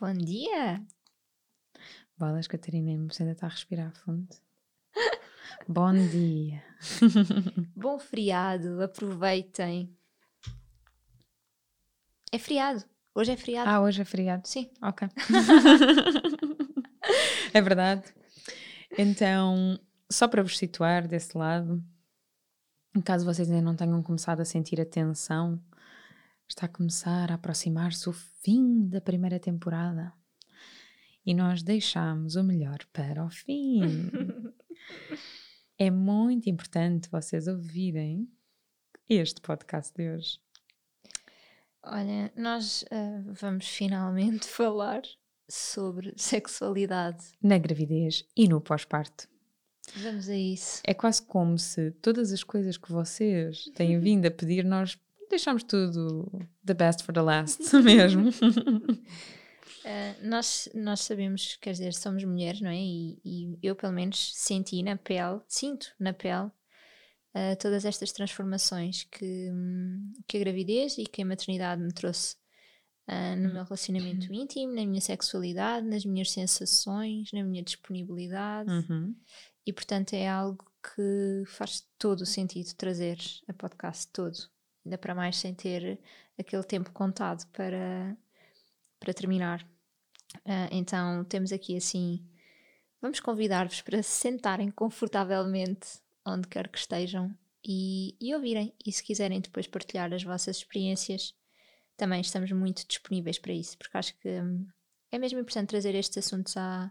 Bom 0.00 0.14
dia! 0.14 0.82
Bolas, 2.16 2.46
Catarina, 2.46 3.06
você 3.06 3.22
ainda 3.22 3.34
está 3.34 3.46
a 3.46 3.50
respirar 3.50 3.92
fundo. 3.92 4.34
Bom 5.68 5.92
dia! 5.92 6.64
Bom 7.76 7.98
feriado, 7.98 8.82
aproveitem! 8.82 9.94
É 12.32 12.38
feriado. 12.38 12.82
Hoje 13.14 13.32
é 13.32 13.36
feriado. 13.36 13.68
Ah, 13.68 13.82
hoje 13.82 14.00
é 14.00 14.04
feriado? 14.06 14.48
Sim. 14.48 14.70
Ok. 14.80 15.06
é 17.52 17.60
verdade. 17.60 18.04
Então, 18.96 19.78
só 20.10 20.26
para 20.26 20.42
vos 20.42 20.56
situar 20.56 21.06
desse 21.06 21.36
lado, 21.36 21.84
caso 23.04 23.26
vocês 23.26 23.50
ainda 23.50 23.60
não 23.60 23.76
tenham 23.76 24.02
começado 24.02 24.40
a 24.40 24.46
sentir 24.46 24.80
a 24.80 24.86
tensão, 24.86 25.62
está 26.50 26.66
a 26.66 26.68
começar 26.68 27.30
a 27.30 27.34
aproximar-se 27.34 28.08
o 28.08 28.12
fim 28.12 28.88
da 28.88 29.00
primeira 29.00 29.38
temporada. 29.38 30.12
E 31.24 31.32
nós 31.32 31.62
deixamos 31.62 32.34
o 32.34 32.42
melhor 32.42 32.78
para 32.92 33.24
o 33.24 33.30
fim. 33.30 33.80
é 35.78 35.90
muito 35.90 36.50
importante 36.50 37.08
vocês 37.08 37.46
ouvirem 37.46 38.28
este 39.08 39.40
podcast 39.40 39.94
de 39.94 40.10
hoje. 40.10 40.40
Olha, 41.84 42.32
nós 42.36 42.82
uh, 42.82 43.32
vamos 43.32 43.68
finalmente 43.68 44.46
falar 44.50 45.02
sobre 45.48 46.12
sexualidade 46.16 47.26
na 47.40 47.58
gravidez 47.58 48.26
e 48.36 48.48
no 48.48 48.60
pós-parto. 48.60 49.28
Vamos 49.96 50.28
a 50.28 50.36
isso. 50.36 50.82
É 50.84 50.94
quase 50.94 51.22
como 51.22 51.58
se 51.58 51.92
todas 52.02 52.32
as 52.32 52.42
coisas 52.42 52.76
que 52.76 52.90
vocês 52.90 53.70
têm 53.74 53.98
vindo 54.00 54.26
a 54.26 54.30
pedir, 54.30 54.64
nós 54.64 54.98
deixamos 55.30 55.62
tudo 55.62 56.30
the 56.64 56.74
best 56.74 57.02
for 57.02 57.14
the 57.14 57.22
last 57.22 57.60
mesmo. 57.82 58.28
uh, 58.28 58.92
nós, 60.22 60.68
nós 60.74 61.00
sabemos, 61.00 61.56
quer 61.56 61.72
dizer, 61.72 61.94
somos 61.94 62.22
mulheres, 62.24 62.60
não 62.60 62.70
é? 62.70 62.76
E, 62.76 63.18
e 63.24 63.58
eu, 63.62 63.74
pelo 63.74 63.92
menos, 63.92 64.32
senti 64.34 64.82
na 64.82 64.96
pele, 64.96 65.40
sinto 65.48 65.86
na 65.98 66.12
pele 66.12 66.50
uh, 67.34 67.56
todas 67.58 67.84
estas 67.84 68.12
transformações 68.12 69.04
que, 69.04 69.50
que 70.26 70.36
a 70.36 70.40
gravidez 70.40 70.98
e 70.98 71.04
que 71.04 71.22
a 71.22 71.26
maternidade 71.26 71.80
me 71.80 71.92
trouxe 71.92 72.36
uh, 73.08 73.36
no 73.36 73.52
meu 73.52 73.64
relacionamento 73.64 74.28
uhum. 74.28 74.42
íntimo, 74.42 74.74
na 74.74 74.84
minha 74.84 75.00
sexualidade, 75.00 75.86
nas 75.86 76.04
minhas 76.04 76.30
sensações, 76.30 77.30
na 77.32 77.42
minha 77.44 77.62
disponibilidade. 77.62 78.70
Uhum. 78.70 79.14
E 79.66 79.72
portanto 79.72 80.14
é 80.14 80.28
algo 80.28 80.64
que 80.82 81.44
faz 81.46 81.86
todo 81.98 82.22
o 82.22 82.26
sentido 82.26 82.74
trazer 82.74 83.18
a 83.46 83.52
podcast 83.52 84.08
todo. 84.12 84.36
Ainda 84.84 84.98
para 84.98 85.14
mais 85.14 85.36
sem 85.36 85.54
ter 85.54 86.00
aquele 86.38 86.62
tempo 86.64 86.90
contado 86.92 87.46
para, 87.52 88.16
para 88.98 89.12
terminar. 89.12 89.62
Uh, 90.38 90.68
então 90.70 91.24
temos 91.24 91.52
aqui 91.52 91.76
assim. 91.76 92.26
Vamos 93.00 93.20
convidar-vos 93.20 93.80
para 93.82 94.02
se 94.02 94.10
sentarem 94.10 94.70
confortavelmente 94.70 96.00
onde 96.24 96.48
quer 96.48 96.68
que 96.68 96.78
estejam 96.78 97.34
e, 97.64 98.16
e 98.20 98.34
ouvirem. 98.34 98.74
E 98.84 98.92
se 98.92 99.02
quiserem 99.02 99.40
depois 99.40 99.66
partilhar 99.66 100.12
as 100.12 100.22
vossas 100.22 100.58
experiências, 100.58 101.34
também 101.96 102.20
estamos 102.20 102.50
muito 102.52 102.86
disponíveis 102.86 103.38
para 103.38 103.52
isso, 103.52 103.76
porque 103.76 103.96
acho 103.96 104.16
que 104.18 104.28
hum, 104.28 104.66
é 105.12 105.18
mesmo 105.18 105.38
importante 105.38 105.68
trazer 105.68 105.94
estes 105.94 106.24
assuntos 106.24 106.56
à, 106.56 106.90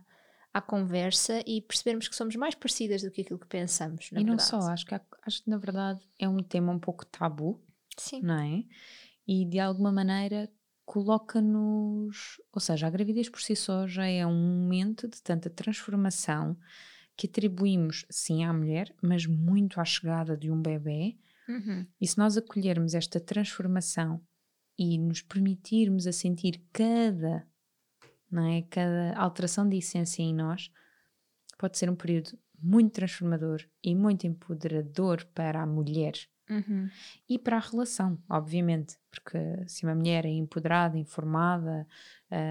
à 0.53 0.61
conversa 0.61 1.41
e 1.45 1.61
percebermos 1.61 2.07
que 2.07 2.15
somos 2.15 2.35
mais 2.35 2.55
parecidas 2.55 3.01
do 3.01 3.11
que 3.11 3.21
aquilo 3.21 3.39
que 3.39 3.47
pensamos. 3.47 4.11
e 4.11 4.15
não 4.15 4.37
verdade. 4.37 4.43
só, 4.43 4.59
acho 4.59 4.85
que, 4.85 4.93
acho 4.93 5.43
que 5.43 5.49
na 5.49 5.57
verdade 5.57 5.99
é 6.17 6.27
um 6.27 6.43
tema 6.43 6.71
um 6.71 6.79
pouco 6.79 7.05
tabu, 7.05 7.59
Sim. 7.97 8.21
não 8.21 8.39
é? 8.39 8.63
E 9.27 9.45
de 9.45 9.59
alguma 9.59 9.91
maneira 9.91 10.49
coloca-nos, 10.85 12.41
ou 12.51 12.59
seja, 12.59 12.87
a 12.87 12.89
gravidez 12.89 13.29
por 13.29 13.41
si 13.41 13.55
só 13.55 13.87
já 13.87 14.07
é 14.07 14.25
um 14.25 14.33
momento 14.33 15.07
de 15.07 15.21
tanta 15.21 15.47
transformação 15.47 16.57
que 17.15 17.27
atribuímos 17.27 18.05
sim 18.09 18.43
à 18.43 18.51
mulher, 18.51 18.95
mas 19.01 19.25
muito 19.25 19.79
à 19.79 19.85
chegada 19.85 20.35
de 20.35 20.49
um 20.49 20.59
bebê. 20.59 21.15
Uhum. 21.47 21.85
E 21.99 22.07
se 22.07 22.17
nós 22.17 22.37
acolhermos 22.37 22.95
esta 22.95 23.19
transformação 23.19 24.19
e 24.77 24.97
nos 24.97 25.21
permitirmos 25.21 26.07
a 26.07 26.11
sentir 26.11 26.63
cada, 26.71 27.45
não 28.31 28.45
é, 28.45 28.61
cada 28.63 29.13
alteração 29.15 29.67
de 29.67 29.77
essência 29.77 30.23
em 30.23 30.33
nós, 30.33 30.71
pode 31.57 31.77
ser 31.77 31.89
um 31.89 31.95
período 31.95 32.39
muito 32.57 32.93
transformador 32.93 33.63
e 33.83 33.93
muito 33.93 34.25
empoderador 34.25 35.25
para 35.35 35.61
a 35.61 35.67
mulher. 35.67 36.13
Uhum. 36.49 36.89
E 37.27 37.37
para 37.37 37.57
a 37.57 37.59
relação, 37.59 38.17
obviamente, 38.27 38.97
porque 39.11 39.37
se 39.67 39.83
uma 39.85 39.93
mulher 39.93 40.25
é 40.25 40.29
empoderada, 40.29 40.97
informada, 40.97 41.87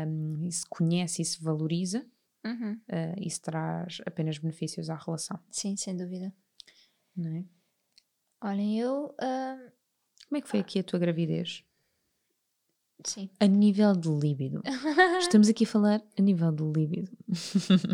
um, 0.06 0.46
e 0.46 0.52
se 0.52 0.64
conhece 0.68 1.22
e 1.22 1.24
se 1.24 1.42
valoriza, 1.42 2.06
Uhum. 2.44 2.80
Uh, 2.88 3.20
isso 3.20 3.42
traz 3.42 4.00
apenas 4.06 4.38
benefícios 4.38 4.88
à 4.88 4.94
relação. 4.94 5.38
Sim, 5.50 5.76
sem 5.76 5.96
dúvida. 5.96 6.32
Não 7.16 7.36
é? 7.36 7.44
Olhem, 8.40 8.78
eu. 8.78 9.14
Uh... 9.20 9.70
Como 10.28 10.38
é 10.38 10.40
que 10.40 10.48
foi 10.48 10.60
aqui 10.60 10.78
a 10.78 10.84
tua 10.84 10.98
gravidez? 10.98 11.64
Sim. 13.04 13.30
A 13.40 13.46
nível 13.46 13.94
de 13.94 14.08
líbido. 14.08 14.62
Estamos 15.20 15.48
aqui 15.48 15.64
a 15.64 15.66
falar 15.66 16.02
a 16.18 16.22
nível 16.22 16.52
de 16.52 16.62
líbido. 16.64 17.10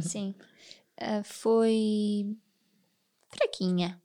Sim. 0.02 0.34
Uh, 1.00 1.24
foi. 1.24 2.36
fraquinha. 3.28 4.00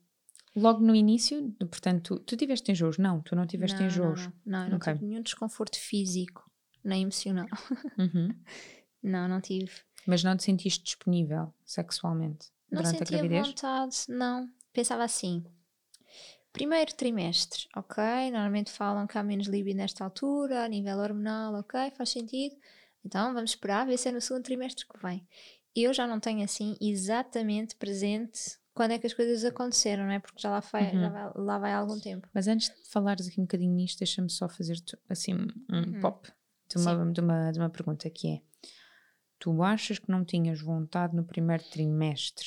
Logo 0.54 0.80
no 0.80 0.94
início, 0.94 1.54
portanto, 1.58 2.16
tu, 2.16 2.24
tu 2.24 2.36
tiveste 2.36 2.72
enjoos? 2.72 2.98
Não, 2.98 3.20
tu 3.20 3.36
não 3.36 3.46
tiveste 3.46 3.78
não, 3.78 3.86
enjoos. 3.86 4.26
Não, 4.26 4.32
não, 4.44 4.60
não, 4.62 4.68
não 4.70 4.76
okay. 4.78 4.94
tive 4.94 5.06
nenhum 5.06 5.22
desconforto 5.22 5.78
físico, 5.78 6.50
nem 6.84 7.02
emocional. 7.02 7.46
Uhum. 7.98 8.34
Não, 9.02 9.26
não 9.26 9.40
tive. 9.40 9.72
Mas 10.06 10.22
não 10.22 10.36
te 10.36 10.42
sentiste 10.44 10.84
disponível 10.84 11.54
sexualmente 11.64 12.48
não 12.70 12.82
durante 12.82 13.02
a 13.02 13.06
gravidez? 13.06 13.40
Não 13.40 13.48
vontade, 13.48 13.96
não. 14.08 14.50
Pensava 14.72 15.04
assim. 15.04 15.44
Primeiro 16.52 16.94
trimestre, 16.94 17.68
ok? 17.76 18.02
Normalmente 18.30 18.70
falam 18.70 19.06
que 19.06 19.16
há 19.16 19.22
menos 19.22 19.46
libido 19.46 19.78
nesta 19.78 20.04
altura, 20.04 20.64
a 20.64 20.68
nível 20.68 20.98
hormonal, 20.98 21.54
ok? 21.54 21.90
Faz 21.92 22.10
sentido. 22.10 22.56
Então 23.04 23.32
vamos 23.32 23.50
esperar, 23.52 23.86
ver 23.86 23.96
se 23.96 24.08
é 24.08 24.12
no 24.12 24.20
segundo 24.20 24.44
trimestre 24.44 24.86
que 24.86 24.98
vem. 25.00 25.26
Eu 25.74 25.94
já 25.94 26.06
não 26.06 26.18
tenho 26.18 26.42
assim 26.42 26.76
exatamente 26.80 27.76
presente 27.76 28.58
quando 28.80 28.92
é 28.92 28.98
que 28.98 29.06
as 29.06 29.12
coisas 29.12 29.44
aconteceram, 29.44 30.04
não 30.04 30.12
é? 30.12 30.18
Porque 30.18 30.40
já 30.40 30.48
lá 30.48 30.60
vai, 30.60 30.94
uhum. 30.94 31.00
já 31.02 31.08
vai, 31.10 31.32
lá 31.34 31.58
vai 31.58 31.72
há 31.72 31.76
algum 31.76 32.00
tempo. 32.00 32.26
Mas 32.32 32.48
antes 32.48 32.70
de 32.70 32.90
falares 32.90 33.28
aqui 33.28 33.38
um 33.38 33.44
bocadinho 33.44 33.74
nisto, 33.74 33.98
deixa-me 33.98 34.30
só 34.30 34.48
fazer 34.48 34.82
assim 35.06 35.34
um 35.34 35.48
uhum. 35.70 36.00
pop 36.00 36.26
de 36.66 36.78
uma, 36.78 37.12
de, 37.12 37.20
uma, 37.20 37.50
de 37.50 37.58
uma 37.58 37.68
pergunta 37.68 38.08
que 38.08 38.36
é 38.36 38.40
tu 39.38 39.62
achas 39.62 39.98
que 39.98 40.10
não 40.10 40.24
tinhas 40.24 40.62
vontade 40.62 41.14
no 41.14 41.24
primeiro 41.24 41.62
trimestre 41.64 42.46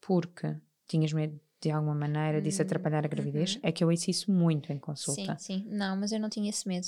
porque 0.00 0.56
tinhas 0.86 1.12
medo 1.12 1.40
de 1.60 1.72
alguma 1.72 1.96
maneira 1.96 2.40
disso 2.40 2.62
hum, 2.62 2.66
atrapalhar 2.66 3.04
a 3.04 3.08
gravidez? 3.08 3.56
Uhum. 3.56 3.60
É 3.64 3.72
que 3.72 3.82
eu 3.82 3.88
ouço 3.88 4.08
isso 4.08 4.30
muito 4.30 4.72
em 4.72 4.78
consulta. 4.78 5.36
Sim, 5.40 5.64
sim. 5.64 5.68
Não, 5.70 5.96
mas 5.96 6.12
eu 6.12 6.20
não 6.20 6.28
tinha 6.28 6.50
esse 6.50 6.68
medo. 6.68 6.86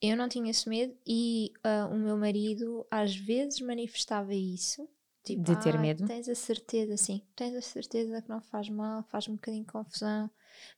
Eu 0.00 0.16
não 0.16 0.28
tinha 0.28 0.48
esse 0.48 0.68
medo 0.68 0.96
e 1.04 1.52
uh, 1.66 1.92
o 1.92 1.98
meu 1.98 2.16
marido 2.16 2.86
às 2.88 3.16
vezes 3.16 3.60
manifestava 3.60 4.32
isso. 4.32 4.88
Tipo, 5.26 5.42
de 5.42 5.60
ter 5.60 5.76
medo? 5.78 6.06
Tens 6.06 6.28
a 6.28 6.34
certeza, 6.34 6.96
sim. 6.96 7.20
Tens 7.34 7.54
a 7.54 7.60
certeza 7.60 8.22
que 8.22 8.28
não 8.28 8.40
faz 8.40 8.68
mal, 8.68 9.02
faz 9.08 9.28
um 9.28 9.34
bocadinho 9.34 9.64
de 9.64 9.72
confusão. 9.72 10.30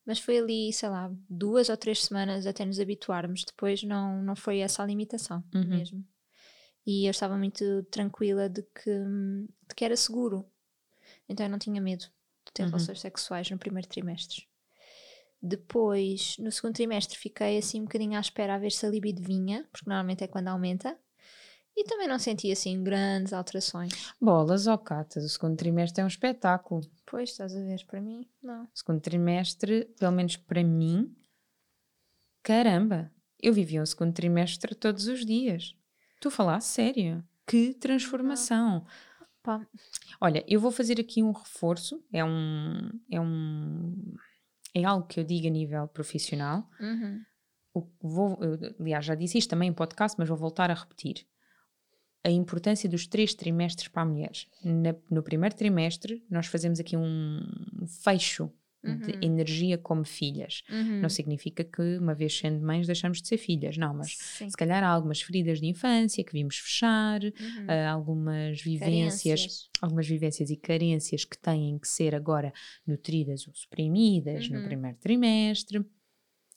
Mas 0.06 0.18
foi 0.18 0.38
ali, 0.38 0.72
sei 0.72 0.88
lá, 0.88 1.12
duas 1.28 1.68
ou 1.68 1.76
três 1.76 2.02
semanas 2.02 2.46
até 2.46 2.64
nos 2.64 2.80
habituarmos. 2.80 3.44
Depois 3.44 3.82
não, 3.82 4.22
não 4.22 4.34
foi 4.34 4.60
essa 4.60 4.82
a 4.82 4.86
limitação 4.86 5.44
uhum. 5.54 5.68
mesmo 5.68 6.04
e 6.90 7.04
eu 7.04 7.10
estava 7.10 7.36
muito 7.36 7.82
tranquila 7.90 8.48
de 8.48 8.62
que, 8.62 8.90
de 9.68 9.74
que 9.76 9.84
era 9.84 9.94
seguro. 9.94 10.46
Então 11.28 11.44
eu 11.44 11.50
não 11.50 11.58
tinha 11.58 11.82
medo 11.82 12.06
de 12.46 12.52
ter 12.54 12.62
uhum. 12.62 12.70
relações 12.70 13.00
sexuais 13.00 13.50
no 13.50 13.58
primeiro 13.58 13.86
trimestre. 13.86 14.48
Depois, 15.40 16.36
no 16.38 16.50
segundo 16.50 16.74
trimestre, 16.74 17.18
fiquei 17.18 17.58
assim 17.58 17.82
um 17.82 17.84
bocadinho 17.84 18.16
à 18.16 18.20
espera 18.20 18.54
a 18.54 18.58
ver 18.58 18.72
se 18.72 18.86
a 18.86 18.88
libido 18.88 19.22
vinha, 19.22 19.68
porque 19.70 19.88
normalmente 19.88 20.24
é 20.24 20.26
quando 20.26 20.48
aumenta. 20.48 20.98
E 21.78 21.84
também 21.84 22.08
não 22.08 22.18
senti 22.18 22.50
assim 22.50 22.82
grandes 22.82 23.32
alterações. 23.32 23.92
Bolas 24.20 24.66
ou 24.66 24.76
catas, 24.76 25.24
o 25.24 25.28
segundo 25.28 25.56
trimestre 25.56 26.00
é 26.02 26.04
um 26.04 26.08
espetáculo. 26.08 26.80
Pois, 27.06 27.30
estás 27.30 27.54
a 27.54 27.60
ver, 27.60 27.86
para 27.86 28.00
mim, 28.00 28.28
não. 28.42 28.64
O 28.64 28.70
segundo 28.74 29.00
trimestre, 29.00 29.84
pelo 29.96 30.10
menos 30.10 30.36
para 30.36 30.64
mim, 30.64 31.14
caramba, 32.42 33.12
eu 33.40 33.54
vivia 33.54 33.80
um 33.80 33.86
segundo 33.86 34.12
trimestre 34.12 34.74
todos 34.74 35.06
os 35.06 35.24
dias. 35.24 35.72
Tu 36.20 36.32
falar 36.32 36.56
a 36.56 36.60
sério. 36.60 37.24
Que 37.46 37.72
transformação. 37.74 38.84
Olha, 40.20 40.44
eu 40.48 40.58
vou 40.58 40.72
fazer 40.72 41.00
aqui 41.00 41.22
um 41.22 41.30
reforço, 41.30 42.04
é 42.12 42.24
um, 42.24 42.90
é 43.08 43.20
um, 43.20 44.16
é 44.74 44.82
algo 44.82 45.06
que 45.06 45.20
eu 45.20 45.24
digo 45.24 45.46
a 45.46 45.50
nível 45.50 45.86
profissional. 45.86 46.68
Uhum. 46.80 47.22
O 47.72 47.86
vou, 48.02 48.36
eu, 48.42 48.58
aliás, 48.80 49.04
já 49.04 49.14
disse 49.14 49.38
isto 49.38 49.48
também 49.48 49.68
em 49.68 49.72
podcast, 49.72 50.18
mas 50.18 50.28
vou 50.28 50.36
voltar 50.36 50.72
a 50.72 50.74
repetir. 50.74 51.24
A 52.28 52.30
importância 52.30 52.86
dos 52.90 53.06
três 53.06 53.32
trimestres 53.32 53.88
para 53.88 54.04
mulheres. 54.04 54.46
Na- 54.62 54.94
no 55.10 55.22
primeiro 55.22 55.54
trimestre, 55.54 56.22
nós 56.30 56.46
fazemos 56.46 56.78
aqui 56.78 56.94
um 56.94 57.40
fecho 58.02 58.50
de 58.84 59.12
Uhum. 59.12 59.18
energia 59.22 59.76
como 59.78 60.04
filhas. 60.04 60.62
Uhum. 60.70 61.00
Não 61.00 61.08
significa 61.08 61.64
que, 61.64 61.96
uma 61.98 62.14
vez 62.14 62.36
sendo 62.38 62.64
mães, 62.64 62.86
deixamos 62.86 63.20
de 63.22 63.26
ser 63.26 63.38
filhas, 63.38 63.76
não, 63.78 63.94
mas 63.94 64.14
Sim. 64.18 64.48
se 64.50 64.56
calhar 64.56 64.84
há 64.84 64.88
algumas 64.88 65.20
feridas 65.22 65.58
de 65.58 65.66
infância 65.66 66.22
que 66.22 66.32
vimos 66.32 66.58
fechar, 66.58 67.20
Uhum. 67.24 67.32
há 67.66 67.90
algumas 67.90 68.60
vivências, 68.62 69.40
Carências. 69.40 69.70
algumas 69.80 70.06
vivências 70.06 70.50
e 70.50 70.56
carências 70.56 71.24
que 71.24 71.36
têm 71.38 71.78
que 71.78 71.88
ser 71.88 72.14
agora 72.14 72.52
nutridas 72.86 73.48
ou 73.48 73.54
suprimidas 73.54 74.48
no 74.50 74.58
Uhum. 74.58 74.64
primeiro 74.66 74.98
trimestre. 74.98 75.82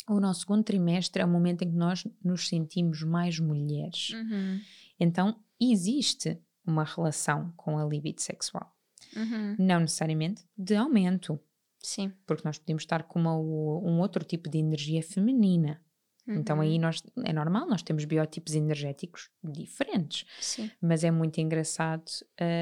O 0.09 0.19
nosso 0.19 0.41
segundo 0.41 0.63
trimestre 0.63 1.21
é 1.21 1.25
o 1.25 1.29
momento 1.29 1.63
em 1.63 1.69
que 1.71 1.75
nós 1.77 2.06
nos 2.24 2.47
sentimos 2.50 3.01
mais 3.03 3.39
mulheres. 3.39 4.09
Uhum. 4.12 4.59
Então, 5.00 5.35
existe 5.61 6.41
uma 6.65 6.83
relação 6.83 7.51
com 7.57 7.77
a 7.77 7.85
libido 7.85 8.21
sexual. 8.21 8.71
Uhum. 9.15 9.55
Não 9.59 9.79
necessariamente 9.81 10.45
de 10.57 10.75
aumento, 10.75 11.39
Sim. 11.79 12.11
porque 12.25 12.43
nós 12.45 12.57
podemos 12.57 12.83
estar 12.83 13.03
com 13.03 13.19
uma- 13.19 13.37
um 13.37 13.99
outro 13.99 14.23
tipo 14.23 14.49
de 14.49 14.57
energia 14.59 15.01
feminina. 15.03 15.81
Então 16.27 16.57
Uhum. 16.57 16.61
aí 16.61 16.77
nós, 16.79 17.01
é 17.25 17.33
normal, 17.33 17.67
nós 17.67 17.81
temos 17.81 18.05
biotipos 18.05 18.53
energéticos 18.53 19.29
diferentes. 19.43 20.23
Sim. 20.39 20.69
Mas 20.79 21.03
é 21.03 21.09
muito 21.09 21.41
engraçado 21.41 22.05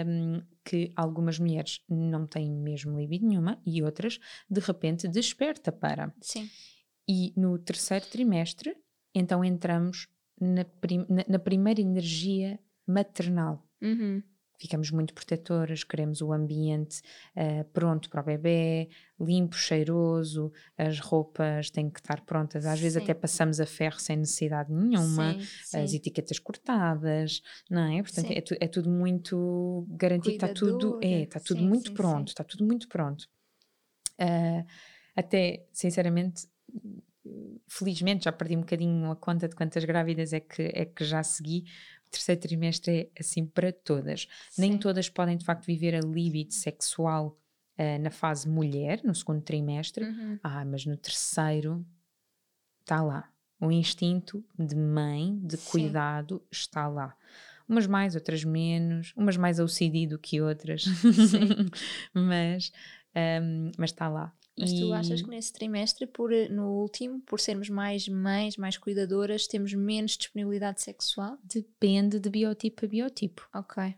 hum, 0.07 0.41
que 0.63 0.91
algumas 0.95 1.37
mulheres 1.37 1.81
não 1.87 2.25
têm 2.25 2.49
mesmo 2.49 2.97
libido 2.97 3.27
nenhuma 3.27 3.61
e 3.65 3.83
outras, 3.83 4.17
de 4.49 4.61
repente, 4.61 5.07
desperta 5.09 5.71
para. 5.73 6.11
Sim. 6.21 6.49
E 7.07 7.33
no 7.35 7.59
terceiro 7.59 8.05
trimestre, 8.07 8.75
então 9.13 9.43
entramos 9.43 10.07
na, 10.39 10.63
prim- 10.63 11.05
na- 11.09 11.25
na 11.27 11.37
primeira 11.39 11.81
energia 11.81 12.57
maternal. 12.91 13.63
Uhum. 13.81 14.21
Ficamos 14.61 14.91
muito 14.91 15.13
protetoras, 15.13 15.85
queremos 15.85 16.21
o 16.21 16.33
ambiente 16.33 17.01
eh, 17.33 17.63
pronto 17.71 18.09
para 18.09 18.19
o 18.19 18.25
bebê, 18.25 18.89
limpo, 19.17 19.55
cheiroso, 19.55 20.51
as 20.77 20.99
roupas 20.99 21.69
têm 21.71 21.89
que 21.89 22.01
estar 22.01 22.19
prontas. 22.25 22.65
Às 22.65 22.77
vezes 22.77 22.95
Sim. 22.97 23.03
até 23.03 23.13
passamos 23.13 23.61
a 23.61 23.65
ferro 23.65 23.97
sem 24.01 24.17
necessidade 24.17 24.69
nenhuma 24.73 25.33
Sim, 25.63 25.79
as 25.79 25.91
sim. 25.91 25.95
etiquetas 25.95 26.39
cortadas, 26.39 27.41
não 27.69 27.83
é? 27.89 28.01
Portanto, 28.03 28.31
é, 28.31 28.41
tu- 28.41 28.57
é 28.59 28.67
tudo 28.67 28.89
muito 28.89 29.87
garantido, 29.91 30.35
está 30.35 30.53
tudo, 30.53 30.99
é, 31.01 31.21
está 31.21 31.39
tudo 31.39 31.61
Sim, 31.61 31.67
muito 31.67 31.93
pronto, 31.93 32.27
está 32.27 32.43
tudo 32.43 32.65
muito 32.65 32.89
pronto. 32.89 33.29
Ah, 34.17 34.65
até, 35.15 35.65
sinceramente, 35.71 36.49
felizmente 37.67 38.25
já 38.25 38.31
perdi 38.31 38.57
um 38.57 38.61
bocadinho 38.61 39.11
a 39.11 39.15
conta 39.15 39.47
de 39.47 39.55
quantas 39.55 39.83
grávidas 39.85 40.33
é 40.33 40.39
que, 40.39 40.63
é 40.73 40.85
que 40.85 41.03
já 41.05 41.23
segui. 41.23 41.63
Terceiro 42.11 42.41
trimestre 42.41 43.11
é 43.15 43.19
assim 43.21 43.45
para 43.45 43.71
todas. 43.71 44.27
Nem 44.57 44.73
Sim. 44.73 44.77
todas 44.79 45.09
podem 45.09 45.37
de 45.37 45.45
facto 45.45 45.65
viver 45.65 45.93
a 45.95 45.99
libido 45.99 46.53
sexual 46.53 47.37
ah, 47.77 47.97
na 47.99 48.09
fase 48.09 48.47
mulher, 48.49 49.01
no 49.03 49.13
segundo 49.13 49.41
trimestre, 49.41 50.05
Uhum. 50.05 50.39
ah, 50.43 50.65
mas 50.65 50.85
no 50.85 50.97
terceiro 50.97 51.85
está 52.81 53.01
lá. 53.01 53.29
O 53.61 53.71
instinto 53.71 54.43
de 54.57 54.75
mãe, 54.75 55.37
de 55.43 55.57
Sim. 55.57 55.69
cuidado, 55.69 56.41
está 56.51 56.87
lá. 56.87 57.15
Umas 57.67 57.85
mais, 57.85 58.15
outras 58.15 58.43
menos, 58.43 59.13
umas 59.15 59.37
mais 59.37 59.59
OCD 59.59 60.07
do 60.07 60.17
que 60.17 60.41
outras. 60.41 60.85
mas, 62.13 62.71
hum, 63.43 63.71
mas 63.77 63.91
está 63.91 64.07
lá. 64.09 64.33
Mas 64.59 64.73
tu 64.73 64.91
achas 64.93 65.21
E- 65.21 65.23
que 65.23 65.29
nesse 65.29 65.53
trimestre, 65.53 66.05
por, 66.05 66.31
eh, 66.33 66.49
no 66.49 66.67
último, 66.81 67.21
por 67.21 67.39
sermos 67.39 67.69
mais 67.69 68.07
mães, 68.07 68.57
mais 68.57 68.77
cuidadoras, 68.77 69.47
temos 69.47 69.73
menos 69.73 70.17
disponibilidade 70.17 70.81
sexual? 70.81 71.37
Depende 71.43 72.19
de 72.19 72.29
biotipo 72.29 72.85
a 72.85 72.87
biotipo, 72.87 73.47
Ok. 73.53 73.95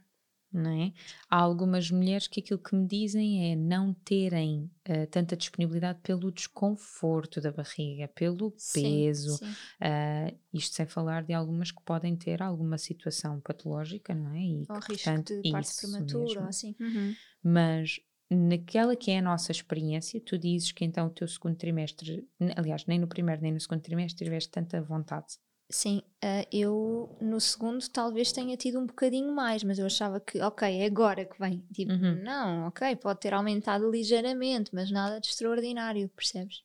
não 0.53 0.69
é? 0.83 0.93
Há 1.29 1.37
algumas 1.37 1.89
mulheres 1.89 2.27
que 2.27 2.41
aquilo 2.41 2.59
que 2.59 2.75
me 2.75 2.85
dizem 2.85 3.51
é 3.51 3.55
não 3.55 3.93
terem 3.93 4.69
eh, 4.85 5.05
tanta 5.05 5.35
disponibilidade 5.35 5.99
pelo 6.03 6.31
desconforto 6.31 7.39
da 7.41 7.51
barriga, 7.51 8.07
pelo 8.09 8.53
Sim, 8.57 8.81
peso, 8.81 9.37
sim. 9.37 9.51
Uh, 9.81 10.37
isto 10.53 10.75
sem 10.75 10.85
falar 10.85 11.23
de 11.23 11.33
algumas 11.33 11.71
que 11.71 11.81
podem 11.83 12.15
ter 12.15 12.41
alguma 12.43 12.77
situação 12.77 13.39
patológica, 13.41 14.13
não 14.13 14.31
é? 14.35 14.41
E 14.41 14.65
Ou 14.69 14.79
que, 14.79 14.91
risco 14.91 15.05
portanto, 15.05 15.41
de 15.41 15.51
parto 15.51 15.75
prematuro, 15.77 16.41
assim. 16.41 16.75
Uhum. 16.79 17.15
Mas 17.43 17.99
naquela 18.31 18.95
que 18.95 19.11
é 19.11 19.19
a 19.19 19.21
nossa 19.21 19.51
experiência, 19.51 20.21
tu 20.21 20.37
dizes 20.37 20.71
que 20.71 20.85
então 20.85 21.07
o 21.07 21.09
teu 21.09 21.27
segundo 21.27 21.55
trimestre, 21.55 22.27
aliás, 22.55 22.85
nem 22.85 22.97
no 22.99 23.07
primeiro 23.07 23.41
nem 23.41 23.51
no 23.51 23.59
segundo 23.59 23.81
trimestre 23.81 24.23
tiveste 24.25 24.49
tanta 24.49 24.81
vontade. 24.81 25.37
Sim, 25.69 26.01
eh, 26.21 26.45
eu 26.51 27.15
no 27.21 27.39
segundo 27.39 27.87
talvez 27.89 28.31
tenha 28.33 28.57
tido 28.57 28.77
um 28.77 28.85
bocadinho 28.85 29.33
mais, 29.33 29.63
mas 29.63 29.79
eu 29.79 29.85
achava 29.85 30.19
que, 30.19 30.41
ok, 30.41 30.67
é 30.67 30.85
agora 30.85 31.23
que 31.23 31.39
vem. 31.39 31.65
Tipo, 31.73 31.93
Uhum. 31.93 32.21
não, 32.21 32.67
ok, 32.67 32.93
pode 32.97 33.21
ter 33.21 33.33
aumentado 33.33 33.89
ligeiramente, 33.89 34.69
mas 34.73 34.91
nada 34.91 35.19
de 35.21 35.27
extraordinário, 35.27 36.09
percebes? 36.09 36.61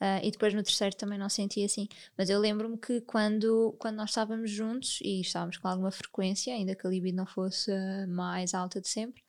Ah, 0.00 0.20
e 0.22 0.30
depois 0.30 0.52
no 0.52 0.62
terceiro 0.62 0.94
também 0.94 1.18
não 1.18 1.30
senti 1.30 1.64
assim. 1.64 1.88
Mas 2.18 2.28
eu 2.28 2.38
lembro-me 2.38 2.76
que 2.76 3.00
quando, 3.00 3.74
quando 3.78 3.96
nós 3.96 4.10
estávamos 4.10 4.50
juntos 4.50 4.98
e 5.02 5.22
estávamos 5.22 5.56
com 5.56 5.66
alguma 5.68 5.90
frequência, 5.90 6.52
ainda 6.52 6.74
que 6.74 6.86
a 6.86 6.90
libido 6.90 7.16
não 7.16 7.26
fosse 7.26 7.72
a 7.72 8.06
mais 8.06 8.52
alta 8.52 8.78
de 8.78 8.88
sempre, 8.88 9.23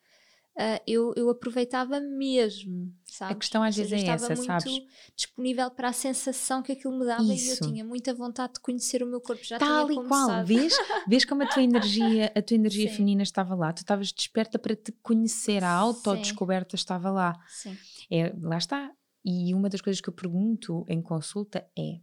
ah, 0.58 0.82
eu, 0.88 1.14
eu 1.18 1.30
aproveitava 1.30 2.00
mesmo, 2.00 2.94
sabes? 3.06 3.38
questão 3.40 3.62
às 3.62 3.76
vezes 3.76 3.92
é 3.92 3.96
eu 3.96 4.00
estava 4.00 4.32
essa, 4.32 4.36
muito 4.36 4.54
disponível 4.64 4.88
disponível 5.16 5.72
para 5.72 5.90
a 5.90 5.94
sensação 5.94 6.64
que 6.64 6.72
aquilo 6.72 6.98
me 6.98 7.06
dava 7.06 7.24
e 7.24 7.30
eu 7.30 7.36
Isso. 7.36 7.68
tinha 7.68 7.84
muita 7.84 8.14
vontade 8.14 8.54
de 8.54 8.60
conhecer 8.62 9.04
o 9.04 9.06
meu 9.06 9.20
corpo. 9.20 9.44
Já 9.44 9.60
Tal 9.60 9.92
e 9.92 9.96
qual, 10.08 10.46
vês, 10.46 10.74
vês 11.08 11.26
como 11.26 11.44
a 11.44 11.48
tua 11.48 11.62
energia, 11.64 12.32
a 12.34 12.42
tua 12.42 12.56
energia 12.56 12.90
Sim. 12.90 12.96
feminina 12.96 13.24
estava 13.24 13.54
lá, 13.54 13.74
tu 13.74 13.80
estavas 13.80 14.14
desperta 14.14 14.58
para 14.58 14.76
te 14.76 14.94
conhecer, 15.04 15.62
a 15.64 15.72
autodescoberta 15.72 16.76
estava 16.76 17.12
lá. 17.12 17.38
Sim. 17.50 17.78
É, 18.10 18.34
lá 18.42 18.58
está. 18.58 18.92
E 19.26 19.54
uma 19.54 19.68
das 19.70 19.82
coisas 19.82 20.00
que 20.00 20.08
eu 20.08 20.14
pergunto 20.14 20.86
em 20.88 21.02
consulta 21.02 21.68
é: 21.78 22.00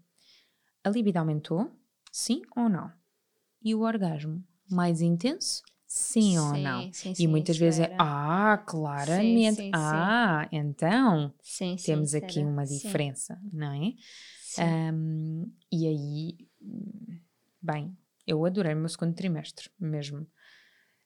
a 0.85 0.91
libido 0.91 1.19
aumentou? 1.19 1.71
Sim 2.11 2.43
ou 2.55 2.69
não? 2.69 2.93
E 3.63 3.75
o 3.75 3.81
orgasmo? 3.81 4.45
Mais 4.71 5.01
intenso? 5.01 5.63
Sim, 5.95 6.39
ou 6.39 6.57
não? 6.57 6.91
Sim, 6.93 7.11
e 7.13 7.15
sim, 7.15 7.29
muitas 7.29 7.57
isso 7.57 7.65
vezes 7.65 7.81
é: 7.81 7.95
ah, 7.99 8.57
claramente. 8.67 9.57
sim, 9.57 9.73
sim. 9.73 9.73
ah, 9.75 10.49
então 10.51 11.35
Sim, 11.43 11.77
sim, 11.77 11.85
temos 11.87 12.15
aqui 12.15 12.39
era. 12.41 12.49
uma 12.49 12.65
Sim, 12.65 12.79
diferença, 12.79 13.39
não 13.53 13.73
é? 13.73 13.95
sim. 14.41 14.63
Ahm, 14.63 15.45
e 15.71 15.87
aí, 15.87 16.49
hum, 16.63 17.19
bem, 17.61 17.95
eu 18.27 18.43
adorei 18.47 18.73
o 18.73 18.77
meu 18.79 18.89
segundo 18.89 19.15
trimestre, 19.15 19.69
mesmo. 19.79 20.27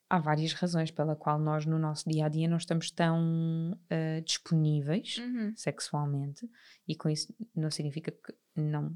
Há 0.09 0.19
várias 0.19 0.53
razões 0.53 0.89
pela 0.89 1.17
qual 1.17 1.37
nós 1.37 1.65
no 1.65 1.77
nosso 1.77 2.09
dia 2.09 2.25
a 2.25 2.29
dia 2.29 2.47
não 2.47 2.55
estamos 2.55 2.89
tão 2.89 3.77
ah, 3.89 4.21
disponíveis 4.23 5.17
Uhum. 5.17 5.53
sexualmente, 5.53 6.49
e 6.87 6.95
com 6.95 7.09
isso 7.09 7.33
não 7.53 7.69
significa 7.69 8.09
que 8.11 8.33
não 8.55 8.95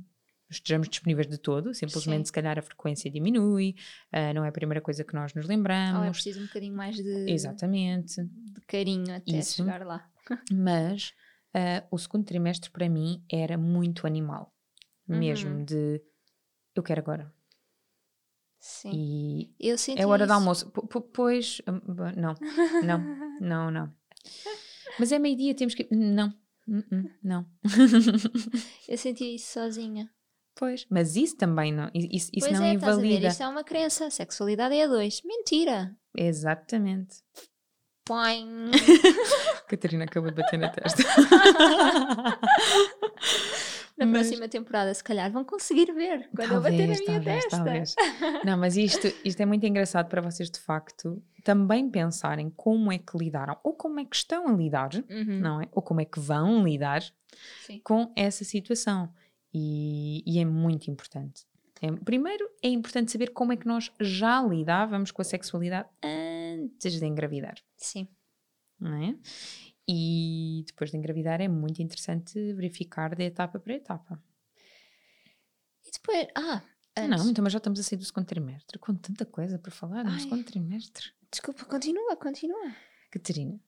estejamos 0.51 0.87
disponíveis 0.89 1.27
de 1.27 1.37
todo, 1.37 1.73
simplesmente 1.73 2.19
Sim. 2.19 2.25
se 2.25 2.31
calhar 2.33 2.59
a 2.59 2.61
frequência 2.61 3.09
diminui, 3.09 3.75
ah, 4.11 4.33
não 4.33 4.43
é 4.45 4.49
a 4.49 4.51
primeira 4.51 4.81
coisa 4.81 5.03
que 5.03 5.13
nós 5.13 5.33
nos 5.33 5.45
Ou 5.45 5.51
é 5.51 5.55
lembramos. 5.55 6.09
preciso 6.17 6.41
um 6.41 6.45
bocadinho 6.45 6.75
mais 6.75 6.95
de, 6.95 7.29
Exatamente. 7.31 8.21
de 8.23 8.61
carinho 8.67 9.15
até 9.15 9.31
Isso. 9.37 9.55
chegar 9.57 9.85
lá. 9.85 10.07
Mas 10.51 11.13
ah, 11.53 11.83
o 11.89 11.97
segundo 11.97 12.25
trimestre 12.25 12.69
para 12.69 12.87
mim 12.89 13.23
era 13.31 13.57
muito 13.57 14.05
animal, 14.05 14.53
mesmo 15.07 15.51
Uhum. 15.51 15.65
de 15.65 16.01
eu 16.75 16.83
quero 16.83 17.01
agora. 17.01 17.33
Sim. 18.59 18.91
E 18.93 19.55
Eu 19.59 19.77
senti 19.77 19.99
é 20.01 20.05
hora 20.05 20.25
do 20.25 20.29
isso. 20.29 20.33
almoço. 20.39 20.69
P- 20.71 20.85
p- 20.87 21.01
Pois, 21.13 21.61
b- 21.65 22.15
não, 22.15 22.35
não, 22.83 22.99
não, 23.41 23.71
não. 23.71 23.95
Mas 24.99 25.11
é 25.11 25.17
meio-dia, 25.17 25.55
temos 25.55 25.73
que. 25.73 25.87
Não, 25.91 26.31
hum, 26.67 26.83
hum, 26.91 27.09
não. 27.23 27.45
Eu 28.87 28.97
senti 28.97 29.33
isso 29.35 29.53
sozinha. 29.53 30.09
Pois, 30.55 30.85
mas 30.89 31.15
isso 31.15 31.37
também 31.37 31.71
não, 31.71 31.89
isso, 31.93 32.29
isso 32.33 32.47
pois 32.47 32.59
não 32.59 32.65
é, 32.65 32.75
estás 32.75 32.97
a 32.97 33.01
ver, 33.01 33.07
invalida. 33.07 33.27
isto 33.29 33.43
é 33.43 33.47
uma 33.47 33.63
crença. 33.63 34.09
Sexualidade 34.09 34.75
é 34.75 34.83
a 34.83 34.87
dois. 34.87 35.21
Mentira. 35.23 35.95
Exatamente. 36.15 37.17
Põe. 38.05 38.71
Catarina 39.67 40.03
acabou 40.03 40.31
de 40.31 40.41
bater 40.41 40.59
na 40.59 40.69
testa. 40.69 41.03
Na 44.01 44.07
mas, 44.07 44.27
próxima 44.27 44.47
temporada, 44.49 44.91
se 44.95 45.03
calhar, 45.03 45.31
vão 45.31 45.43
conseguir 45.43 45.93
ver 45.93 46.27
quando 46.35 46.49
talvez, 46.49 46.53
eu 46.53 46.61
bater 46.61 46.87
na 46.87 46.93
minha 46.95 47.05
talvez, 47.05 47.43
testa. 47.43 47.57
Talvez. 47.57 47.95
Não, 48.43 48.57
mas 48.57 48.75
isto, 48.75 49.07
isto 49.23 49.39
é 49.41 49.45
muito 49.45 49.63
engraçado 49.63 50.07
para 50.07 50.21
vocês, 50.21 50.49
de 50.49 50.59
facto, 50.59 51.21
também 51.43 51.87
pensarem 51.87 52.49
como 52.49 52.91
é 52.91 52.97
que 52.97 53.15
lidaram, 53.15 53.57
ou 53.63 53.73
como 53.73 53.99
é 53.99 54.05
que 54.05 54.15
estão 54.15 54.47
a 54.47 54.53
lidar, 54.53 54.89
uhum. 55.07 55.39
não 55.39 55.61
é? 55.61 55.67
Ou 55.71 55.83
como 55.83 56.01
é 56.01 56.05
que 56.05 56.19
vão 56.19 56.63
lidar 56.63 57.03
Sim. 57.67 57.79
com 57.83 58.11
essa 58.15 58.43
situação. 58.43 59.13
E, 59.53 60.23
e 60.25 60.39
é 60.39 60.45
muito 60.45 60.89
importante. 60.89 61.45
É, 61.81 61.91
primeiro, 61.91 62.47
é 62.61 62.67
importante 62.67 63.11
saber 63.11 63.31
como 63.31 63.53
é 63.53 63.57
que 63.57 63.67
nós 63.67 63.91
já 63.99 64.41
lidávamos 64.41 65.11
com 65.11 65.21
a 65.21 65.25
sexualidade 65.25 65.89
antes 66.03 66.99
de 66.99 67.05
engravidar. 67.05 67.55
Sim. 67.75 68.07
Não 68.79 68.93
é? 68.93 69.15
E 69.87 70.63
depois 70.67 70.91
de 70.91 70.97
engravidar 70.97 71.41
é 71.41 71.47
muito 71.47 71.81
interessante 71.81 72.53
verificar 72.53 73.15
de 73.15 73.23
etapa 73.23 73.59
para 73.59 73.73
etapa. 73.73 74.23
E 75.83 75.91
depois, 75.91 76.27
ah, 76.35 76.61
antes. 76.97 77.23
Não, 77.23 77.31
então 77.31 77.43
mas 77.43 77.51
já 77.51 77.57
estamos 77.57 77.79
a 77.79 77.83
sair 77.83 77.97
do 77.97 78.05
segundo 78.05 78.25
trimestre, 78.25 78.77
com 78.77 78.93
tanta 78.93 79.25
coisa 79.25 79.57
para 79.57 79.71
falar 79.71 80.03
no 80.03 80.19
segundo 80.19 80.43
trimestre. 80.43 81.11
Desculpa, 81.31 81.65
continua, 81.65 82.15
continua. 82.15 82.75
Catarina, 83.09 83.59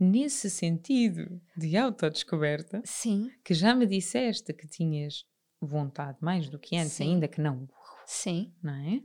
nesse 0.00 0.48
sentido 0.48 1.40
de 1.56 1.76
autodescoberta, 1.76 2.80
Sim. 2.84 3.30
que 3.44 3.52
já 3.52 3.74
me 3.74 3.86
disseste 3.86 4.52
que 4.54 4.66
tinhas 4.66 5.24
vontade 5.60 6.16
mais 6.20 6.48
do 6.48 6.58
que 6.58 6.76
antes, 6.76 6.92
Sim. 6.94 7.14
ainda 7.14 7.28
que 7.28 7.40
não. 7.40 7.68
Sim. 8.06 8.52
Não 8.62 8.72
é? 8.72 9.02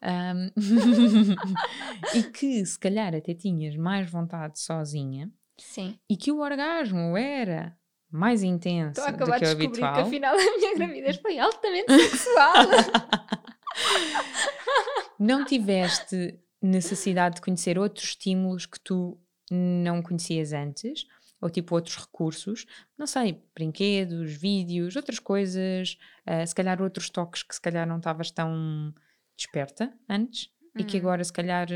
Um, 0.00 0.50
e 2.14 2.22
que 2.24 2.64
se 2.64 2.78
calhar 2.78 3.14
até 3.14 3.34
tinhas 3.34 3.74
mais 3.74 4.08
vontade 4.10 4.60
sozinha. 4.60 5.32
Sim. 5.56 5.98
E 6.08 6.16
que 6.16 6.30
o 6.30 6.38
orgasmo 6.38 7.16
era 7.16 7.76
mais 8.10 8.42
intenso 8.42 9.00
Estou 9.00 9.04
a 9.04 9.08
acabar 9.08 9.38
do 9.38 9.40
que 9.40 9.46
de 9.46 9.54
descobrir 9.56 9.84
habitual. 9.84 9.94
que 9.94 10.00
afinal 10.00 10.34
a 10.34 10.56
minha 10.58 10.74
gravidez 10.76 11.16
foi 11.16 11.38
altamente 11.38 11.92
sexual. 11.92 12.54
não 15.18 15.44
tiveste 15.44 16.38
necessidade 16.62 17.36
de 17.36 17.40
conhecer 17.40 17.78
outros 17.78 18.08
estímulos 18.08 18.66
que 18.66 18.78
tu 18.80 19.18
não 19.50 20.02
conhecias 20.02 20.52
antes? 20.52 21.06
ou 21.40 21.48
tipo 21.48 21.74
outros 21.74 21.96
recursos, 21.96 22.66
não 22.96 23.06
sei, 23.06 23.42
brinquedos, 23.54 24.32
vídeos, 24.32 24.96
outras 24.96 25.18
coisas, 25.18 25.96
uh, 26.26 26.46
se 26.46 26.54
calhar 26.54 26.82
outros 26.82 27.08
toques 27.10 27.42
que 27.42 27.54
se 27.54 27.60
calhar 27.60 27.86
não 27.86 27.98
estavas 27.98 28.30
tão 28.30 28.92
desperta 29.36 29.92
antes 30.08 30.50
e 30.76 30.82
que 30.82 30.96
hum. 30.96 31.00
agora 31.00 31.22
se 31.22 31.32
calhar 31.32 31.68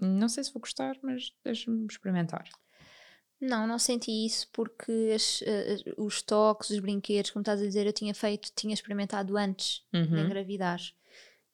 não 0.00 0.28
sei 0.28 0.44
se 0.44 0.52
vou 0.52 0.60
gostar, 0.60 0.96
mas 1.02 1.32
deixa-me 1.44 1.86
experimentar. 1.90 2.44
Não, 3.40 3.66
não 3.66 3.78
senti 3.78 4.26
isso 4.26 4.48
porque 4.52 5.12
as, 5.14 5.40
uh, 5.40 6.04
os 6.04 6.22
toques, 6.22 6.70
os 6.70 6.78
brinquedos, 6.78 7.30
como 7.30 7.42
estás 7.42 7.60
a 7.60 7.64
dizer, 7.64 7.86
eu 7.86 7.92
tinha 7.92 8.14
feito, 8.14 8.50
tinha 8.54 8.74
experimentado 8.74 9.36
antes 9.36 9.82
uhum. 9.92 10.06
de 10.06 10.20
engravidar. 10.20 10.80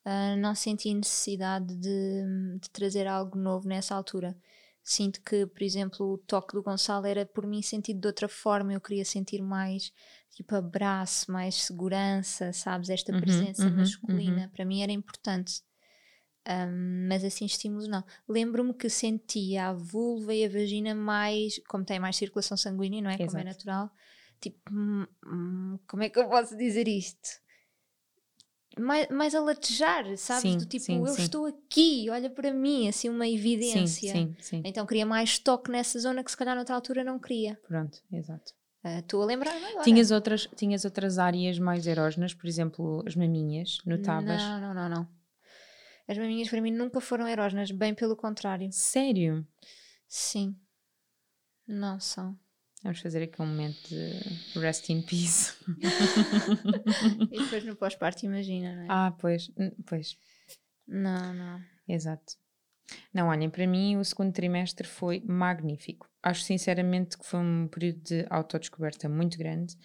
Uh, 0.04 0.36
não 0.38 0.54
senti 0.54 0.92
necessidade 0.92 1.74
de, 1.74 2.58
de 2.60 2.70
trazer 2.70 3.06
algo 3.06 3.38
novo 3.38 3.68
nessa 3.68 3.94
altura 3.94 4.36
sinto 4.86 5.20
que, 5.20 5.44
por 5.46 5.62
exemplo, 5.62 6.12
o 6.12 6.16
toque 6.16 6.54
do 6.54 6.62
Gonçalo 6.62 7.06
era 7.06 7.26
por 7.26 7.44
mim 7.44 7.60
sentido 7.60 8.00
de 8.00 8.06
outra 8.06 8.28
forma. 8.28 8.72
Eu 8.72 8.80
queria 8.80 9.04
sentir 9.04 9.42
mais 9.42 9.92
tipo 10.30 10.54
abraço, 10.54 11.30
mais 11.32 11.56
segurança, 11.64 12.52
sabes? 12.52 12.88
Esta 12.88 13.12
uhum, 13.12 13.20
presença 13.20 13.64
uhum, 13.64 13.76
masculina 13.78 14.42
uhum. 14.44 14.48
para 14.50 14.64
mim 14.64 14.82
era 14.82 14.92
importante. 14.92 15.60
Um, 16.48 17.08
mas 17.08 17.24
assim, 17.24 17.44
estímulos 17.44 17.88
não. 17.88 18.04
Lembro-me 18.28 18.72
que 18.72 18.88
sentia 18.88 19.68
a 19.68 19.72
vulva 19.72 20.32
e 20.32 20.44
a 20.44 20.48
vagina 20.48 20.94
mais, 20.94 21.60
como 21.68 21.84
tem 21.84 21.98
mais 21.98 22.14
circulação 22.16 22.56
sanguínea, 22.56 23.02
não 23.02 23.10
é? 23.10 23.14
Exato. 23.14 23.30
Como 23.30 23.40
é 23.40 23.44
natural. 23.44 23.90
Tipo, 24.40 24.72
hum, 24.72 25.06
hum, 25.26 25.78
como 25.88 26.04
é 26.04 26.08
que 26.08 26.18
eu 26.20 26.28
posso 26.28 26.56
dizer 26.56 26.86
isto? 26.86 27.28
Mais, 28.78 29.08
mais 29.08 29.34
a 29.34 29.40
latejar, 29.40 30.04
sabes? 30.16 30.42
Sim, 30.42 30.58
Do 30.58 30.66
tipo, 30.66 30.84
sim, 30.84 30.98
eu 30.98 31.06
sim. 31.06 31.22
estou 31.22 31.46
aqui, 31.46 32.08
olha 32.10 32.28
para 32.30 32.52
mim, 32.52 32.88
assim, 32.88 33.08
uma 33.08 33.26
evidência. 33.26 34.12
Sim, 34.12 34.36
sim, 34.38 34.62
Então 34.64 34.86
queria 34.86 35.06
mais 35.06 35.38
toque 35.38 35.70
nessa 35.70 35.98
zona 35.98 36.22
que 36.22 36.30
se 36.30 36.36
calhar 36.36 36.54
noutra 36.54 36.74
altura 36.74 37.02
não 37.02 37.18
queria. 37.18 37.58
Pronto, 37.66 37.98
exato. 38.12 38.52
Ah, 38.84 39.00
estou 39.00 39.20
uh, 39.20 39.22
a 39.24 39.26
lembrar 39.26 39.54
agora. 39.56 39.82
Tinhas 39.82 40.10
outras, 40.10 40.48
tinhas 40.54 40.84
outras 40.84 41.18
áreas 41.18 41.58
mais 41.58 41.86
erógenas, 41.86 42.34
por 42.34 42.46
exemplo, 42.46 43.02
as 43.06 43.16
maminhas, 43.16 43.78
notavas? 43.84 44.40
Não, 44.42 44.60
não, 44.60 44.74
não, 44.74 44.88
não. 44.88 45.08
As 46.06 46.16
maminhas 46.16 46.48
para 46.48 46.60
mim 46.60 46.70
nunca 46.70 47.00
foram 47.00 47.26
erógenas, 47.26 47.70
bem 47.70 47.94
pelo 47.94 48.14
contrário. 48.14 48.68
Sério? 48.70 49.44
Sim. 50.06 50.54
Não 51.66 51.98
são. 51.98 52.38
Vamos 52.86 53.00
fazer 53.00 53.24
aqui 53.24 53.42
um 53.42 53.46
momento 53.46 53.88
de 53.88 54.60
rest 54.60 54.88
in 54.90 55.02
peace. 55.02 55.54
e 57.32 57.38
depois 57.42 57.64
no 57.64 57.74
pós-parto, 57.74 58.24
imagina, 58.24 58.76
não 58.76 58.82
é? 58.84 58.86
Ah, 58.88 59.12
pois, 59.18 59.50
pois. 59.84 60.16
Não, 60.86 61.34
não. 61.34 61.60
Exato. 61.88 62.34
Não, 63.12 63.26
olhem, 63.26 63.50
para 63.50 63.66
mim 63.66 63.96
o 63.96 64.04
segundo 64.04 64.32
trimestre 64.32 64.86
foi 64.86 65.20
magnífico. 65.26 66.08
Acho 66.22 66.42
sinceramente 66.42 67.18
que 67.18 67.26
foi 67.26 67.40
um 67.40 67.66
período 67.66 68.02
de 68.02 68.24
autodescoberta 68.30 69.08
muito 69.08 69.36
grande. 69.36 69.76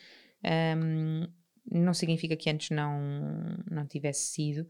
Um, 0.77 1.27
não 1.72 1.96
significa 1.96 2.36
que 2.36 2.51
antes 2.51 2.70
não, 2.70 3.00
não 3.67 3.88
tivesse 3.88 4.27
sido, 4.27 4.67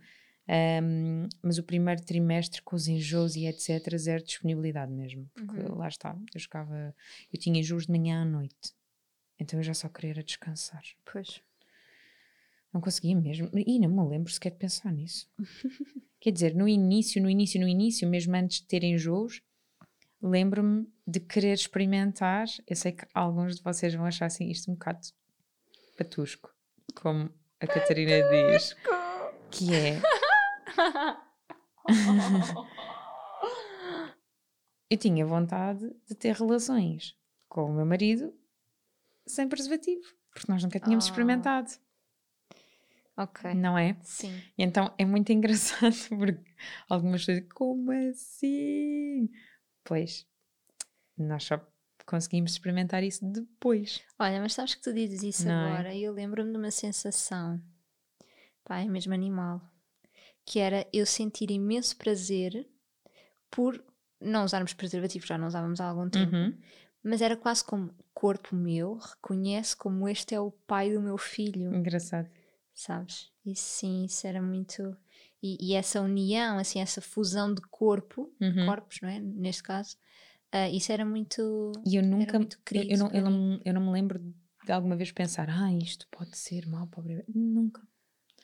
um, 0.51 1.29
mas 1.41 1.57
o 1.57 1.63
primeiro 1.63 2.01
trimestre 2.01 2.61
com 2.61 2.75
os 2.75 2.87
enjoos 2.87 3.37
e 3.37 3.45
etc, 3.45 3.95
zero 3.97 4.21
disponibilidade 4.21 4.91
mesmo. 4.91 5.29
Porque 5.33 5.61
uhum. 5.61 5.77
lá 5.77 5.87
está, 5.87 6.17
eu 6.33 6.39
jogava, 6.39 6.93
eu 7.31 7.39
tinha 7.39 7.59
enjoos 7.59 7.85
de 7.85 7.91
manhã 7.91 8.23
à 8.23 8.25
noite. 8.25 8.73
Então 9.39 9.57
eu 9.59 9.63
já 9.63 9.73
só 9.73 9.87
queria 9.87 10.21
descansar. 10.21 10.83
Pois. 11.05 11.41
Não 12.73 12.81
conseguia 12.81 13.15
mesmo. 13.15 13.49
E 13.53 13.79
não 13.79 13.89
me 13.89 14.09
lembro 14.09 14.31
sequer 14.31 14.51
de 14.51 14.57
pensar 14.57 14.91
nisso. 14.91 15.29
Quer 16.19 16.31
dizer, 16.31 16.53
no 16.53 16.67
início, 16.67 17.21
no 17.21 17.29
início, 17.29 17.59
no 17.59 17.67
início, 17.67 18.07
mesmo 18.07 18.35
antes 18.35 18.59
de 18.59 18.67
ter 18.67 18.83
enjoos, 18.83 19.41
lembro-me 20.21 20.85
de 21.07 21.19
querer 21.21 21.53
experimentar. 21.53 22.45
Eu 22.67 22.75
sei 22.75 22.91
que 22.91 23.05
alguns 23.13 23.55
de 23.55 23.63
vocês 23.63 23.93
vão 23.93 24.05
achar 24.05 24.25
assim 24.25 24.49
isto 24.49 24.69
um 24.69 24.75
bocado 24.75 24.99
patusco, 25.97 26.53
como 26.93 27.31
a 27.59 27.67
Catarina 27.67 28.21
diz. 28.29 28.75
Que 29.49 29.73
é 29.73 30.01
eu 34.89 34.97
tinha 34.97 35.25
vontade 35.25 35.89
de 36.07 36.15
ter 36.15 36.35
relações 36.35 37.15
com 37.47 37.65
o 37.65 37.73
meu 37.73 37.85
marido 37.85 38.33
sem 39.25 39.47
preservativo, 39.47 40.03
porque 40.33 40.51
nós 40.51 40.63
nunca 40.63 40.79
tínhamos 40.79 41.05
oh. 41.05 41.09
experimentado. 41.09 41.71
Ok. 43.17 43.53
Não 43.53 43.77
é? 43.77 43.97
Sim. 44.03 44.41
E 44.57 44.63
então 44.63 44.93
é 44.97 45.05
muito 45.05 45.31
engraçado 45.33 45.95
porque 46.09 46.43
algumas 46.89 47.25
pessoas 47.25 47.47
como 47.53 47.91
assim? 47.91 49.29
Pois, 49.83 50.27
nós 51.17 51.43
só 51.43 51.65
conseguimos 52.05 52.51
experimentar 52.51 53.03
isso 53.03 53.25
depois. 53.25 54.01
Olha, 54.19 54.41
mas 54.41 54.53
sabes 54.53 54.75
que 54.75 54.81
tu 54.81 54.93
dizes 54.93 55.23
isso 55.23 55.47
Não 55.47 55.53
é? 55.53 55.71
agora 55.71 55.93
e 55.93 56.03
é? 56.03 56.07
eu 56.07 56.13
lembro-me 56.13 56.51
de 56.51 56.57
uma 56.57 56.71
sensação, 56.71 57.61
pá, 58.63 58.79
é 58.79 58.85
mesmo 58.85 59.13
animal 59.13 59.61
que 60.45 60.59
era 60.59 60.87
eu 60.91 61.05
sentir 61.05 61.51
imenso 61.51 61.95
prazer 61.97 62.67
por 63.49 63.83
não 64.19 64.45
usarmos 64.45 64.73
preservativos, 64.73 65.27
já 65.27 65.37
não 65.37 65.47
usávamos 65.47 65.81
há 65.81 65.85
algum 65.85 66.09
tempo, 66.09 66.35
uhum. 66.35 66.55
mas 67.03 67.21
era 67.21 67.35
quase 67.35 67.63
como 67.63 67.93
corpo 68.13 68.55
meu 68.55 68.97
reconhece 68.97 69.75
como 69.75 70.07
este 70.07 70.35
é 70.35 70.39
o 70.39 70.51
pai 70.51 70.93
do 70.93 71.01
meu 71.01 71.17
filho. 71.17 71.73
Engraçado. 71.73 72.29
Sabes? 72.73 73.31
E 73.45 73.55
sim, 73.55 74.05
isso 74.05 74.25
era 74.25 74.41
muito. 74.41 74.95
E, 75.41 75.57
e 75.59 75.73
essa 75.73 76.01
união, 76.01 76.59
assim, 76.59 76.79
essa 76.79 77.01
fusão 77.01 77.53
de 77.53 77.61
corpo, 77.61 78.31
uhum. 78.39 78.65
corpos, 78.65 78.99
não 79.01 79.09
é? 79.09 79.19
Neste 79.19 79.63
caso, 79.63 79.97
uh, 80.53 80.73
isso 80.73 80.91
era 80.91 81.03
muito. 81.03 81.71
E 81.85 81.95
eu 81.95 82.03
nunca. 82.03 82.37
Muito 82.37 82.59
eu, 82.71 82.83
eu, 82.83 82.97
não, 82.97 83.11
eu, 83.11 83.21
não, 83.23 83.61
eu 83.65 83.73
não 83.73 83.81
me 83.81 83.91
lembro 83.91 84.19
de 84.63 84.71
alguma 84.71 84.95
vez 84.95 85.11
pensar, 85.11 85.49
ah, 85.49 85.73
isto 85.73 86.07
pode 86.11 86.37
ser 86.37 86.67
mal 86.67 86.87
para 86.87 86.99
o 86.99 87.03
bebê. 87.03 87.25
Nunca. 87.33 87.81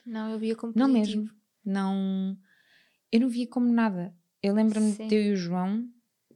Não, 0.04 0.30
eu 0.30 0.38
via 0.38 0.56
como. 0.56 0.72
Não 0.74 0.88
mesmo 0.88 1.30
não. 1.68 2.36
Eu 3.12 3.20
não 3.20 3.28
via 3.28 3.46
como 3.46 3.70
nada. 3.72 4.14
Eu 4.42 4.54
lembro-me 4.54 4.92
de 4.92 5.14
eu 5.14 5.22
e 5.22 5.32
o 5.32 5.36
João, 5.36 5.88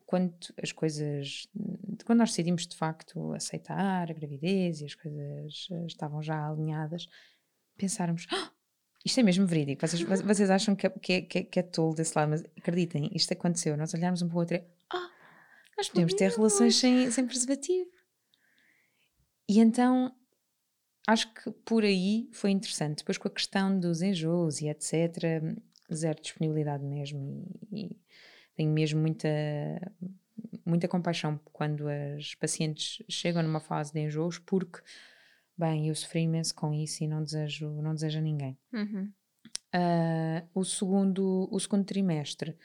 quando 0.07 0.35
as 0.63 0.73
coisas. 0.73 1.49
Quando 2.05 2.19
nós 2.19 2.31
decidimos 2.31 2.67
de 2.67 2.77
facto 2.77 3.33
aceitar 3.33 4.11
a 4.11 4.13
gravidez 4.13 4.81
e 4.81 4.85
as 4.85 4.95
coisas 4.95 5.69
eh, 5.71 5.87
estavam 5.87 6.23
já 6.23 6.49
alinhadas, 6.49 7.09
pensarmos. 7.77 8.27
Ah, 8.31 8.51
isto 9.05 9.21
é 9.21 9.23
mesmo 9.23 9.47
verídico. 9.47 9.87
Vocês, 9.87 10.03
vocês 10.23 10.51
acham 10.51 10.75
que 10.75 10.87
é, 10.87 10.91
que, 10.91 11.13
é, 11.13 11.23
que, 11.23 11.39
é, 11.39 11.43
que 11.45 11.59
é 11.59 11.63
tolo 11.63 11.95
desse 11.95 12.17
lado, 12.17 12.31
mas 12.31 12.45
acreditem, 12.57 13.11
isto 13.15 13.33
aconteceu. 13.33 13.77
Nós 13.77 13.95
olharmos 13.95 14.23
um 14.23 14.29
para 14.29 14.37
o 14.37 14.41
outro 14.41 14.57
e. 14.57 14.65
Ah, 14.93 15.11
nós 15.77 15.89
podemos 15.89 16.15
ter 16.15 16.31
relações 16.31 16.77
sem, 16.77 17.11
sem 17.11 17.27
preservativo. 17.27 17.91
E 19.49 19.61
então 19.61 20.15
acho 21.07 21.33
que 21.35 21.51
por 21.65 21.85
aí 21.85 22.29
foi 22.33 22.51
interessante. 22.51 22.99
Depois 22.99 23.19
com 23.19 23.29
a 23.29 23.31
questão 23.31 23.79
dos 23.79 24.03
enjoos 24.03 24.61
e 24.61 24.69
etc., 24.69 25.43
zero 25.93 26.21
disponibilidade 26.21 26.85
mesmo. 26.85 27.47
E, 27.71 27.85
e 27.85 27.97
tenho 28.55 28.71
mesmo 28.71 29.01
muita, 29.01 29.29
muita 30.65 30.89
compaixão 30.89 31.41
quando 31.53 31.87
as 31.89 32.35
pacientes 32.35 33.03
chegam 33.09 33.43
numa 33.43 33.61
fase 33.61 33.93
de 33.93 34.01
enjoos, 34.01 34.39
porque 34.39 34.81
Bem, 35.57 35.89
eu 35.89 35.95
sofri 35.95 36.23
imenso 36.23 36.55
com 36.55 36.73
isso 36.73 37.05
e 37.05 37.07
não 37.07 37.23
desejo, 37.23 37.71
não 37.83 37.95
desejo 37.95 38.19
a 38.19 38.23
ninguém. 38.23 38.59
Uhum. 38.73 39.13
Uh, 39.75 40.49
o, 40.55 40.65
segundo, 40.65 41.49
o 41.51 41.61
segundo 41.61 41.85
trimestre, 41.85 42.57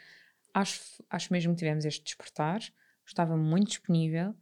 acho, 0.54 0.82
acho 1.10 1.32
mesmo 1.32 1.54
que 1.54 1.60
tivemos 1.60 1.86
este 1.86 2.04
despertar, 2.04 2.62
estava 3.06 3.38
muito 3.38 3.68
disponível. 3.68 4.34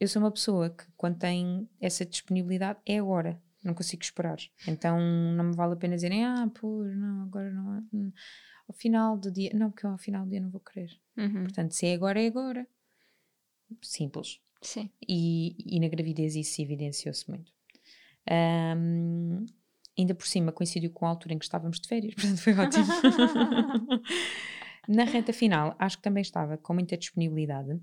Eu 0.00 0.06
sou 0.08 0.22
uma 0.22 0.30
pessoa 0.30 0.70
que, 0.70 0.84
quando 0.96 1.18
tem 1.18 1.68
essa 1.80 2.04
disponibilidade, 2.04 2.78
é 2.86 2.98
agora, 2.98 3.40
não 3.64 3.74
consigo 3.74 4.02
esperar. 4.02 4.38
Então 4.66 4.98
não 5.00 5.44
me 5.44 5.56
vale 5.56 5.74
a 5.74 5.76
pena 5.76 5.96
dizerem, 5.96 6.24
ah, 6.24 6.48
pois, 6.60 6.96
não, 6.96 7.22
agora 7.22 7.50
não. 7.50 7.86
Hum, 7.92 8.12
ao 8.68 8.74
final 8.74 9.16
do 9.16 9.30
dia, 9.30 9.50
não, 9.54 9.70
porque 9.70 9.86
eu 9.86 9.90
ao 9.90 9.98
final 9.98 10.24
do 10.24 10.30
dia 10.30 10.40
não 10.40 10.50
vou 10.50 10.60
querer. 10.60 10.90
Uhum. 11.16 11.44
Portanto, 11.44 11.72
se 11.72 11.86
é 11.86 11.94
agora, 11.94 12.22
é 12.22 12.26
agora. 12.26 12.66
Simples. 13.82 14.40
Sim. 14.62 14.90
E, 15.06 15.56
e 15.76 15.80
na 15.80 15.88
gravidez 15.88 16.34
isso 16.34 16.60
evidenciou-se 16.60 17.28
muito. 17.28 17.52
Um, 18.30 19.46
ainda 19.98 20.14
por 20.14 20.26
cima 20.26 20.52
coincidiu 20.52 20.90
com 20.90 21.06
a 21.06 21.08
altura 21.08 21.34
em 21.34 21.38
que 21.38 21.44
estávamos 21.44 21.80
de 21.80 21.88
férias, 21.88 22.14
portanto 22.16 22.38
foi 22.38 22.54
ótimo. 22.54 22.86
na 24.88 25.04
reta 25.04 25.32
final, 25.32 25.74
acho 25.78 25.96
que 25.96 26.02
também 26.02 26.20
estava 26.20 26.56
com 26.56 26.74
muita 26.74 26.96
disponibilidade, 26.96 27.80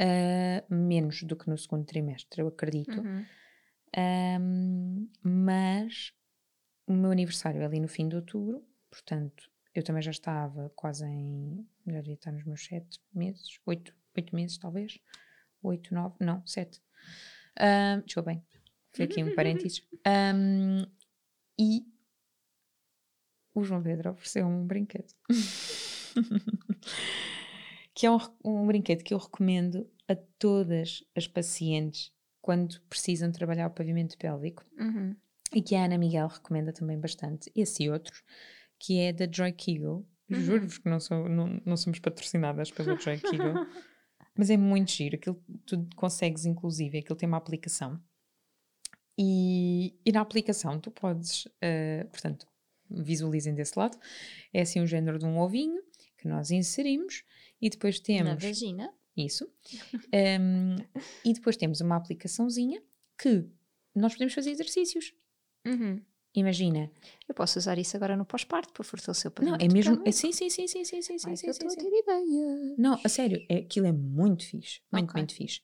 uh, 0.00 0.74
menos 0.74 1.22
do 1.22 1.36
que 1.36 1.48
no 1.48 1.58
segundo 1.58 1.84
trimestre, 1.84 2.40
eu 2.40 2.48
acredito. 2.48 3.00
Uhum. 3.00 3.24
Um, 3.96 5.08
mas 5.22 6.12
o 6.86 6.92
meu 6.92 7.10
aniversário 7.10 7.62
é 7.62 7.64
ali 7.64 7.80
no 7.80 7.88
fim 7.88 8.08
de 8.08 8.16
outubro, 8.16 8.64
portanto 8.90 9.50
eu 9.74 9.82
também 9.82 10.02
já 10.02 10.12
estava 10.12 10.70
quase 10.76 11.04
em. 11.04 11.66
Já 11.86 12.00
devia 12.00 12.14
estar 12.14 12.32
nos 12.32 12.44
meus 12.44 12.64
sete 12.64 13.00
meses, 13.12 13.58
oito, 13.66 13.94
oito 14.16 14.34
meses 14.34 14.56
talvez, 14.56 14.98
oito, 15.62 15.92
nove, 15.92 16.14
não, 16.20 16.46
sete. 16.46 16.80
Um, 17.60 18.00
desculpem, 18.02 18.42
foi 18.92 19.06
aqui 19.06 19.22
um 19.22 19.34
parênteses. 19.34 19.82
Um, 20.06 20.86
e 21.58 21.84
o 23.52 23.64
João 23.64 23.82
Pedro 23.82 24.12
ofereceu 24.12 24.46
um 24.46 24.66
brinquedo. 24.66 25.12
que 27.94 28.06
é 28.06 28.10
um, 28.10 28.18
um, 28.44 28.66
brinquedo 28.66 29.02
que 29.02 29.14
eu 29.14 29.18
recomendo 29.18 29.88
a 30.08 30.16
todas 30.38 31.04
as 31.14 31.26
pacientes 31.26 32.12
quando 32.40 32.80
precisam 32.88 33.30
trabalhar 33.32 33.68
o 33.68 33.70
pavimento 33.70 34.18
pélvico 34.18 34.64
uhum. 34.78 35.16
e 35.54 35.62
que 35.62 35.74
a 35.74 35.84
Ana 35.84 35.96
Miguel 35.96 36.28
recomenda 36.28 36.72
também 36.72 36.98
bastante, 36.98 37.50
esse 37.54 37.84
e 37.84 37.90
outros, 37.90 38.22
que 38.78 38.98
é 38.98 39.12
da 39.12 39.26
Joy 39.30 39.52
Kegel. 39.52 40.06
Uhum. 40.28 40.40
Juro-vos 40.40 40.78
que 40.78 40.88
não, 40.88 41.00
sou, 41.00 41.28
não, 41.28 41.60
não 41.64 41.76
somos 41.76 41.98
patrocinadas 42.00 42.70
pela 42.70 42.96
Joy 43.00 43.18
Kegel, 43.18 43.66
mas 44.36 44.50
é 44.50 44.56
muito 44.56 44.90
giro. 44.90 45.16
Aquilo, 45.16 45.42
tu 45.64 45.86
consegues, 45.96 46.44
inclusive, 46.44 46.98
aquilo 46.98 47.16
tem 47.16 47.28
uma 47.28 47.38
aplicação 47.38 48.00
e, 49.18 49.96
e 50.04 50.12
na 50.12 50.20
aplicação 50.20 50.80
tu 50.80 50.90
podes, 50.90 51.46
uh, 51.46 52.08
portanto, 52.10 52.46
visualizem 52.90 53.54
desse 53.54 53.78
lado, 53.78 53.98
é 54.52 54.62
assim 54.62 54.80
um 54.80 54.86
género 54.86 55.18
de 55.18 55.24
um 55.24 55.38
ovinho 55.38 55.80
que 56.18 56.28
nós 56.28 56.50
inserimos 56.50 57.24
e 57.64 57.70
depois 57.70 57.98
temos. 57.98 58.28
Na 58.28 58.34
vagina. 58.34 58.92
Isso. 59.16 59.50
Um, 60.14 60.76
e 61.24 61.32
depois 61.32 61.56
temos 61.56 61.80
uma 61.80 61.96
aplicaçãozinha 61.96 62.80
que 63.18 63.44
nós 63.94 64.12
podemos 64.12 64.34
fazer 64.34 64.50
exercícios. 64.50 65.12
Uhum. 65.66 66.00
Imagina. 66.34 66.90
Eu 67.28 67.34
posso 67.34 67.58
usar 67.58 67.78
isso 67.78 67.96
agora 67.96 68.16
no 68.16 68.24
pós-parto 68.24 68.72
para 68.72 68.84
fortalecer 68.84 69.30
o 69.30 69.32
seu 69.32 69.44
Não, 69.44 69.56
é 69.56 69.68
mesmo. 69.72 70.02
É, 70.04 70.12
sim, 70.12 70.30
sim, 70.32 70.50
sim, 70.50 70.66
sim, 70.66 70.84
sim, 70.84 71.00
sim, 71.00 71.18
sim, 71.18 71.28
Ai, 71.30 71.36
sim, 71.36 71.52
sim, 71.52 71.68
sim. 71.70 71.80
ideia 71.80 72.74
Não, 72.76 73.00
a 73.02 73.08
sério, 73.08 73.44
é, 73.48 73.58
aquilo 73.58 73.86
é 73.86 73.92
muito 73.92 74.44
fixe. 74.44 74.80
Muito, 74.92 75.10
okay. 75.10 75.20
muito 75.20 75.34
fixe. 75.34 75.60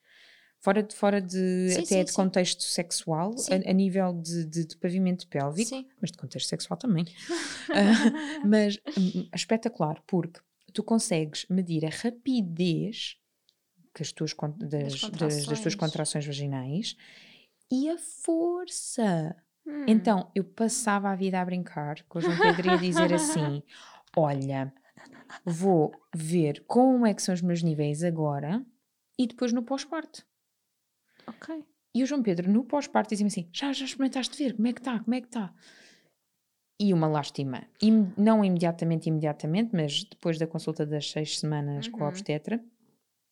Fora 0.60 0.82
de, 0.82 0.94
fora 0.94 1.20
de 1.20 1.70
sim, 1.70 1.78
até 1.78 1.84
sim, 1.84 2.04
de 2.04 2.12
contexto 2.12 2.62
sexual, 2.62 3.34
a, 3.50 3.70
a, 3.70 3.72
nível 3.72 4.12
de, 4.12 4.44
de, 4.44 4.66
de 4.66 4.76
pavimento 4.76 5.26
pélvico, 5.26 5.70
mas 6.00 6.10
de 6.12 6.18
contexto 6.18 6.48
sexual 6.48 6.76
também. 6.78 7.04
uh, 7.04 8.44
mas 8.46 8.78
um, 8.98 9.28
espetacular, 9.34 10.02
porque 10.06 10.40
tu 10.72 10.82
consegues 10.82 11.46
medir 11.48 11.84
a 11.84 11.90
rapidez 11.90 13.16
que 13.94 14.02
as 14.02 14.12
tuas, 14.12 14.34
das, 14.58 15.00
das, 15.00 15.10
das, 15.10 15.46
das 15.46 15.60
tuas 15.60 15.74
contrações 15.74 16.24
vaginais 16.24 16.96
e 17.70 17.88
a 17.88 17.98
força. 17.98 19.36
Hum. 19.66 19.84
Então, 19.86 20.30
eu 20.34 20.44
passava 20.44 21.10
a 21.10 21.16
vida 21.16 21.40
a 21.40 21.44
brincar 21.44 22.02
com 22.04 22.18
o 22.18 22.22
João 22.22 22.38
Pedro 22.38 22.68
ia 22.68 22.78
dizer 22.78 23.12
assim: 23.12 23.62
Olha, 24.16 24.72
vou 25.44 25.92
ver 26.14 26.64
como 26.66 27.06
é 27.06 27.14
que 27.14 27.22
são 27.22 27.34
os 27.34 27.42
meus 27.42 27.62
níveis 27.62 28.02
agora 28.02 28.64
e 29.18 29.26
depois 29.26 29.52
no 29.52 29.62
pós-parto. 29.62 30.26
Ok. 31.26 31.64
E 31.94 32.02
o 32.02 32.06
João 32.06 32.22
Pedro, 32.22 32.50
no 32.50 32.64
pós-parto, 32.64 33.10
dizia-me 33.10 33.28
assim: 33.28 33.48
já, 33.52 33.72
já 33.72 33.84
experimentaste 33.84 34.36
ver? 34.36 34.54
Como 34.54 34.68
é 34.68 34.72
que 34.72 34.80
está? 34.80 35.00
Como 35.00 35.14
é 35.14 35.20
que 35.20 35.26
está? 35.26 35.52
E 36.80 36.94
uma 36.94 37.06
lástima. 37.06 37.62
E, 37.82 37.90
não 38.16 38.42
imediatamente, 38.42 39.10
imediatamente, 39.10 39.70
mas 39.76 40.02
depois 40.02 40.38
da 40.38 40.46
consulta 40.46 40.86
das 40.86 41.10
seis 41.10 41.38
semanas 41.38 41.86
uhum. 41.86 41.92
com 41.92 41.98
a 41.98 42.02
uhum. 42.04 42.08
obstetra, 42.08 42.58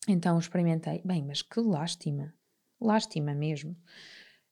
então 0.07 0.39
experimentei. 0.39 1.01
Bem, 1.03 1.25
mas 1.25 1.41
que 1.41 1.59
lástima. 1.59 2.35
Lástima 2.79 3.35
mesmo. 3.35 3.75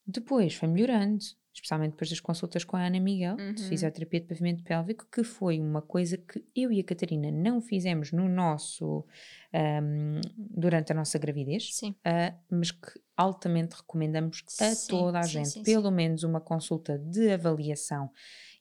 Depois 0.07 0.55
foi 0.55 0.69
melhorando, 0.69 1.23
especialmente 1.53 1.93
depois 1.93 2.09
das 2.09 2.21
consultas 2.21 2.65
com 2.65 2.75
a 2.77 2.87
Ana 2.87 2.99
Miguel, 2.99 3.37
uhum. 3.37 3.53
de 3.53 3.65
fisioterapia 3.65 4.21
de 4.21 4.29
pavimento 4.29 4.65
pélvico, 4.65 5.07
que 5.13 5.23
foi 5.23 5.61
uma 5.61 5.83
coisa 5.83 6.17
que 6.17 6.43
eu 6.55 6.73
e 6.73 6.81
a 6.81 6.85
Catarina 6.85 7.31
não 7.31 7.61
fizemos 7.61 8.13
no 8.13 8.29
nosso 8.29 9.05
um, 9.53 10.21
durante 10.37 10.93
a 10.93 10.95
nossa 10.95 11.19
gravidez, 11.19 11.81
uh, 11.83 12.35
mas 12.51 12.71
que 12.71 12.99
altamente 13.15 13.77
recomendamos 13.77 14.43
a 14.61 14.75
sim, 14.75 14.89
toda 14.89 15.19
a 15.19 15.23
sim, 15.23 15.33
gente, 15.33 15.49
sim, 15.49 15.63
pelo 15.63 15.91
menos 15.91 16.23
uma 16.23 16.41
consulta 16.41 16.99
de 16.99 17.31
avaliação 17.33 18.11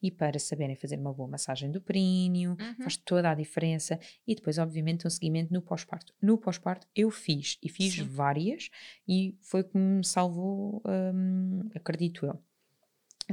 e 0.05 0.11
para 0.11 0.37
saberem 0.37 0.75
fazer 0.75 0.99
uma 0.99 1.11
boa 1.11 1.27
massagem 1.27 1.71
do 1.71 1.81
períneo, 1.81 2.51
uhum. 2.51 2.83
faz 2.83 2.95
toda 2.95 3.31
a 3.31 3.33
diferença. 3.33 3.99
E 4.27 4.35
depois, 4.35 4.59
obviamente, 4.59 5.07
um 5.07 5.09
seguimento 5.09 5.51
no 5.51 5.63
pós-parto. 5.63 6.13
No 6.21 6.37
pós-parto 6.37 6.85
eu 6.95 7.09
fiz, 7.09 7.57
e 7.63 7.67
fiz 7.67 7.97
várias, 7.97 8.69
e 9.07 9.35
foi 9.41 9.63
que 9.63 9.75
me 9.75 10.05
salvou, 10.05 10.83
um, 10.85 11.67
acredito 11.73 12.23
eu. 12.23 12.39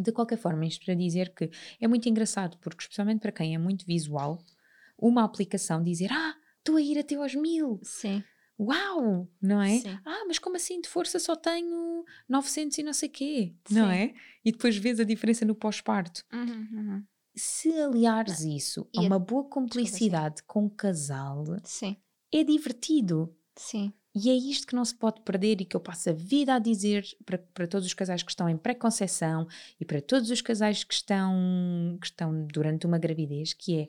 De 0.00 0.12
qualquer 0.12 0.38
forma, 0.38 0.64
isto 0.64 0.82
para 0.82 0.94
dizer 0.94 1.34
que 1.34 1.50
é 1.78 1.86
muito 1.86 2.08
engraçado, 2.08 2.56
porque 2.56 2.84
especialmente 2.84 3.20
para 3.20 3.32
quem 3.32 3.54
é 3.54 3.58
muito 3.58 3.84
visual, 3.84 4.42
uma 4.98 5.24
aplicação 5.24 5.82
dizer, 5.82 6.10
ah, 6.10 6.34
estou 6.56 6.76
a 6.76 6.80
ir 6.80 6.98
até 6.98 7.16
aos 7.16 7.34
mil. 7.34 7.80
Sim. 7.82 8.24
Uau! 8.62 9.28
Não 9.40 9.60
é? 9.60 9.78
Sim. 9.78 9.98
Ah, 10.04 10.24
mas 10.26 10.38
como 10.38 10.56
assim 10.56 10.80
de 10.80 10.88
força 10.88 11.18
só 11.18 11.34
tenho 11.34 12.04
900 12.28 12.78
e 12.78 12.82
não 12.82 12.92
sei 12.92 13.08
quê? 13.08 13.54
Sim. 13.66 13.74
Não 13.74 13.90
é? 13.90 14.14
E 14.44 14.52
depois 14.52 14.76
vês 14.76 15.00
a 15.00 15.04
diferença 15.04 15.44
no 15.44 15.54
pós-parto. 15.54 16.24
Uhum, 16.32 16.68
uhum. 16.72 17.04
Se 17.34 17.72
aliares 17.80 18.40
isso 18.40 18.88
e 18.94 18.98
a 18.98 19.02
uma 19.02 19.18
boa 19.18 19.44
cumplicidade 19.44 20.42
com 20.42 20.66
o 20.66 20.70
casal, 20.70 21.44
Sim. 21.64 21.96
é 22.30 22.44
divertido. 22.44 23.34
Sim. 23.56 23.92
E 24.14 24.28
é 24.28 24.34
isto 24.34 24.66
que 24.66 24.74
não 24.74 24.84
se 24.84 24.94
pode 24.94 25.22
perder 25.22 25.60
e 25.60 25.64
que 25.64 25.74
eu 25.74 25.80
passo 25.80 26.10
a 26.10 26.12
vida 26.12 26.54
a 26.54 26.58
dizer 26.58 27.04
para, 27.24 27.38
para 27.38 27.66
todos 27.66 27.86
os 27.86 27.94
casais 27.94 28.22
que 28.22 28.30
estão 28.30 28.46
em 28.48 28.58
pré-conceição 28.58 29.48
e 29.80 29.84
para 29.86 30.02
todos 30.02 30.30
os 30.30 30.42
casais 30.42 30.84
que 30.84 30.92
estão, 30.92 31.96
que 31.98 32.06
estão 32.06 32.46
durante 32.46 32.86
uma 32.86 32.98
gravidez, 32.98 33.54
que 33.54 33.80
é 33.80 33.88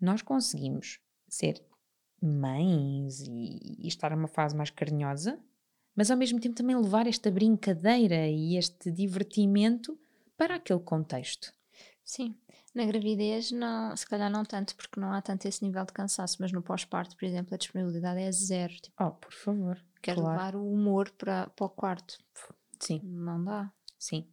nós 0.00 0.22
conseguimos 0.22 0.98
ser 1.28 1.64
mães 2.26 3.20
e, 3.20 3.76
e 3.78 3.88
estar 3.88 4.14
numa 4.14 4.28
fase 4.28 4.56
mais 4.56 4.70
carinhosa, 4.70 5.38
mas 5.94 6.10
ao 6.10 6.16
mesmo 6.16 6.40
tempo 6.40 6.54
também 6.54 6.76
levar 6.76 7.06
esta 7.06 7.30
brincadeira 7.30 8.28
e 8.28 8.56
este 8.56 8.90
divertimento 8.90 9.98
para 10.36 10.54
aquele 10.54 10.80
contexto. 10.80 11.52
Sim, 12.04 12.34
na 12.74 12.86
gravidez, 12.86 13.50
não, 13.50 13.96
se 13.96 14.06
calhar 14.06 14.30
não 14.30 14.44
tanto, 14.44 14.76
porque 14.76 15.00
não 15.00 15.12
há 15.12 15.20
tanto 15.20 15.46
esse 15.48 15.64
nível 15.64 15.84
de 15.84 15.92
cansaço, 15.92 16.36
mas 16.38 16.52
no 16.52 16.62
pós-parto, 16.62 17.16
por 17.16 17.24
exemplo, 17.24 17.52
a 17.52 17.58
disponibilidade 17.58 18.20
é 18.20 18.30
zero. 18.30 18.72
Tipo, 18.74 19.04
oh, 19.04 19.10
por 19.10 19.32
favor. 19.32 19.84
Quero 20.00 20.20
claro. 20.20 20.38
levar 20.38 20.56
o 20.56 20.72
humor 20.72 21.10
para, 21.10 21.48
para 21.48 21.66
o 21.66 21.68
quarto. 21.68 22.16
Sim. 22.78 23.00
Não 23.02 23.42
dá. 23.42 23.72
Sim. 23.98 24.28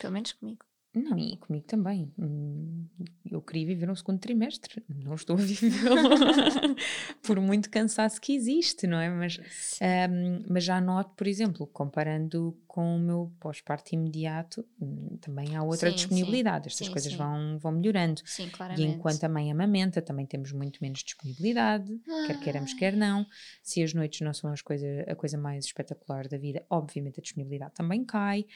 Pelo 0.00 0.12
menos 0.12 0.32
comigo. 0.32 0.65
Não, 0.96 1.18
e 1.18 1.36
comigo 1.36 1.66
também. 1.66 2.10
Hum, 2.18 2.86
eu 3.30 3.42
queria 3.42 3.66
viver 3.66 3.90
um 3.90 3.94
segundo 3.94 4.18
trimestre, 4.18 4.82
não 4.88 5.14
estou 5.14 5.36
a 5.36 5.38
viver 5.38 5.90
por 7.22 7.38
muito 7.38 7.68
cansaço 7.68 8.18
que 8.18 8.34
existe, 8.34 8.86
não 8.86 8.98
é? 8.98 9.10
Mas, 9.10 9.38
um, 9.38 10.44
mas 10.48 10.64
já 10.64 10.80
noto, 10.80 11.10
por 11.14 11.26
exemplo, 11.26 11.66
comparando 11.66 12.56
com 12.66 12.96
o 12.96 12.98
meu 12.98 13.30
pós-parto 13.38 13.94
imediato, 13.94 14.66
hum, 14.80 15.18
também 15.20 15.54
há 15.54 15.62
outra 15.62 15.90
sim, 15.90 15.96
disponibilidade. 15.96 16.64
Sim. 16.64 16.68
Estas 16.68 16.86
sim, 16.86 16.92
coisas 16.92 17.12
Vão, 17.12 17.58
vão 17.58 17.72
melhorando. 17.72 18.22
Sim, 18.24 18.48
claramente. 18.48 18.86
E 18.86 18.90
enquanto 18.90 19.22
a 19.24 19.28
mãe 19.28 19.52
amamenta, 19.52 20.00
também 20.00 20.24
temos 20.24 20.50
muito 20.52 20.78
menos 20.80 21.02
disponibilidade, 21.02 21.92
Ai. 22.08 22.26
quer 22.28 22.40
queiramos, 22.40 22.72
quer 22.72 22.96
não. 22.96 23.26
Se 23.62 23.82
as 23.82 23.92
noites 23.92 24.22
não 24.22 24.32
são 24.32 24.50
as 24.50 24.62
coisa, 24.62 25.04
a 25.06 25.14
coisa 25.14 25.36
mais 25.36 25.66
espetacular 25.66 26.26
da 26.26 26.38
vida, 26.38 26.64
obviamente 26.70 27.20
a 27.20 27.22
disponibilidade 27.22 27.74
também 27.74 28.02
cai, 28.02 28.46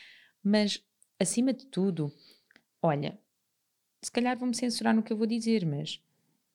mas 0.42 0.82
acima 1.20 1.52
de 1.52 1.66
tudo, 1.66 2.12
olha, 2.82 3.18
se 4.02 4.10
calhar 4.10 4.36
vão-me 4.38 4.54
censurar 4.56 4.94
no 4.94 5.02
que 5.02 5.12
eu 5.12 5.16
vou 5.16 5.26
dizer, 5.26 5.64
mas 5.66 6.02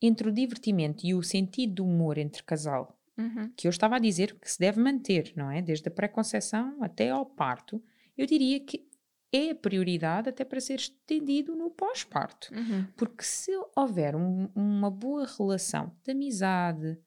entre 0.02 0.28
o 0.28 0.32
divertimento 0.32 1.06
e 1.06 1.14
o 1.14 1.22
sentido 1.22 1.74
do 1.76 1.84
humor 1.84 2.18
entre 2.18 2.42
casal, 2.42 2.98
uhum. 3.16 3.50
que 3.56 3.66
eu 3.66 3.70
estava 3.70 3.96
a 3.96 4.00
dizer 4.00 4.34
que 4.38 4.50
se 4.50 4.58
deve 4.58 4.80
manter, 4.80 5.32
não 5.36 5.50
é? 5.50 5.62
Desde 5.62 5.88
a 5.88 5.90
pré-conceição 5.90 6.76
até 6.82 7.10
ao 7.10 7.24
parto, 7.24 7.82
eu 8.18 8.26
diria 8.26 8.60
que 8.60 8.86
é 9.32 9.50
a 9.50 9.54
prioridade 9.54 10.28
até 10.28 10.44
para 10.44 10.60
ser 10.60 10.74
estendido 10.76 11.54
no 11.54 11.70
pós-parto. 11.70 12.52
Uhum. 12.54 12.86
Porque 12.96 13.22
se 13.24 13.50
houver 13.76 14.14
um- 14.16 14.48
uma 14.54 14.90
boa 14.90 15.26
relação 15.26 15.92
de 16.04 16.10
amizade, 16.12 16.98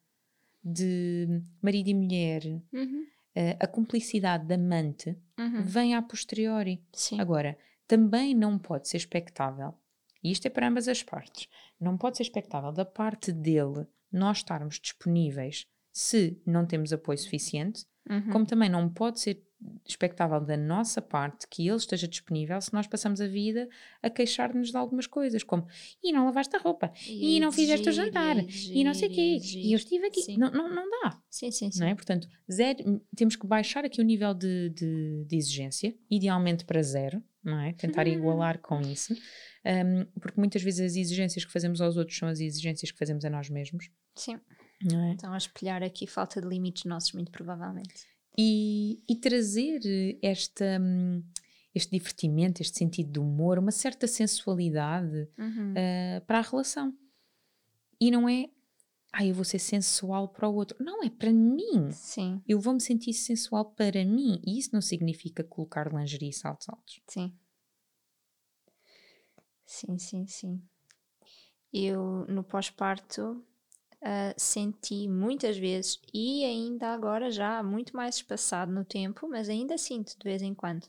de 0.64 1.42
marido 1.62 1.88
e 1.90 1.94
mulher, 1.94 2.44
Uhum. 2.74 3.06
Eh, 3.36 3.58
a 3.60 3.68
cumplicidade 3.68 4.46
da 4.46 4.56
amante 4.56 5.18
Uhum. 5.40 5.62
vem 5.64 5.96
a 5.96 6.02
posteriori. 6.02 6.84
Sim. 6.94 7.20
Agora, 7.20 7.58
também 7.88 8.36
não 8.36 8.58
pode 8.60 8.88
ser 8.88 8.98
expectável, 8.98 9.74
e 10.24 10.32
isto 10.32 10.46
é 10.46 10.50
para 10.50 10.68
ambas 10.68 10.88
as 10.88 11.02
partes, 11.02 11.48
não 11.80 11.98
pode 11.98 12.18
ser 12.18 12.24
expectável 12.24 12.72
da 12.72 12.86
parte 12.86 13.32
dele 13.32 13.88
nós 14.12 14.38
estarmos 14.38 14.80
disponíveis 14.80 15.66
se 15.92 16.42
não 16.46 16.66
temos 16.66 16.92
apoio 16.94 17.18
suficiente, 17.18 17.86
Uhum. 18.10 18.30
como 18.32 18.46
também 18.46 18.70
não 18.70 18.90
pode 18.90 19.20
ser 19.20 19.44
expectável 19.86 20.40
da 20.40 20.56
nossa 20.56 21.02
parte 21.02 21.48
que 21.48 21.68
ele 21.68 21.78
esteja 21.78 22.08
disponível 22.08 22.60
se 22.62 22.74
nós 22.74 22.88
passamos 22.88 23.20
a 23.20 23.28
vida 23.28 23.68
a 24.02 24.10
queixar-nos 24.10 24.72
de 24.72 24.78
algumas 24.78 25.06
coisas, 25.06 25.44
como 25.44 25.68
e 26.04 26.12
não 26.12 26.26
lavaste 26.26 26.56
a 26.56 26.60
roupa, 26.60 26.92
e, 27.08 27.40
não 27.40 27.52
fizeste 27.52 27.90
o 27.90 27.92
jantar, 27.92 28.38
e 28.38 28.84
não 28.84 28.94
sei 28.94 29.10
o 29.10 29.12
quê, 29.12 29.38
e 29.56 29.74
eu 29.74 29.78
estive 29.78 30.06
aqui. 30.08 30.38
Não, 30.38 30.52
não, 30.52 30.74
não 30.74 30.90
dá, 30.90 31.22
Sim, 31.30 31.52
sim, 31.52 31.72
sim. 31.72 31.80
não 31.80 31.88
é? 31.88 31.96
Portanto, 31.96 32.28
zero, 32.50 33.02
temos 33.16 33.36
que 33.36 33.46
baixar 33.46 33.84
aqui 33.84 34.00
o 34.00 34.04
nível 34.04 34.34
de, 34.34 34.70
de, 34.70 35.26
de 35.26 35.36
exigência, 35.36 35.96
idealmente 36.10 36.64
para 36.64 36.82
zero, 36.82 37.22
não 37.44 37.60
é? 37.60 37.74
Tentar 37.74 38.08
igualar 38.08 38.60
com 38.60 38.80
isso, 38.82 39.14
um, 39.66 40.06
porque 40.22 40.40
muitas 40.40 40.62
vezes 40.62 40.80
as 40.92 40.96
exigências 40.96 41.44
que 41.44 41.52
fazemos 41.52 41.82
aos 41.82 41.98
outros 41.98 42.18
são 42.18 42.30
as 42.30 42.40
exigências 42.40 42.92
que 42.92 42.98
fazemos 42.98 43.26
a 43.26 43.30
nós 43.30 43.50
mesmos, 43.50 43.90
Sim. 44.16 44.40
não 44.84 45.04
é? 45.04 45.14
Estão 45.14 45.34
a 45.34 45.38
espelhar 45.38 45.84
aqui 45.84 46.08
falta 46.08 46.42
de 46.42 46.48
limites 46.48 46.86
nossos, 46.86 47.12
muito 47.12 47.32
provavelmente. 47.32 48.08
E, 48.42 49.04
e 49.10 49.16
trazer 49.18 49.82
esta, 50.22 50.80
hum, 50.80 51.22
este 51.76 51.92
divertimento, 51.92 52.62
este 52.62 52.78
sentido 52.78 53.12
de 53.12 53.20
humor, 53.20 53.60
uma 53.60 53.72
certa 53.72 54.08
sensualidade 54.08 55.28
Uhum. 55.38 55.74
uh, 55.74 56.26
para 56.26 56.40
a 56.40 56.42
relação. 56.42 56.98
E 58.00 58.10
não 58.10 58.30
é, 58.30 58.50
ah, 59.12 59.26
eu 59.26 59.34
vou 59.36 59.44
ser 59.44 59.60
sensual 59.60 60.30
para 60.30 60.48
o 60.48 60.56
outro. 60.56 60.78
Não, 60.82 61.04
é 61.04 61.10
para 61.10 61.34
mim. 61.34 61.92
Sim, 61.92 62.42
Eu 62.48 62.60
vou 62.62 62.74
me 62.74 62.80
sentir 62.80 63.12
sensual 63.14 63.66
para 63.66 64.06
mim. 64.06 64.42
E 64.48 64.58
isso 64.58 64.70
não 64.72 64.82
significa 64.82 65.44
colocar 65.44 65.92
lingerie 65.94 66.30
e 66.30 66.34
saltos 66.34 66.70
altos. 66.70 67.02
sim. 67.08 67.34
Sim, 69.66 69.98
sim, 70.00 70.26
sim. 70.26 70.62
Eu, 71.72 72.26
no 72.28 72.44
pós-parto, 72.44 73.46
ah, 74.02 74.34
senti 74.38 75.08
muitas 75.08 75.58
vezes, 75.58 76.00
e 76.14 76.46
ainda 76.46 76.94
agora 76.94 77.30
já 77.32 77.62
muito 77.64 77.96
mais 77.96 78.16
espaçado 78.16 78.72
no 78.72 78.86
tempo, 78.86 79.28
mas 79.28 79.50
ainda 79.50 79.78
sinto 79.78 80.18
de 80.18 80.24
vez 80.24 80.42
em 80.42 80.54
quando, 80.54 80.88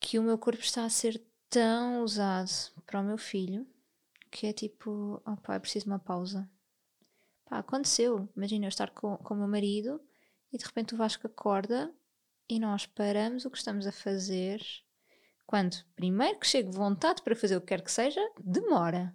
que 0.00 0.18
o 0.18 0.22
meu 0.22 0.36
corpo 0.38 0.62
está 0.62 0.84
a 0.84 0.90
ser 0.90 1.22
tão 1.48 2.02
usado 2.02 2.50
para 2.86 3.00
o 3.00 3.04
meu 3.04 3.18
filho 3.18 3.66
que 4.32 4.46
é 4.46 4.52
tipo, 4.52 5.22
oh 5.26 5.52
eu 5.52 5.60
preciso 5.60 5.84
de 5.84 5.90
uma 5.90 5.98
pausa. 5.98 6.50
Pá, 7.44 7.58
aconteceu. 7.58 8.26
Imagina 8.34 8.64
eu 8.64 8.70
estar 8.70 8.90
com, 8.90 9.18
com 9.18 9.34
o 9.34 9.36
meu 9.36 9.46
marido 9.46 10.00
e 10.50 10.56
de 10.56 10.64
repente 10.64 10.94
o 10.94 10.96
Vasco 10.96 11.26
acorda 11.26 11.94
e 12.48 12.58
nós 12.58 12.86
paramos 12.86 13.44
o 13.44 13.50
que 13.50 13.58
estamos 13.58 13.86
a 13.86 13.92
fazer. 13.92 14.60
Quando 15.46 15.76
primeiro 15.94 16.38
que 16.38 16.46
chego 16.46 16.72
vontade 16.72 17.22
para 17.22 17.36
fazer 17.36 17.56
o 17.56 17.60
que 17.60 17.66
quer 17.68 17.82
que 17.82 17.92
seja, 17.92 18.20
demora. 18.42 19.14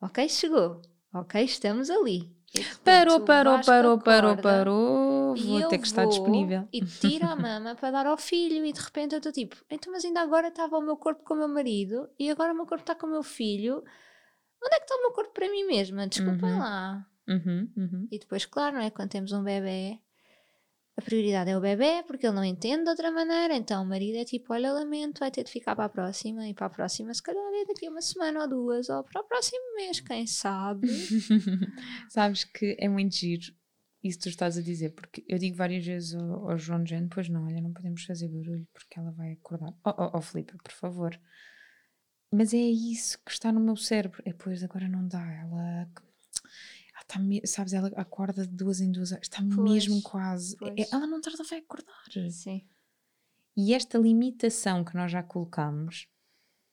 Ok, 0.00 0.26
chegou. 0.30 0.80
Ok, 1.12 1.42
estamos 1.42 1.90
ali. 1.90 2.30
E 2.54 2.64
Parou, 2.82 3.20
parou, 3.20 3.60
parou, 3.60 3.98
parou, 3.98 4.36
parou. 4.38 5.36
Vou 5.36 5.68
ter 5.68 5.78
que 5.78 5.86
estar 5.86 6.06
disponível. 6.06 6.66
E 6.72 6.80
tiro 6.84 7.26
a 7.26 7.36
mama 7.36 7.74
para 7.74 7.90
dar 7.90 8.06
ao 8.06 8.16
filho 8.16 8.64
e 8.64 8.72
de 8.72 8.80
repente 8.80 9.12
eu 9.14 9.18
estou 9.18 9.32
tipo, 9.32 9.56
então 9.70 9.92
mas 9.92 10.04
ainda 10.04 10.20
agora 10.22 10.48
estava 10.48 10.78
o 10.78 10.82
meu 10.82 10.96
corpo 10.96 11.22
com 11.24 11.34
o 11.34 11.36
meu 11.38 11.48
marido 11.48 12.08
e 12.18 12.30
agora 12.30 12.52
o 12.52 12.56
meu 12.56 12.64
corpo 12.66 12.82
está 12.82 12.94
com 12.94 13.06
o 13.06 13.10
meu 13.10 13.22
filho. 13.22 13.76
Onde 14.64 14.74
é 14.74 14.78
que 14.78 14.84
está 14.84 14.96
o 14.96 15.00
meu 15.02 15.12
corpo 15.12 15.32
para 15.34 15.48
mim 15.50 15.64
mesma? 15.66 16.06
Desculpem 16.06 16.52
Uhum. 16.52 16.58
lá. 16.58 17.06
Uhum, 17.28 17.70
uhum. 17.76 18.08
E 18.10 18.18
depois, 18.18 18.46
claro, 18.46 18.76
não 18.76 18.82
é? 18.82 18.90
Quando 18.90 19.10
temos 19.10 19.32
um 19.32 19.44
bebê, 19.44 19.98
a 20.98 21.02
prioridade 21.02 21.48
é 21.48 21.56
o 21.56 21.60
bebê, 21.60 22.02
porque 22.06 22.26
ele 22.26 22.34
não 22.34 22.44
entende 22.44 22.82
de 22.84 22.90
outra 22.90 23.10
maneira. 23.12 23.54
Então 23.54 23.84
o 23.84 23.86
marido 23.86 24.18
é 24.18 24.24
tipo: 24.24 24.52
olha, 24.52 24.72
lamento, 24.72 25.20
vai 25.20 25.30
ter 25.30 25.44
de 25.44 25.50
ficar 25.52 25.76
para 25.76 25.84
a 25.84 25.88
próxima. 25.88 26.48
E 26.48 26.54
para 26.54 26.66
a 26.66 26.70
próxima, 26.70 27.14
se 27.14 27.22
calhar 27.22 27.42
é 27.54 27.64
daqui 27.66 27.86
a 27.86 27.90
uma 27.90 28.02
semana 28.02 28.42
ou 28.42 28.48
duas, 28.48 28.88
ou 28.88 29.04
para 29.04 29.20
o 29.20 29.24
próximo 29.24 29.76
mês, 29.76 30.00
quem 30.00 30.26
sabe. 30.26 30.88
Sabes 32.10 32.44
que 32.44 32.76
é 32.78 32.88
muito 32.88 33.14
giro 33.14 33.56
isso 34.02 34.20
tu 34.20 34.28
estás 34.28 34.56
a 34.56 34.62
dizer, 34.62 34.90
porque 34.90 35.24
eu 35.28 35.38
digo 35.38 35.56
várias 35.56 35.84
vezes 35.84 36.14
ao, 36.14 36.50
ao 36.50 36.58
João 36.58 36.86
Jane, 36.86 37.08
pois 37.08 37.28
não, 37.28 37.46
olha, 37.46 37.60
não 37.60 37.72
podemos 37.72 38.04
fazer 38.04 38.28
barulho 38.28 38.66
porque 38.72 38.98
ela 38.98 39.10
vai 39.10 39.32
acordar. 39.32 39.72
Oh, 39.84 39.90
oh, 39.90 40.10
oh 40.14 40.22
Filipe, 40.22 40.56
por 40.62 40.72
favor. 40.72 41.20
Mas 42.30 42.52
é 42.52 42.58
isso 42.58 43.18
que 43.24 43.32
está 43.32 43.50
no 43.50 43.60
meu 43.60 43.76
cérebro. 43.76 44.22
É, 44.24 44.32
pois 44.32 44.62
agora 44.62 44.86
não 44.88 45.06
dá. 45.08 45.20
Ela 45.20 45.90
está, 47.08 47.18
me- 47.18 47.46
sabes, 47.46 47.72
ela 47.72 47.88
acorda 47.96 48.46
de 48.46 48.52
duas 48.54 48.80
em 48.80 48.90
duas 48.92 49.12
horas. 49.12 49.24
Está 49.24 49.38
Pois, 49.54 49.70
mesmo 49.86 50.02
quase. 50.02 50.56
Pois. 50.56 50.92
ela 50.92 51.06
não 51.06 51.20
tarda, 51.20 51.42
vai 51.44 51.58
acordar. 51.60 51.94
Sim. 52.30 52.66
E 53.56 53.74
esta 53.74 53.98
limitação 53.98 54.84
que 54.84 54.94
nós 54.94 55.10
já 55.10 55.22
colocamos 55.22 56.06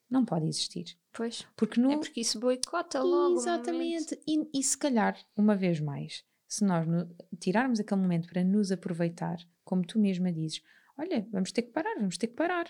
não 0.09 0.23
pode 0.23 0.47
existir. 0.47 0.97
Pois. 1.11 1.47
Porque 1.55 1.79
no, 1.79 1.91
É 1.91 1.97
porque 1.97 2.21
isso 2.21 2.39
boicota 2.39 3.01
logo. 3.01 3.37
Exatamente. 3.37 4.19
E, 4.27 4.59
e 4.59 4.63
se 4.63 4.77
calhar, 4.77 5.17
uma 5.35 5.55
vez 5.55 5.79
mais, 5.79 6.23
se 6.47 6.63
nós 6.63 6.85
no- 6.85 7.09
tirarmos 7.39 7.79
aquele 7.79 8.01
momento 8.01 8.27
para 8.29 8.43
nos 8.43 8.71
aproveitar, 8.71 9.37
como 9.63 9.85
tu 9.85 9.97
mesma 9.97 10.31
dizes, 10.31 10.61
olha, 10.97 11.27
vamos 11.31 11.51
ter 11.51 11.63
que 11.63 11.71
parar, 11.71 11.95
vamos 11.95 12.17
ter 12.17 12.27
que 12.27 12.35
parar. 12.35 12.67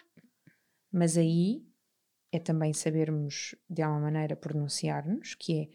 Mas 0.91 1.17
aí 1.17 1.65
é 2.31 2.39
também 2.39 2.73
sabermos, 2.73 3.53
de 3.69 3.81
alguma 3.81 4.01
maneira, 4.03 4.35
pronunciar-nos, 4.35 5.35
que 5.35 5.59
é, 5.63 5.69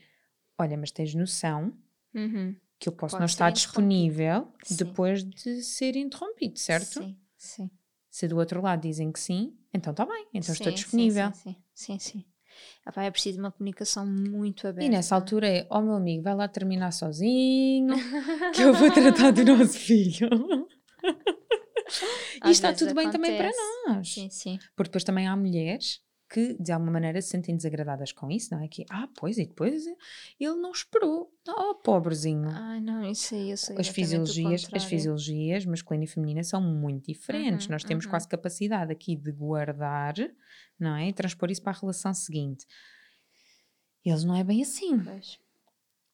olha, 0.60 0.76
mas 0.76 0.90
tens 0.90 1.14
noção 1.14 1.72
Uhum. 2.14 2.54
que 2.78 2.88
eu 2.88 2.92
posso 2.92 3.12
Pode 3.12 3.20
não 3.20 3.26
estar 3.26 3.50
disponível 3.50 4.52
Sim. 4.64 4.76
depois 4.76 5.24
de 5.24 5.62
ser 5.62 5.96
interrompido, 5.96 6.58
certo? 6.58 7.00
Sim, 7.00 7.16
sim. 7.36 7.70
Se 8.10 8.26
do 8.26 8.36
outro 8.36 8.60
lado 8.60 8.82
dizem 8.82 9.12
que 9.12 9.20
sim, 9.20 9.56
então 9.72 9.92
está 9.92 10.04
bem, 10.04 10.26
então 10.34 10.52
estou 10.52 10.68
Sim, 10.68 10.74
disponível. 10.74 11.32
Sim, 11.32 11.56
sim, 11.74 11.98
sim. 11.98 11.98
sim. 11.98 12.24
Ah 12.84 12.90
pá, 12.92 13.04
é 13.04 13.10
preciso 13.10 13.36
de 13.36 13.40
uma 13.44 13.52
comunicação 13.52 14.04
muito 14.04 14.66
aberta. 14.66 14.84
E 14.84 14.88
nessa 14.88 15.14
altura 15.14 15.48
é, 15.48 15.66
ó 15.70 15.80
meu 15.80 15.94
amigo, 15.94 16.22
vai 16.24 16.34
lá 16.34 16.48
terminar 16.48 16.90
sozinho, 16.92 17.94
que 18.54 18.62
eu 18.62 18.74
vou 18.74 18.90
tratar 18.90 19.30
do 19.30 19.44
nosso 19.44 19.78
filho. 19.78 20.28
e 22.44 22.50
está 22.50 22.72
tudo 22.72 22.94
bem 22.94 23.10
também 23.10 23.36
para 23.36 23.48
acontece. 23.48 23.86
nós. 23.86 24.14
Sim, 24.14 24.30
sim. 24.30 24.58
Porque 24.74 24.88
depois 24.88 25.04
também 25.04 25.28
há 25.28 25.36
mulheres 25.36 26.00
que 26.30 26.54
de 26.62 26.70
alguma 26.70 26.92
maneira 26.92 27.20
se 27.20 27.28
sentem 27.30 27.56
desagradadas 27.56 28.12
com 28.12 28.30
isso, 28.30 28.54
não 28.54 28.62
é? 28.62 28.68
Que, 28.68 28.84
ah, 28.88 29.08
pois, 29.18 29.36
e 29.36 29.44
depois 29.44 29.84
ele 30.38 30.54
não 30.54 30.70
esperou. 30.70 31.34
Oh, 31.48 31.74
pobrezinho. 31.74 32.48
Ai, 32.48 32.80
não, 32.80 33.02
isso 33.10 33.34
aí 33.34 33.50
eu 33.50 33.56
sei. 33.56 33.76
as 33.76 33.88
fisiologias, 33.88 34.68
as 34.72 34.84
fisiologias 34.84 35.66
masculina 35.66 36.04
e 36.04 36.06
feminina 36.06 36.44
são 36.44 36.62
muito 36.62 37.06
diferentes. 37.06 37.66
Uhum, 37.66 37.72
Nós 37.72 37.82
temos 37.82 38.04
uhum. 38.04 38.10
quase 38.10 38.28
capacidade 38.28 38.92
aqui 38.92 39.16
de 39.16 39.32
guardar, 39.32 40.14
não 40.78 40.94
é? 40.94 41.08
E 41.08 41.12
transpor 41.12 41.50
isso 41.50 41.62
para 41.62 41.72
a 41.72 41.80
relação 41.80 42.14
seguinte. 42.14 42.64
Eles 44.04 44.22
não 44.24 44.36
é 44.36 44.44
bem 44.44 44.62
assim. 44.62 44.98
Pois. 45.00 45.38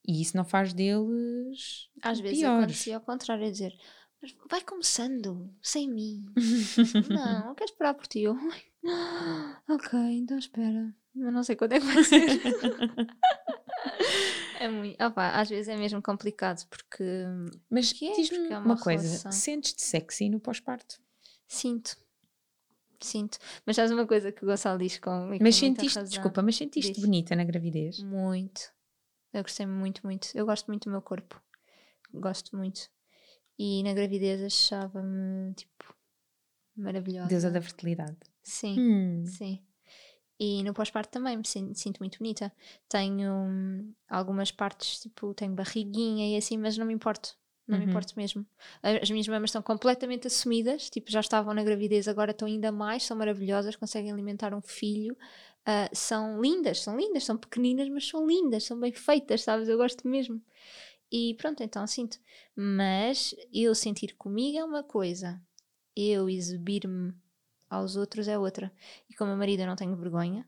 E 0.08 0.22
isso 0.22 0.36
não 0.36 0.44
faz 0.44 0.72
deles 0.72 1.90
Às 2.00 2.20
vezes 2.20 2.38
piores. 2.38 2.58
acontecia 2.64 2.94
ao 2.96 3.00
contrário, 3.02 3.44
é 3.44 3.50
dizer, 3.50 3.74
mas 4.22 4.34
vai 4.48 4.62
começando, 4.62 5.52
sem 5.60 5.92
mim. 5.92 6.24
não, 7.10 7.48
eu 7.50 7.54
quero 7.54 7.70
esperar 7.70 7.94
por 7.94 8.06
ti. 8.06 8.20
Eu, 8.20 8.34
"Ai, 8.52 8.62
ok, 9.68 9.98
então 9.98 10.38
espera. 10.38 10.94
Não 11.14 11.42
sei 11.42 11.56
quando 11.56 11.72
é 11.72 11.80
que 11.80 11.86
vai 11.86 12.04
ser. 12.04 12.20
é 14.60 14.68
muito. 14.68 15.02
Opa, 15.02 15.30
às 15.30 15.48
vezes 15.48 15.68
é 15.68 15.76
mesmo 15.76 16.02
complicado 16.02 16.66
porque 16.68 17.04
Mas 17.70 17.92
Que 17.92 18.08
é, 18.08 18.12
diz-me 18.14 18.38
porque 18.38 18.52
é 18.52 18.58
uma, 18.58 18.66
uma 18.74 18.78
coisa: 18.78 19.30
sentes-te 19.32 19.82
sexy 19.82 20.28
no 20.28 20.40
pós-parto? 20.40 21.00
sinto. 21.48 21.96
Sinto. 22.98 23.36
Mas 23.66 23.76
sabes 23.76 23.92
uma 23.92 24.06
coisa 24.06 24.32
que 24.32 24.42
o 24.42 24.46
Gonçalo 24.48 24.78
diz 24.78 24.98
com. 24.98 25.28
com 25.30 25.38
Mas 25.42 25.56
sentiste, 25.56 25.98
razão? 25.98 26.10
desculpa, 26.10 26.40
mas 26.42 26.56
sentiste 26.56 26.92
Diz. 26.92 27.04
bonita 27.04 27.36
na 27.36 27.44
gravidez? 27.44 28.02
Muito. 28.02 28.72
Eu 29.34 29.42
gostei 29.42 29.66
muito, 29.66 30.00
muito. 30.02 30.28
Eu 30.34 30.46
gosto 30.46 30.66
muito 30.68 30.84
do 30.84 30.90
meu 30.90 31.02
corpo. 31.02 31.38
Gosto 32.14 32.56
muito. 32.56 32.88
E 33.58 33.82
na 33.82 33.92
gravidez 33.92 34.42
achava-me, 34.42 35.52
tipo, 35.54 35.94
maravilhosa. 36.74 37.28
Deusa 37.28 37.50
da 37.50 37.60
fertilidade. 37.60 38.16
Sim, 38.46 38.76
Hum. 38.80 39.24
sim. 39.26 39.62
E 40.38 40.62
no 40.62 40.74
pós-parto 40.74 41.10
também 41.10 41.36
me 41.36 41.46
sin- 41.46 41.74
sinto 41.74 41.98
muito 41.98 42.18
bonita. 42.18 42.52
Tenho 42.88 43.32
hum, 43.32 43.92
algumas 44.08 44.52
partes, 44.52 45.00
tipo, 45.00 45.32
tenho 45.34 45.52
barriguinha 45.54 46.28
e 46.34 46.36
assim, 46.36 46.58
mas 46.58 46.76
não 46.76 46.86
me 46.86 46.94
importo. 46.94 47.36
Não 47.66 47.78
me 47.78 47.84
Uhum. 47.84 47.90
importo 47.90 48.12
mesmo. 48.16 48.46
As 48.82 49.10
minhas 49.10 49.26
mamas 49.26 49.50
estão 49.50 49.62
completamente 49.62 50.26
assumidas, 50.28 50.88
tipo, 50.88 51.10
já 51.10 51.18
estavam 51.20 51.52
na 51.52 51.64
gravidez, 51.64 52.06
agora 52.06 52.30
estão 52.30 52.46
ainda 52.46 52.70
mais, 52.70 53.02
são 53.02 53.16
maravilhosas, 53.16 53.74
conseguem 53.74 54.12
alimentar 54.12 54.54
um 54.54 54.60
filho. 54.62 55.16
Ah, 55.64 55.88
são 55.92 56.40
lindas, 56.40 56.82
são 56.82 56.96
lindas, 56.96 57.24
são 57.24 57.36
pequeninas, 57.36 57.88
mas 57.88 58.06
são 58.06 58.24
lindas, 58.26 58.62
são 58.64 58.78
bem 58.78 58.92
feitas, 58.92 59.42
sabes? 59.42 59.68
Eu 59.68 59.76
gosto 59.78 60.06
mesmo. 60.06 60.40
E 61.10 61.34
pronto, 61.34 61.62
então 61.62 61.86
sinto. 61.86 62.18
Mas 62.54 63.34
eu 63.52 63.74
sentir 63.74 64.14
comigo 64.16 64.58
é 64.58 64.64
uma 64.64 64.82
coisa 64.84 65.40
eu 65.96 66.28
exibir-me 66.28 67.14
aos 67.68 67.96
outros 67.96 68.28
é 68.28 68.38
outra. 68.38 68.72
E 69.10 69.14
com 69.14 69.24
o 69.24 69.26
meu 69.28 69.36
marido 69.36 69.60
eu 69.60 69.66
não 69.66 69.76
tenho 69.76 69.96
vergonha, 69.96 70.46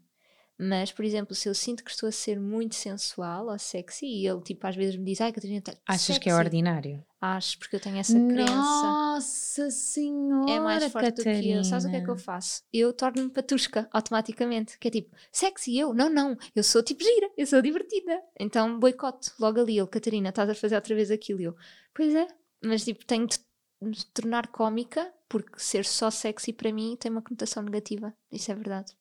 mas, 0.60 0.90
por 0.90 1.04
exemplo, 1.04 1.36
se 1.36 1.48
eu 1.48 1.54
sinto 1.54 1.84
que 1.84 1.90
estou 1.90 2.08
a 2.08 2.12
ser 2.12 2.40
muito 2.40 2.74
sensual 2.74 3.46
ou 3.46 3.56
sexy 3.60 4.06
e 4.06 4.26
ele, 4.26 4.40
tipo, 4.40 4.66
às 4.66 4.74
vezes 4.74 4.96
me 4.96 5.04
diz, 5.04 5.20
ai, 5.20 5.32
Catarina, 5.32 5.60
tá 5.60 5.72
Achas 5.86 6.02
sexy. 6.02 6.20
que 6.20 6.28
é 6.28 6.34
ordinário? 6.34 7.04
Acho, 7.20 7.56
porque 7.60 7.76
eu 7.76 7.80
tenho 7.80 7.96
essa 7.96 8.14
crença. 8.14 8.52
Nossa 8.54 9.70
Senhora! 9.70 10.50
É 10.50 10.58
mais 10.58 10.84
forte 10.90 11.12
do 11.12 11.22
que 11.22 11.50
eu. 11.50 11.62
Sabes 11.62 11.84
o 11.84 11.90
que 11.90 11.96
é 11.96 12.00
que 12.00 12.10
eu 12.10 12.14
Catarina. 12.16 12.24
faço? 12.24 12.62
Eu 12.72 12.92
torno-me 12.92 13.30
patusca 13.30 13.88
automaticamente. 13.92 14.76
Que 14.80 14.88
é 14.88 14.90
tipo, 14.90 15.16
sexy 15.30 15.78
eu? 15.78 15.94
Não, 15.94 16.10
não. 16.10 16.36
Eu 16.56 16.64
sou 16.64 16.82
tipo 16.82 17.04
gira. 17.04 17.30
Eu 17.36 17.46
sou 17.46 17.62
divertida. 17.62 18.20
Então 18.38 18.80
boicote 18.80 19.30
logo 19.38 19.60
ali. 19.60 19.78
Ele, 19.78 19.86
Catarina, 19.86 20.30
estás 20.30 20.50
a 20.50 20.54
fazer 20.56 20.74
outra 20.74 20.94
vez 20.94 21.10
aquilo. 21.12 21.40
E 21.40 21.44
Eu, 21.44 21.56
pois 21.94 22.14
é. 22.16 22.26
Mas 22.64 22.84
tipo, 22.84 23.04
tenho 23.06 23.26
de 23.28 23.38
me 23.80 23.96
tornar 24.12 24.48
cómica 24.48 25.12
porque 25.28 25.58
ser 25.58 25.84
só 25.84 26.10
sexy 26.10 26.52
para 26.52 26.72
mim 26.72 26.96
tem 26.98 27.10
uma 27.10 27.22
conotação 27.22 27.62
negativa. 27.62 28.14
Isso 28.30 28.50
é 28.50 28.54
verdade. 28.54 28.92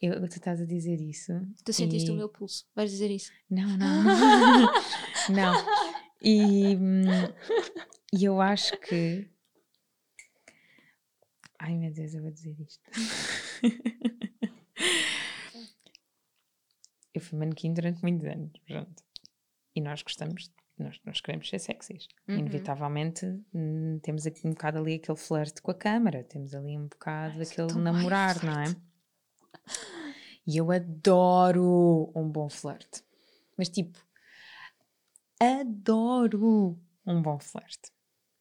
Eu, 0.00 0.20
tu 0.28 0.36
estás 0.36 0.60
a 0.60 0.66
dizer 0.66 1.00
isso. 1.00 1.32
Tu 1.64 1.72
sentiste 1.72 2.10
e- 2.10 2.12
o 2.12 2.16
meu 2.16 2.28
pulso. 2.28 2.66
Vais 2.74 2.90
dizer 2.90 3.10
isso? 3.10 3.32
Não, 3.48 3.76
não. 3.76 4.04
não. 5.32 5.54
E, 6.20 6.76
e 8.12 8.24
eu 8.24 8.40
acho 8.40 8.76
que. 8.80 9.30
Ai 11.58 11.76
meu 11.76 11.90
Deus, 11.92 12.12
eu 12.12 12.20
vou 12.22 12.30
dizer 12.30 12.54
isto. 12.60 12.82
eu 17.14 17.20
fui 17.20 17.38
manequim 17.38 17.72
durante 17.72 18.02
muitos 18.02 18.26
anos, 18.26 18.52
pronto. 18.66 19.02
E 19.74 19.80
nós 19.80 20.02
gostamos, 20.02 20.50
nós, 20.78 21.00
nós 21.04 21.20
queremos 21.20 21.48
ser 21.48 21.58
sexys. 21.58 22.08
Uhum. 22.28 22.38
Inevitavelmente 22.38 23.26
hum, 23.54 23.98
temos 24.02 24.26
aqui 24.26 24.46
um 24.46 24.50
bocado 24.50 24.78
ali 24.78 24.94
aquele 24.94 25.18
flerte 25.18 25.62
com 25.62 25.70
a 25.70 25.74
câmara, 25.74 26.24
temos 26.24 26.54
ali 26.54 26.76
um 26.76 26.86
bocado 26.86 27.38
Ai, 27.38 27.46
aquele 27.46 27.72
namorar, 27.74 28.42
não 28.44 28.60
é? 28.60 28.76
E 30.46 30.58
eu 30.58 30.70
adoro 30.70 32.12
um 32.14 32.28
bom 32.28 32.50
flerte. 32.50 33.02
Mas 33.56 33.68
tipo, 33.68 33.98
adoro 35.40 36.78
um 37.06 37.22
bom 37.22 37.38
flerte. 37.38 37.92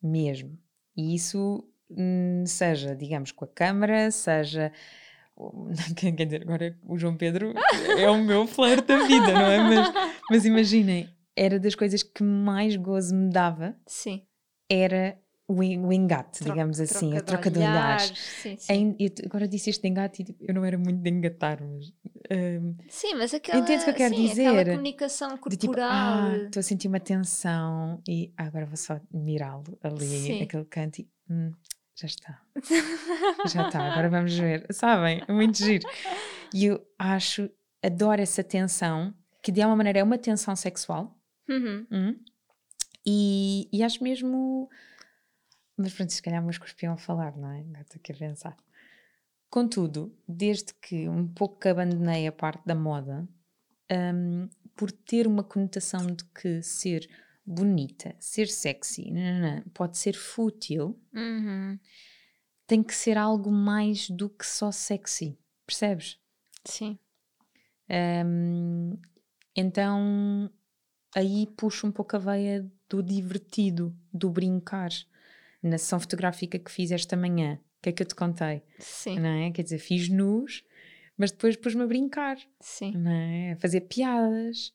Mesmo. 0.02 0.58
E 0.98 1.15
isso, 1.15 1.65
hum, 1.89 2.43
seja, 2.46 2.96
digamos, 2.96 3.32
com 3.32 3.46
a 3.46 3.48
câmara, 3.48 4.12
seja. 4.12 4.72
Quer 5.96 6.26
dizer, 6.26 6.41
agora 6.41 6.78
o 6.84 6.98
João 6.98 7.15
Pedro 7.15 7.54
é 7.98 8.10
o 8.10 8.22
meu 8.22 8.46
flerte 8.46 8.88
da 8.88 8.98
vida, 9.08 9.32
não 9.32 9.46
é? 9.46 9.58
Mas, 9.60 10.13
mas 10.30 10.46
imaginem, 10.46 11.10
era 11.36 11.60
das 11.60 11.76
coisas 11.76 12.04
que 12.04 12.24
mais 12.24 12.76
gozo 12.76 13.15
me 13.15 13.30
dava, 13.30 13.76
Sim. 13.88 14.24
era 14.69 15.17
o, 15.48 15.56
o 15.56 15.91
engate, 15.93 16.39
Troca- 16.39 16.52
digamos 16.54 16.80
assim, 16.80 17.12
a 17.13 17.19
de 17.19 17.24
troca 17.26 17.50
de 17.52 17.60
olhares. 17.60 18.17
Sim, 18.17 18.56
sim. 18.58 18.74
Em- 18.74 18.96
eu 19.00 19.10
agora 19.26 19.48
disse 19.48 19.69
este 19.69 19.82
de 19.82 19.88
engate 19.89 20.22
e 20.22 20.26
tipo, 20.26 20.43
eu 20.48 20.54
não 20.54 20.63
era 20.63 20.78
muito 20.78 21.00
de 21.02 21.10
engatar, 21.10 21.60
mas. 21.62 21.88
hum, 22.32 22.76
Sim, 22.89 23.15
mas 23.15 23.34
aquela, 23.34 23.60
Entendes 23.60 23.82
o 23.84 23.86
que 23.86 23.91
eu 23.91 23.96
quero 23.96 24.15
sim, 24.15 24.28
dizer? 24.28 24.48
aquela 24.50 24.65
comunicação 24.65 25.30
de 25.30 25.58
tipo, 25.58 25.65
corporal. 25.74 25.91
ah, 25.91 26.38
estou 26.46 26.60
a 26.60 26.63
sentir 26.63 26.88
uma 26.88 27.00
tensão 27.00 28.02
e 28.08 28.32
ah, 28.38 28.46
agora 28.46 28.65
vou 28.65 28.78
só 28.78 29.00
mirá-lo 29.12 29.78
ali, 29.84 30.06
Sim. 30.06 30.41
aquele 30.43 30.65
canto 30.65 31.00
e 31.02 31.10
hum, 31.30 31.52
já 31.96 32.08
está. 32.08 32.41
Já 33.46 33.63
está, 33.63 33.86
agora 33.88 34.10
vamos 34.10 34.34
ver. 34.34 34.65
Sabem? 34.72 35.22
É 35.28 35.32
muito 35.34 35.58
giro. 35.58 35.86
E 36.54 36.65
eu 36.65 36.82
acho, 36.98 37.50
adoro 37.84 38.22
essa 38.22 38.43
tensão, 38.43 39.13
que 39.41 39.52
de 39.52 39.62
alguma 39.62 39.78
maneira 39.78 40.00
é 40.00 40.04
uma 40.04 40.17
tensão 40.17 40.56
sexual. 40.56 41.17
Uhum. 41.49 41.86
hum, 41.91 42.19
E, 43.06 43.67
e 43.71 43.84
acho 43.84 44.03
mesmo. 44.03 44.69
Mas 45.77 45.93
pronto, 45.93 46.13
se 46.13 46.21
calhar 46.21 46.39
o 46.39 46.43
meu 46.43 46.51
escorpião 46.51 46.93
a 46.93 46.97
falar, 46.97 47.36
não 47.36 47.51
é? 47.51 47.60
Agora 47.62 47.82
estou 47.82 47.97
aqui 47.99 48.12
a 48.12 48.15
pensar. 48.15 48.58
Contudo, 49.49 50.15
desde 50.27 50.73
que 50.75 51.08
um 51.08 51.27
pouco 51.27 51.60
que 51.60 51.67
abandonei 51.67 52.27
a 52.27 52.32
parte 52.32 52.65
da 52.65 52.73
moda, 52.75 53.27
hum, 53.91 54.47
por 54.75 54.91
ter 54.91 55.27
uma 55.27 55.43
conotação 55.43 56.08
de 56.08 56.23
que 56.25 56.62
ser 56.62 57.08
bonita, 57.45 58.15
ser 58.19 58.47
sexy, 58.47 59.12
nananã, 59.12 59.63
pode 59.73 59.97
ser 59.97 60.13
fútil, 60.15 60.99
Uhum. 61.13 61.77
tem 62.65 62.82
que 62.82 62.95
ser 62.95 63.17
algo 63.17 63.51
mais 63.51 64.10
do 64.10 64.29
que 64.29 64.45
só 64.45 64.71
sexy, 64.71 65.38
percebes? 65.67 66.19
Sim. 66.65 66.97
Hum, 67.89 68.97
então 69.56 70.49
aí 71.15 71.47
puxo 71.58 71.88
um 71.88 71.91
pouco 71.91 72.15
a 72.15 72.19
veia 72.19 72.65
do 72.89 73.02
divertido, 73.04 73.95
do 74.13 74.30
brincar. 74.30 74.89
Na 75.62 75.78
sessão 75.78 75.97
fotográfica 75.99 76.60
que 76.60 76.69
fiz 76.69 76.91
esta 76.91 77.15
manhã, 77.15 77.54
o 77.80 77.82
que 77.82 77.89
é 77.89 77.91
que 77.93 78.04
eu 78.04 78.08
te 78.08 78.13
contei? 78.15 78.62
Sim. 78.80 79.17
Não 79.19 79.30
é? 79.30 79.52
Quer 79.52 79.63
dizer, 79.63 79.78
fiz 79.80 80.10
nus, 80.10 80.62
mas 81.17 81.32
depois 81.32 81.56
pus-me 81.56 81.84
a 81.84 81.88
brincar, 81.88 82.38
Sim. 82.60 82.91
não 82.97 83.12
é? 83.12 83.54
A 83.54 83.56
fazer 83.56 83.82
piadas. 83.82 84.73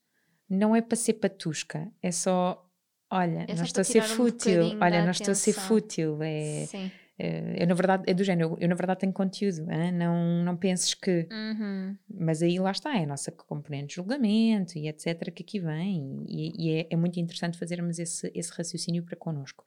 Não 0.49 0.75
é 0.75 0.81
para 0.81 0.97
ser 0.97 1.15
patusca, 1.15 1.93
é 2.03 2.11
só. 2.11 2.65
Olha, 3.11 3.45
É 3.47 3.49
só 3.49 3.57
não 3.57 3.65
estou 3.65 3.81
a 3.83 3.85
ser 3.85 4.03
um 4.03 4.07
fútil. 4.07 4.53
bocadinho 4.63 4.79
Olha, 4.83 5.05
não 5.05 5.11
estou 5.11 5.33
a 5.33 5.35
ser 5.35 5.51
atenção. 5.51 5.69
fútil. 5.69 6.19
É, 6.23 6.65
Sim. 6.67 6.91
É, 7.19 7.63
eu, 7.63 7.67
na 7.67 7.75
verdade, 7.75 8.05
é 8.07 8.15
do 8.15 8.23
género. 8.23 8.51
Eu, 8.51 8.59
eu, 8.61 8.69
na 8.69 8.75
verdade, 8.75 9.01
tenho 9.01 9.13
conteúdo. 9.13 9.67
hã? 9.69 9.91
Não, 9.91 10.45
não 10.45 10.57
penses 10.57 10.95
que. 10.95 11.27
Uhum. 11.31 11.97
Mas 12.09 12.43
aí 12.43 12.59
lá 12.59 12.71
está, 12.71 12.97
é 12.97 13.03
a 13.03 13.07
nossa 13.07 13.33
componente 13.33 13.89
de 13.89 13.95
julgamento 13.97 14.79
e 14.79 14.87
etc. 14.89 15.31
que 15.33 15.43
aqui 15.43 15.59
vem, 15.59 16.25
e, 16.29 16.53
e 16.57 16.75
é, 16.81 16.87
é 16.91 16.97
muito 16.97 17.19
interessante 17.19 17.59
fazermos 17.59 17.99
esse, 17.99 18.31
esse 18.35 18.53
raciocínio 18.53 19.03
para 19.05 19.17
connosco. 19.17 19.65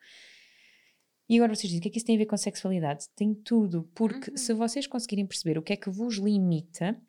E 1.29 1.37
agora 1.37 1.55
vocês 1.55 1.69
dizem, 1.69 1.79
o 1.79 1.81
que 1.81 1.87
é 1.87 1.91
que 1.91 1.97
isso 1.97 2.05
tem 2.05 2.15
a 2.15 2.19
ver 2.19 2.25
com 2.25 2.35
sexualidade? 2.35 3.05
Tem 3.15 3.33
tudo, 3.33 3.89
porque 3.95 4.31
Uhum. 4.31 4.37
se 4.37 4.53
vocês 4.53 4.85
conseguirem 4.87 5.25
perceber 5.25 5.57
o 5.57 5.61
que 5.61 5.73
é 5.73 5.77
que 5.77 5.89
vos 5.89 6.17
limita 6.17 6.99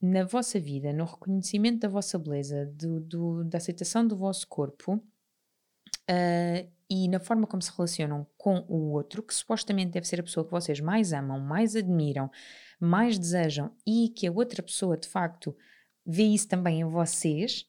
na 0.00 0.24
vossa 0.24 0.60
vida, 0.60 0.92
no 0.92 1.04
reconhecimento 1.06 1.80
da 1.80 1.88
vossa 1.88 2.18
beleza, 2.18 2.66
do, 2.74 3.00
do- 3.00 3.44
da 3.44 3.56
aceitação 3.56 4.06
do 4.06 4.14
vosso 4.16 4.46
corpo 4.46 5.02
ah, 6.08 6.66
e 6.88 7.08
na 7.08 7.18
forma 7.18 7.46
como 7.46 7.60
se 7.62 7.72
relacionam 7.76 8.26
com 8.36 8.64
o 8.68 8.92
outro, 8.92 9.22
que 9.22 9.34
supostamente 9.34 9.90
deve 9.92 10.06
ser 10.06 10.20
a 10.20 10.22
pessoa 10.22 10.44
que 10.46 10.52
vocês 10.52 10.78
mais 10.80 11.12
amam, 11.12 11.40
mais 11.40 11.74
admiram, 11.74 12.30
mais 12.80 13.18
desejam 13.18 13.72
e 13.86 14.10
que 14.10 14.26
a 14.26 14.32
outra 14.32 14.62
pessoa 14.62 14.96
de 14.96 15.08
facto 15.08 15.56
vê 16.04 16.22
isso 16.22 16.46
também 16.46 16.80
em 16.80 16.84
vocês, 16.84 17.66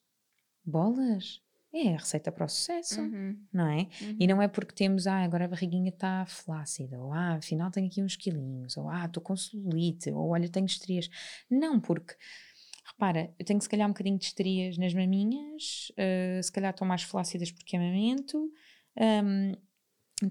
bolas, 0.64 1.42
é 1.74 1.94
a 1.94 1.98
receita 1.98 2.32
para 2.32 2.46
o 2.46 2.50
sucesso, 2.50 3.02
Uhum. 3.02 3.38
não 3.52 3.68
é? 3.68 3.88
Uhum. 4.02 4.18
E 4.20 4.28
não 4.28 4.42
é 4.42 4.48
porque 4.48 4.74
temos, 4.74 5.06
ah, 5.08 5.24
agora 5.24 5.46
a 5.46 5.48
barriguinha 5.48 5.90
está 5.90 6.26
flácida, 6.26 7.00
ou 7.00 7.12
ah, 7.14 7.36
afinal 7.36 7.70
tenho 7.72 7.88
aqui 7.88 8.02
uns 8.02 8.16
quilinhos, 8.16 8.78
ou 8.78 8.90
ah, 8.90 9.06
estou 9.06 9.22
com 9.22 9.36
celulite, 9.36 10.12
ou 10.12 10.30
olha, 10.30 10.50
tenho 10.50 10.66
estrias. 10.66 11.10
Não, 11.50 11.80
porque, 11.80 12.16
repara, 12.88 13.34
eu 13.38 13.46
tenho 13.46 13.62
se 13.62 13.70
calhar 13.70 13.88
um 13.88 13.92
bocadinho 13.92 14.18
de 14.18 14.26
estrias 14.26 14.78
nas 14.78 14.94
maminhas, 14.94 15.92
eh, 15.98 16.40
se 16.42 16.52
calhar 16.52 16.72
estão 16.72 16.88
mais 16.88 17.04
flácidas 17.04 17.52
porque 17.52 17.76
amamento, 17.76 18.52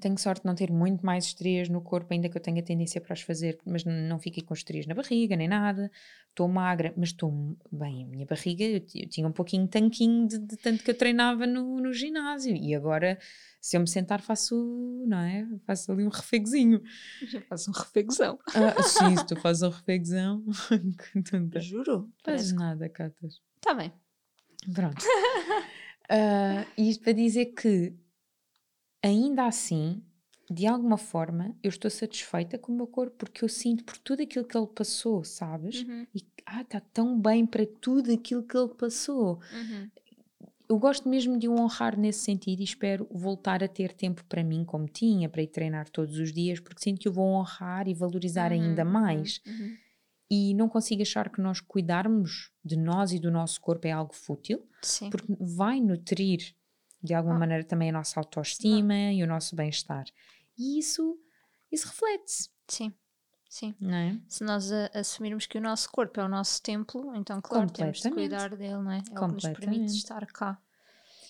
tenho 0.00 0.18
sorte 0.18 0.42
de 0.42 0.46
não 0.46 0.54
ter 0.54 0.72
muito 0.72 1.06
mais 1.06 1.26
estrias 1.26 1.68
no 1.68 1.80
corpo, 1.80 2.12
ainda 2.12 2.28
que 2.28 2.36
eu 2.36 2.42
tenha 2.42 2.60
tendência 2.60 3.00
para 3.00 3.12
as 3.12 3.20
fazer, 3.20 3.56
mas 3.64 3.84
não 3.84 4.18
fiquei 4.18 4.42
com 4.42 4.52
estrias 4.52 4.84
na 4.84 4.94
barriga, 4.94 5.36
nem 5.36 5.46
nada. 5.46 5.90
Estou 6.28 6.48
magra, 6.48 6.92
mas 6.96 7.10
estou 7.10 7.56
bem. 7.70 8.04
A 8.04 8.06
minha 8.08 8.26
barriga, 8.26 8.64
eu, 8.64 8.82
eu 8.94 9.08
tinha 9.08 9.28
um 9.28 9.32
pouquinho 9.32 9.68
tanquinho 9.68 10.26
de, 10.26 10.38
de 10.38 10.56
tanto 10.56 10.82
que 10.82 10.90
eu 10.90 10.98
treinava 10.98 11.46
no, 11.46 11.80
no 11.80 11.92
ginásio. 11.92 12.56
E 12.56 12.74
agora, 12.74 13.16
se 13.60 13.76
eu 13.76 13.80
me 13.80 13.88
sentar, 13.88 14.20
faço, 14.20 14.54
não 15.06 15.18
é? 15.18 15.46
Faço 15.64 15.92
ali 15.92 16.04
um 16.04 16.10
refegozinho. 16.10 16.82
Já 17.28 17.40
faço 17.42 17.70
um 17.70 17.72
refegozão. 17.72 18.38
Ah, 18.54 18.82
sim, 18.82 19.16
se 19.16 19.24
tu 19.26 19.36
fazes 19.36 19.62
um 19.62 19.70
refegozão, 19.70 20.44
que 21.12 21.22
tonta. 21.22 21.60
Juro. 21.60 22.12
Fazes 22.24 22.52
nada, 22.52 22.88
Catas. 22.88 23.40
Tá 23.60 23.72
bem. 23.72 23.92
Pronto. 24.74 25.04
Ah, 26.08 26.66
isto 26.78 27.02
para 27.02 27.12
dizer 27.12 27.46
que, 27.46 27.92
ainda 29.06 29.46
assim, 29.46 30.02
de 30.50 30.66
alguma 30.66 30.96
forma, 30.96 31.54
eu 31.62 31.68
estou 31.68 31.90
satisfeita 31.90 32.58
com 32.58 32.72
o 32.72 32.76
meu 32.76 32.86
corpo 32.86 33.16
porque 33.18 33.44
eu 33.44 33.48
sinto 33.48 33.84
por 33.84 33.96
tudo 33.98 34.22
aquilo 34.22 34.44
que 34.44 34.56
ele 34.56 34.66
passou, 34.66 35.24
sabes? 35.24 35.82
Uhum. 35.82 36.06
E 36.14 36.22
ah, 36.44 36.62
está 36.62 36.80
tão 36.80 37.18
bem 37.20 37.44
para 37.46 37.66
tudo 37.80 38.12
aquilo 38.12 38.42
que 38.42 38.56
ele 38.56 38.74
passou. 38.74 39.40
Uhum. 39.52 39.90
Eu 40.68 40.78
gosto 40.80 41.08
mesmo 41.08 41.38
de 41.38 41.46
o 41.48 41.52
honrar 41.60 41.96
nesse 41.96 42.20
sentido 42.24 42.60
e 42.60 42.64
espero 42.64 43.06
voltar 43.10 43.62
a 43.62 43.68
ter 43.68 43.92
tempo 43.92 44.24
para 44.24 44.42
mim, 44.42 44.64
como 44.64 44.88
tinha, 44.88 45.28
para 45.28 45.40
ir 45.42 45.46
treinar 45.46 45.88
todos 45.88 46.18
os 46.18 46.32
dias, 46.32 46.58
porque 46.58 46.82
sinto 46.82 47.00
que 47.00 47.06
eu 47.06 47.12
vou 47.12 47.24
honrar 47.26 47.86
e 47.86 47.94
valorizar 47.94 48.50
ainda 48.50 48.84
Uhum, 48.84 48.90
mais. 48.90 49.40
uhum. 49.46 49.76
E 50.28 50.54
não 50.54 50.68
consigo 50.68 51.02
achar 51.02 51.30
que 51.30 51.40
nós 51.40 51.60
cuidarmos 51.60 52.50
de 52.64 52.76
nós 52.76 53.12
e 53.12 53.20
do 53.20 53.30
nosso 53.30 53.60
corpo 53.60 53.86
é 53.86 53.92
algo 53.92 54.12
fútil, 54.12 54.60
Sim. 54.82 55.08
porque 55.08 55.36
vai 55.38 55.80
nutrir 55.80 56.55
de 57.06 57.14
alguma 57.14 57.36
Ah. 57.36 57.38
maneira 57.38 57.64
também 57.64 57.88
a 57.88 57.92
nossa 57.92 58.20
autoestima 58.20 58.94
e 59.12 59.22
o 59.22 59.26
nosso 59.26 59.54
bem-estar. 59.56 60.04
E 60.58 60.78
isso, 60.78 61.18
isso 61.72 61.86
reflete-se, 61.88 62.50
Sim. 62.68 62.92
Sim. 63.48 63.74
não 63.80 63.94
é? 63.94 64.18
Se 64.28 64.42
nós 64.44 64.70
a- 64.72 64.90
assumirmos 64.94 65.46
que 65.46 65.56
o 65.56 65.60
nosso 65.60 65.90
corpo 65.90 66.20
é 66.20 66.24
o 66.24 66.28
nosso 66.28 66.60
templo, 66.62 67.14
então, 67.14 67.40
claro, 67.40 67.70
temos 67.70 68.00
de 68.00 68.10
cuidar 68.10 68.54
dele, 68.56 68.74
não 68.82 68.90
é? 68.90 68.98
É 68.98 69.18
o 69.20 69.28
que 69.28 69.34
nos 69.34 69.48
permite 69.58 69.94
estar 69.96 70.26
cá. 70.26 70.60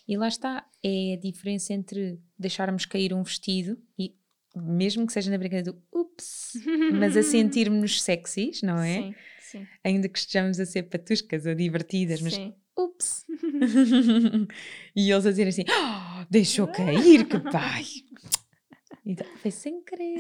E 0.09 0.17
lá 0.17 0.29
está, 0.29 0.65
é 0.85 1.15
a 1.15 1.21
diferença 1.21 1.73
entre 1.73 2.21
deixarmos 2.39 2.87
cair 2.87 3.13
um 3.13 3.23
vestido 3.23 3.77
e 3.99 4.15
mesmo 4.55 5.07
que 5.07 5.13
seja 5.13 5.31
na 5.31 5.37
brincadeira 5.37 5.73
do 5.73 5.83
ups, 5.93 6.53
mas 7.13 7.17
a 7.17 7.23
sentirmos-nos 7.23 8.01
sexys, 8.01 8.63
não 8.63 8.79
é? 8.79 8.95
Sim, 9.03 9.15
sim. 9.41 9.67
Ainda 9.85 10.09
que 10.09 10.19
estejamos 10.19 10.59
a 10.61 10.65
ser 10.65 10.85
patuscas 10.85 11.45
ou 11.45 11.55
divertidas, 11.55 12.23
mas 12.23 12.35
sim. 12.35 12.55
ups. 12.79 13.25
e 14.95 15.11
eles 15.11 15.27
a 15.27 15.31
dizerem 15.31 15.49
assim: 15.51 15.65
"Oh, 15.69 16.27
deixou 16.31 16.67
cair, 16.69 17.27
que 17.27 17.39
pai. 17.39 17.85
Então, 19.09 19.25
foi 19.37 19.53
sem 19.53 19.81
querer. 19.85 20.19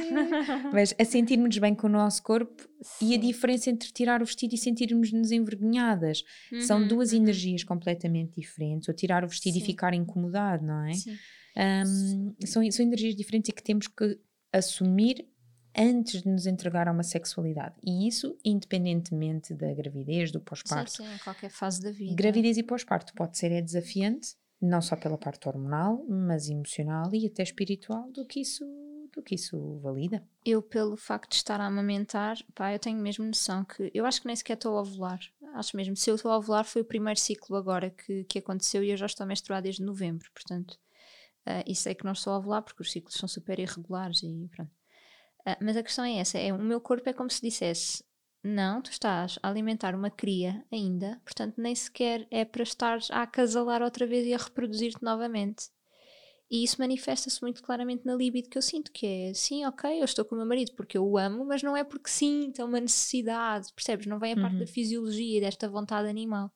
Mas 0.73 0.95
a 0.97 1.05
sentirmos 1.05 1.59
bem 1.59 1.75
com 1.75 1.89
o 1.89 1.91
nosso 1.91 2.23
corpo 2.23 2.69
e 3.03 3.17
a 3.17 3.21
Sim. 3.21 3.21
diferença 3.21 3.69
entre 3.69 3.91
tirar 3.91 4.23
o 4.23 4.25
vestido 4.25 4.55
e 4.55 4.59
sentirmos-nos 4.59 5.33
envergonhadas. 5.33 6.23
São 6.61 6.81
Uhum, 6.83 6.87
duas 6.87 7.11
uhum. 7.13 7.19
energias 7.19 7.65
completamente 7.65 8.41
diferentes. 8.41 8.89
Ou 8.89 8.95
tirar 8.95 9.25
o 9.25 9.29
vestido 9.29 9.57
e 9.57 9.61
Sim. 9.61 9.67
ficar 9.67 9.93
incomodado, 9.93 10.65
não 10.65 10.85
é? 10.85 10.93
Sim. 10.93 11.17
Hum, 11.57 12.35
são, 12.45 12.71
são 12.71 12.85
energias 12.87 13.17
diferentes 13.17 13.49
e 13.49 13.53
que 13.53 13.63
temos 13.63 13.89
que 13.89 14.21
assumir 14.53 15.27
antes 15.77 16.23
de 16.23 16.29
nos 16.29 16.47
entregar 16.47 16.89
a 16.89 16.93
uma 16.93 17.03
sexualidade. 17.03 17.75
E 17.85 18.09
isso 18.09 18.37
independentemente 18.45 19.55
da 19.55 19.73
gravidez, 19.75 20.31
do 20.31 20.39
Sim, 20.39 20.45
pós-parto. 20.45 20.93
sim, 20.93 21.15
em 21.15 21.19
qualquer 21.19 21.51
fase 21.51 21.81
da 21.83 21.91
vida. 21.91 22.15
Gravidez 22.15 22.57
e 22.57 22.63
pós-parto 22.63 23.13
pode 23.15 23.37
ser 23.37 23.53
é 23.53 23.61
desafiante, 23.61 24.37
não 24.61 24.81
só 24.81 24.97
pela 24.97 25.19
parte 25.19 25.47
hormonal, 25.49 26.05
mas 26.09 26.49
emocional 26.49 27.11
e 27.13 27.27
até 27.27 27.43
espiritual, 27.43 28.11
do 28.11 28.25
que 28.27 28.41
isso, 28.41 28.65
do 29.13 29.23
que 29.23 29.35
isso 29.35 29.79
valida. 29.81 30.27
Eu, 30.45 30.63
pelo 30.63 30.97
facto 30.97 31.31
de 31.31 31.37
estar 31.37 31.61
a 31.61 31.67
amamentar, 31.67 32.39
pá, 32.55 32.73
eu 32.73 32.79
tenho 32.79 32.99
mesmo 32.99 33.25
noção 33.25 33.65
que 33.65 33.91
eu 33.93 34.07
acho 34.07 34.21
que 34.21 34.27
nem 34.27 34.37
sequer 34.37 34.55
estou 34.55 34.77
a 34.77 34.81
ovular. 34.81 35.21
Acho 35.55 35.77
mesmo, 35.77 35.97
se 35.97 36.11
eu 36.11 36.15
estou 36.15 36.31
a 36.31 36.39
ovular 36.39 36.65
foi 36.65 36.83
o 36.83 36.87
primeiro 36.87 37.21
ciclo 37.21 37.57
agora 37.57 37.91
que, 37.91 38.25
que 38.25 38.39
aconteceu 38.39 38.83
e 38.83 38.91
eu 38.91 38.97
já 38.97 39.07
estou 39.07 39.25
a 39.25 39.27
menstruar 39.27 39.63
desde 39.63 39.83
novembro, 39.83 40.29
portanto, 40.33 40.79
ah, 41.45 41.63
e 41.67 41.75
sei 41.75 41.95
que 41.95 42.05
não 42.05 42.13
estou 42.13 42.33
a 42.33 42.39
ovular 42.39 42.63
porque 42.63 42.83
os 42.83 42.91
ciclos 42.91 43.15
são 43.15 43.29
super 43.29 43.59
irregulares 43.59 44.23
e 44.23 44.49
pronto. 44.51 44.73
Ah, 45.47 45.57
mas 45.63 45.77
a 45.77 45.83
questão 45.83 46.05
é 46.05 46.19
essa: 46.19 46.39
é, 46.39 46.53
o 46.53 46.59
meu 46.59 46.81
corpo 46.81 47.09
é 47.09 47.13
como 47.15 47.31
se 47.31 47.41
dissesse: 47.43 48.05
não, 48.45 48.83
tu 48.83 48.91
estás 48.91 49.39
a 49.43 49.49
alimentar 49.49 49.95
uma 49.95 50.11
cria 50.11 50.65
ainda, 50.73 51.21
portanto, 51.25 51.55
nem 51.59 51.75
sequer 51.75 52.27
é 52.31 52.45
para 52.45 52.63
estares 52.65 53.11
a 53.11 53.23
acasalar 53.23 53.83
outra 53.83 54.07
vez 54.07 54.27
e 54.27 54.35
a 54.35 54.39
reproduzir-te 54.39 55.03
novamente. 55.03 55.71
E 56.51 56.63
isso 56.63 56.77
manifesta-se 56.81 57.43
muito 57.43 57.63
claramente 57.63 58.05
na 58.07 58.15
libido 58.15 58.49
que 58.49 58.59
eu 58.59 58.63
sinto, 58.63 58.93
que 58.93 59.07
é 59.07 59.35
sim, 59.35 59.67
ok, 59.67 60.01
eu 60.01 60.05
estou 60.05 60.25
com 60.25 60.37
o 60.37 60.39
meu 60.39 60.47
marido 60.47 60.73
porque 60.77 60.97
eu 60.99 61.05
o 61.05 61.19
amo, 61.19 61.45
mas 61.45 61.63
não 61.63 61.77
é 61.77 61.83
porque 61.85 62.09
sinto, 62.11 62.61
é 62.61 62.65
uma 62.65 62.81
necessidade, 62.81 63.73
percebes? 63.75 64.07
Não 64.07 64.19
vem 64.21 64.33
a 64.35 64.37
parte 64.37 64.59
Uhum. 64.59 64.61
da 64.61 64.67
fisiologia 64.67 65.39
e 65.39 65.41
desta 65.41 65.69
vontade 65.69 66.09
animal. 66.09 66.53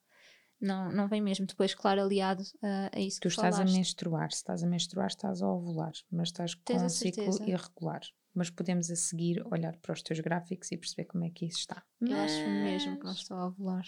Não, 0.60 0.92
não 0.92 1.08
vem 1.08 1.20
mesmo 1.20 1.46
depois, 1.46 1.74
claro, 1.74 2.02
aliado 2.02 2.44
a, 2.62 2.96
a 2.96 3.00
isso 3.00 3.20
Tu 3.20 3.28
que 3.28 3.30
estás 3.30 3.58
a 3.58 3.64
falaste. 3.64 3.76
menstruar, 3.78 4.30
se 4.30 4.36
estás 4.38 4.62
a 4.62 4.66
menstruar, 4.66 5.08
estás 5.08 5.42
a 5.42 5.48
ovular, 5.50 5.92
mas 6.10 6.28
estás 6.28 6.54
com 6.54 6.62
Tens 6.64 6.82
a 6.82 6.86
um 6.86 6.88
ciclo 6.88 7.40
irregular. 7.46 8.02
Mas 8.34 8.48
podemos 8.48 8.90
a 8.90 8.96
seguir 8.96 9.44
olhar 9.50 9.76
para 9.78 9.92
os 9.92 10.02
teus 10.02 10.20
gráficos 10.20 10.70
e 10.70 10.76
perceber 10.76 11.06
como 11.06 11.24
é 11.24 11.30
que 11.30 11.46
isso 11.46 11.58
está. 11.58 11.82
Eu 12.00 12.16
acho 12.16 12.40
mesmo 12.46 12.96
que 12.96 13.04
não 13.04 13.10
Mas 13.10 13.20
estou 13.20 13.36
a 13.36 13.46
ovular. 13.46 13.84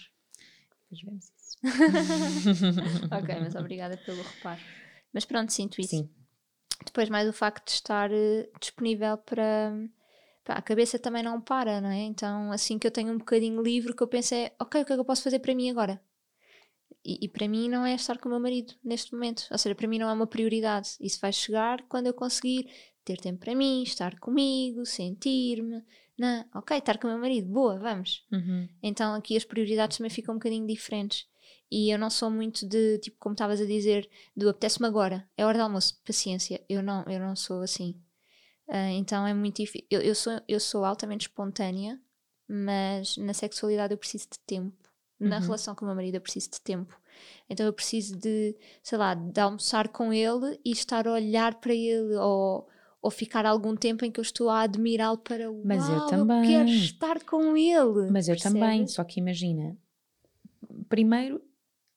Depois 0.81 1.01
vemos 1.01 1.25
isso. 1.25 1.57
ok, 3.11 3.39
mas 3.39 3.55
obrigada 3.55 3.97
pelo 3.97 4.21
reparo. 4.21 4.59
Mas 5.13 5.25
pronto, 5.25 5.53
sinto 5.53 5.79
isso. 5.79 5.91
Sim, 5.91 6.09
Depois 6.85 7.09
mais 7.09 7.29
o 7.29 7.33
facto 7.33 7.67
de 7.67 7.71
estar 7.71 8.11
eh, 8.11 8.49
disponível 8.59 9.17
para... 9.19 9.71
a 10.47 10.61
cabeça 10.61 10.99
também 10.99 11.23
não 11.23 11.39
para, 11.39 11.79
não 11.79 11.89
é? 11.89 12.01
Então 12.01 12.51
assim 12.51 12.77
que 12.79 12.87
eu 12.87 12.91
tenho 12.91 13.13
um 13.13 13.17
bocadinho 13.17 13.61
livre, 13.61 13.95
que 13.95 14.03
eu 14.03 14.07
penso 14.07 14.33
é, 14.35 14.51
ok, 14.59 14.81
o 14.81 14.85
que 14.85 14.91
é 14.91 14.95
que 14.95 14.99
eu 14.99 15.05
posso 15.05 15.23
fazer 15.23 15.39
para 15.39 15.55
mim 15.55 15.69
agora? 15.69 16.01
E, 17.05 17.25
e 17.25 17.27
para 17.29 17.47
mim 17.47 17.69
não 17.69 17.85
é 17.85 17.95
estar 17.95 18.17
com 18.17 18.27
o 18.27 18.31
meu 18.31 18.39
marido 18.39 18.73
neste 18.83 19.13
momento. 19.13 19.47
Ou 19.51 19.57
seja, 19.57 19.75
para 19.75 19.87
mim 19.87 19.99
não 19.99 20.09
é 20.09 20.13
uma 20.13 20.27
prioridade. 20.27 20.91
Isso 20.99 21.19
vai 21.19 21.31
chegar 21.31 21.81
quando 21.83 22.07
eu 22.07 22.13
conseguir 22.13 22.69
ter 23.03 23.17
tempo 23.17 23.39
para 23.39 23.55
mim, 23.55 23.83
estar 23.83 24.19
comigo, 24.19 24.85
sentir-me. 24.85 25.83
Não, 26.17 26.45
ok, 26.55 26.77
estar 26.77 26.97
com 26.97 27.07
o 27.07 27.11
meu 27.11 27.19
marido, 27.19 27.47
boa, 27.47 27.77
vamos. 27.79 28.25
Uhum. 28.31 28.67
Então 28.81 29.13
aqui 29.15 29.35
as 29.35 29.43
prioridades 29.43 29.97
também 29.97 30.09
ficam 30.09 30.35
um 30.35 30.37
bocadinho 30.37 30.67
diferentes. 30.67 31.27
E 31.71 31.89
eu 31.89 31.97
não 31.97 32.09
sou 32.09 32.29
muito 32.29 32.67
de, 32.67 32.99
tipo, 32.99 33.17
como 33.19 33.33
estavas 33.33 33.59
a 33.59 33.65
dizer, 33.65 34.07
do 34.35 34.47
apetece-me 34.47 34.87
agora, 34.87 35.27
é 35.35 35.43
hora 35.45 35.57
de 35.57 35.63
almoço, 35.63 35.99
paciência. 36.05 36.63
Eu 36.69 36.83
não, 36.83 37.03
eu 37.07 37.19
não 37.19 37.35
sou 37.35 37.61
assim. 37.61 37.99
Ah, 38.69 38.91
então 38.91 39.25
é 39.25 39.33
muito 39.33 39.57
difícil. 39.57 39.87
Eu, 39.89 40.01
eu, 40.01 40.13
sou, 40.15 40.39
eu 40.47 40.59
sou 40.59 40.85
altamente 40.85 41.27
espontânea, 41.27 41.99
mas 42.47 43.17
na 43.17 43.33
sexualidade 43.33 43.93
eu 43.93 43.97
preciso 43.97 44.27
de 44.31 44.39
tempo. 44.39 44.77
Na 45.19 45.37
Uhum. 45.37 45.43
relação 45.43 45.73
com 45.73 45.85
o 45.85 45.87
meu 45.87 45.95
marido 45.95 46.15
eu 46.15 46.21
preciso 46.21 46.51
de 46.51 46.61
tempo. 46.61 46.99
Então 47.49 47.65
eu 47.65 47.73
preciso 47.73 48.17
de, 48.17 48.55
sei 48.81 48.97
lá, 48.97 49.13
de 49.13 49.39
almoçar 49.39 49.87
com 49.87 50.11
ele 50.13 50.59
e 50.65 50.71
estar 50.71 51.07
a 51.07 51.13
olhar 51.13 51.55
para 51.55 51.73
ele 51.73 52.15
ou, 52.15 52.67
ou 53.03 53.11
ficar 53.11 53.45
algum 53.45 53.75
tempo 53.75 54.03
em 54.05 54.11
que 54.11 54.19
eu 54.19 54.23
estou 54.23 54.49
a 54.49 54.61
admirá-lo 54.61 55.17
para 55.19 55.51
o 55.51 55.61
Mas 55.63 55.87
eu 55.89 55.97
"Uau, 55.97 56.07
também." 56.09 56.47
quero 56.49 56.69
estar 56.69 57.23
com 57.25 57.55
ele. 57.55 58.09
Mas 58.09 58.27
eu 58.29 58.37
também, 58.39 58.87
só 58.87 59.03
que 59.03 59.19
imagina, 59.19 59.77
primeiro, 60.89 61.43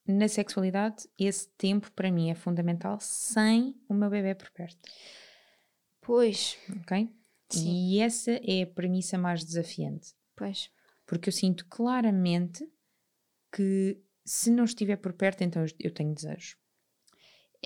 na 0.06 0.28
sexualidade, 0.28 1.08
esse 1.18 1.48
tempo 1.56 1.90
para 1.92 2.10
mim 2.10 2.28
é 2.30 2.34
fundamental 2.34 2.98
sem 3.00 3.74
o 3.88 3.94
meu 3.94 4.10
bebê 4.10 4.34
por 4.34 4.50
perto, 4.50 4.78
Pois, 6.00 6.56
ok? 6.82 7.08
Sim. 7.48 7.72
E 7.72 8.00
essa 8.00 8.32
é 8.42 8.62
a 8.62 8.66
premissa 8.66 9.16
mais 9.18 9.44
desafiante, 9.44 10.14
pois. 10.36 10.70
porque 11.06 11.28
eu 11.28 11.32
sinto 11.32 11.66
claramente 11.66 12.68
que 13.52 14.00
se 14.24 14.50
não 14.50 14.64
estiver 14.64 14.96
por 14.96 15.12
perto, 15.12 15.42
então 15.42 15.62
eu- 15.62 15.74
eu 15.80 15.90
tenho 15.92 16.12
desejo. 16.14 16.56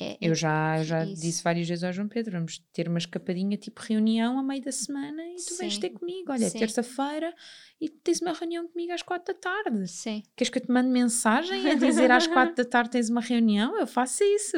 É, 0.01 0.17
Eu 0.21 0.35
já, 0.35 0.79
eu 0.79 0.85
já 0.85 1.05
isso. 1.05 1.21
disse 1.21 1.43
várias 1.43 1.69
vezes 1.69 1.85
ao 1.85 1.93
João 1.93 2.09
Pedro, 2.09 2.33
vamos 2.33 2.59
ter 2.73 2.89
uma 2.89 2.99
escapadinha 2.99 3.57
tipo 3.59 3.83
reunião 3.83 4.39
a 4.39 4.43
meio 4.43 4.63
da 4.63 4.73
semana 4.73 5.23
e 5.23 5.37
tu 5.37 5.57
vens 5.59 5.75
Sim. 5.75 5.81
ter 5.81 5.91
comigo, 5.91 6.33
olha, 6.33 6.47
é 6.47 6.51
terça-feira 6.51 7.35
e 7.81 7.89
tens 7.89 8.21
uma 8.23 8.33
reunião 8.33 8.67
comigo 8.67 8.93
às 8.93 9.03
quatro 9.03 9.35
da 9.35 9.39
tarde. 9.41 9.87
Sim, 9.89 10.23
Queres 10.35 10.51
que 10.51 10.59
eu 10.59 10.63
te 10.63 10.71
mande 10.73 10.89
mensagem 10.89 11.71
a 11.71 11.75
dizer 11.75 12.11
às 12.11 12.27
quatro 12.27 12.55
da 12.57 12.65
tarde 12.69 12.91
tens 12.91 13.11
uma 13.11 13.21
reunião? 13.21 13.79
Eu 13.79 13.87
faço 13.87 14.25
isso. 14.25 14.57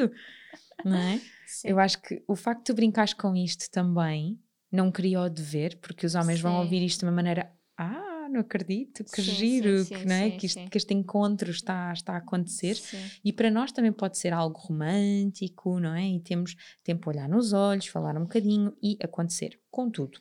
Não 0.85 0.97
é? 0.97 1.19
sim. 1.45 1.67
Eu 1.69 1.79
acho 1.79 2.01
que 2.01 2.23
o 2.27 2.35
facto 2.35 2.59
de 2.59 2.65
tu 2.65 2.73
brincares 2.75 3.13
com 3.13 3.35
isto 3.35 3.69
também 3.69 4.39
não 4.71 4.91
cria 4.91 5.21
o 5.21 5.29
dever, 5.29 5.77
porque 5.77 6.05
os 6.05 6.15
homens 6.15 6.39
vão 6.39 6.53
Sim. 6.53 6.59
ouvir 6.63 6.83
isto 6.83 6.99
de 6.99 7.05
uma 7.05 7.11
maneira. 7.11 7.51
Ah, 7.77 8.12
não 8.29 8.41
acredito, 8.41 9.03
que 9.03 9.21
Sim, 9.21 9.33
giro, 9.33 9.83
sim, 9.85 9.95
que, 9.95 10.05
não 10.05 10.15
é? 10.15 10.31
que, 10.31 10.45
isto- 10.45 10.69
que 10.69 10.77
este 10.77 10.93
encontro 10.93 11.49
está, 11.51 11.91
está 11.93 12.13
a 12.13 12.17
acontecer. 12.17 12.75
E 13.23 13.31
para 13.33 13.49
nós 13.51 13.71
também 13.71 13.91
pode 13.91 14.17
ser 14.17 14.33
algo 14.33 14.57
romântico, 14.59 15.79
não 15.79 15.93
é? 15.93 16.07
E 16.07 16.19
temos 16.19 16.55
tempo 16.83 17.09
a 17.09 17.13
olhar 17.13 17.29
nos 17.29 17.53
olhos, 17.53 17.87
falar 17.87 18.17
um 18.17 18.21
bocadinho 18.23 18.75
e 18.81 18.97
acontecer. 19.01 19.59
Contudo, 19.71 20.19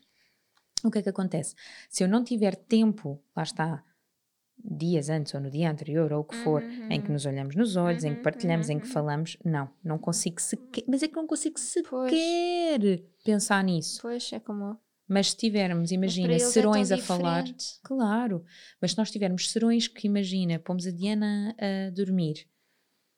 o 0.84 0.90
que 0.90 0.98
é 0.98 1.02
que 1.02 1.08
acontece? 1.08 1.54
Se 1.88 2.02
eu 2.04 2.08
não 2.08 2.24
tiver 2.24 2.56
tempo, 2.56 3.22
lá 3.36 3.42
está, 3.42 3.84
dias 4.64 5.08
antes 5.08 5.34
ou 5.34 5.40
no 5.40 5.50
dia 5.50 5.70
anterior 5.70 6.12
ou 6.12 6.20
o 6.20 6.24
que 6.24 6.34
for, 6.36 6.62
em 6.88 7.00
que 7.00 7.08
Uhum. 7.08 7.14
nos 7.14 7.26
olhamos 7.26 7.56
nos 7.56 7.74
olhos, 7.76 8.04
em 8.04 8.10
que 8.12 8.16
Uhum, 8.18 8.22
partilhamos, 8.22 8.68
uhum, 8.68 8.74
em 8.76 8.80
que 8.80 8.86
uhum. 8.86 8.92
falamos, 8.92 9.36
não, 9.44 9.68
não 9.82 9.98
consigo 9.98 10.40
sequer, 10.40 10.84
mas 10.86 11.02
é 11.02 11.08
que 11.08 11.16
não 11.16 11.26
consigo 11.26 11.56
Pois. 11.88 12.12
sequer 12.12 13.02
pensar 13.24 13.62
nisso. 13.64 14.00
Pois, 14.02 14.32
é 14.32 14.38
como. 14.40 14.78
Mas 15.08 15.30
se 15.30 15.36
tivermos, 15.36 15.90
imagina, 15.90 16.32
é 16.34 16.38
serões 16.38 16.88
tão 16.88 16.98
a 16.98 17.00
falar. 17.02 17.44
Claro, 17.82 18.44
mas 18.80 18.92
se 18.92 18.98
nós 18.98 19.10
tivermos 19.10 19.50
serões 19.50 19.88
que 19.88 20.06
imagina, 20.06 20.58
pomos 20.58 20.86
a 20.86 20.90
Diana 20.90 21.54
a 21.58 21.90
dormir, 21.90 22.46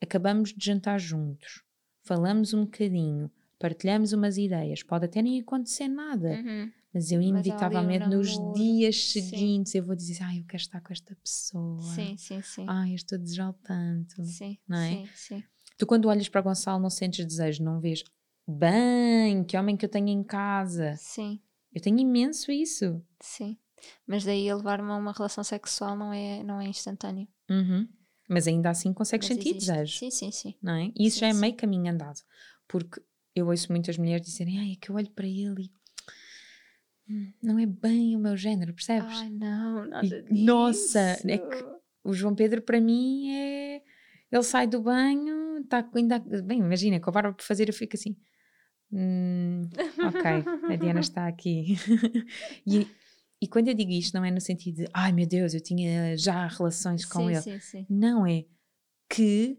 acabamos 0.02 0.52
de 0.52 0.64
jantar 0.64 0.98
juntos, 0.98 1.62
falamos 2.02 2.52
um 2.54 2.64
bocadinho, 2.64 3.30
partilhamos 3.58 4.12
umas 4.12 4.36
ideias, 4.38 4.82
pode 4.82 5.04
até 5.04 5.22
nem 5.22 5.40
acontecer 5.40 5.86
nada, 5.88 6.30
Uhum. 6.30 6.72
mas 6.92 7.12
eu 7.12 7.20
inevitavelmente 7.22 8.06
nos 8.08 8.36
namoro, 8.38 8.54
dias 8.54 9.12
sim. 9.12 9.22
seguintes 9.22 9.74
eu 9.74 9.84
vou 9.84 9.94
dizer, 9.94 10.18
ai, 10.22 10.40
eu 10.40 10.44
quero 10.44 10.62
estar 10.62 10.80
com 10.80 10.92
esta 10.92 11.14
pessoa, 11.16 11.80
Sim, 11.82 12.16
sim, 12.16 12.42
sim. 12.42 12.64
ai, 12.68 12.90
eu 12.90 12.96
estou 12.96 13.16
a 13.16 13.20
desejar 13.20 13.52
tanto. 13.62 14.24
sim, 14.24 14.58
não 14.66 14.78
é? 14.78 14.90
sim, 14.90 15.08
sim. 15.14 15.44
Tu 15.78 15.86
quando 15.86 16.06
olhas 16.08 16.28
para 16.28 16.40
Gonçalo 16.40 16.80
não 16.82 16.90
sentes 16.90 17.24
desejo, 17.26 17.62
não 17.62 17.80
vês, 17.80 18.02
bem, 18.46 19.42
que 19.44 19.56
homem 19.56 19.76
que 19.76 19.84
eu 19.84 19.88
tenho 19.88 20.08
em 20.08 20.22
casa. 20.22 20.94
Sim, 20.96 21.40
Eu 21.74 21.80
tenho 21.80 21.98
imenso 21.98 22.50
isso. 22.52 23.02
sim. 23.20 23.58
Mas 24.06 24.24
daí 24.24 24.48
a 24.48 24.56
levar-me 24.56 24.90
a 24.90 24.96
uma 24.96 25.12
relação 25.12 25.44
sexual 25.44 25.94
não 25.94 26.10
é, 26.10 26.42
não 26.42 26.58
é 26.58 26.66
instantâneo. 26.66 27.28
Uhum. 27.50 27.86
Mas 28.26 28.46
ainda 28.46 28.70
assim 28.70 28.94
consegues 28.94 29.28
Mas 29.28 29.36
sentir 29.36 29.50
existe. 29.56 29.70
desejo. 29.72 29.98
Sim, 29.98 30.10
sim, 30.10 30.30
sim. 30.30 30.54
não 30.62 30.72
é? 30.74 30.90
E 30.98 31.06
isso 31.06 31.16
Sim, 31.16 31.20
já 31.20 31.28
é 31.28 31.34
sim. 31.34 31.40
meio 31.40 31.54
caminho 31.54 31.92
andado, 31.92 32.20
porque 32.66 33.02
eu 33.34 33.48
ouço 33.48 33.70
muitas 33.70 33.98
mulheres 33.98 34.24
dizerem, 34.24 34.58
ai, 34.58 34.72
é 34.72 34.76
que 34.76 34.90
eu 34.90 34.94
olho 34.96 35.10
para 35.10 35.26
ele 35.26 35.70
e 37.08 37.12
hum, 37.12 37.32
não 37.42 37.58
é 37.58 37.66
bem 37.66 38.16
o 38.16 38.18
meu 38.18 38.36
género, 38.36 38.72
percebes? 38.72 39.12
Ai, 39.18 39.28
não, 39.28 39.84
nada 39.86 40.06
E, 40.06 40.22
disso. 40.22 40.44
nossa, 40.44 41.00
é 41.28 41.36
que 41.38 41.64
O 42.02 42.14
João 42.14 42.34
Pedro 42.34 42.62
para 42.62 42.80
mim 42.80 43.30
é, 43.34 43.82
ele 44.32 44.42
sai 44.42 44.66
do 44.66 44.80
banho, 44.80 45.58
está 45.58 45.86
ainda, 45.94 46.18
bem, 46.18 46.58
imagina, 46.60 46.98
com 47.00 47.10
a 47.10 47.12
barba 47.12 47.32
por 47.34 47.44
fazer 47.44 47.68
eu 47.68 47.74
fico 47.74 47.96
assim, 47.96 48.16
"Hum, 48.94 49.62
ok, 50.06 50.44
a 50.70 50.76
Diana 50.76 51.00
está 51.00 51.26
aqui. 51.26 51.76
e, 52.66 52.86
e 53.42 53.48
quando 53.48 53.68
eu 53.68 53.74
digo 53.74 53.90
isto 53.90 54.14
não 54.14 54.24
é 54.24 54.30
no 54.30 54.40
sentido 54.40 54.76
de, 54.76 54.88
ai 54.94 55.12
meu 55.12 55.26
Deus, 55.26 55.52
eu 55.52 55.60
tinha 55.60 56.16
já 56.16 56.46
relações 56.46 57.04
com 57.04 57.20
sim, 57.20 57.32
ele. 57.32 57.40
sim, 57.42 57.60
sim. 57.60 57.86
Não 57.90 58.26
é 58.26 58.44
que 59.08 59.58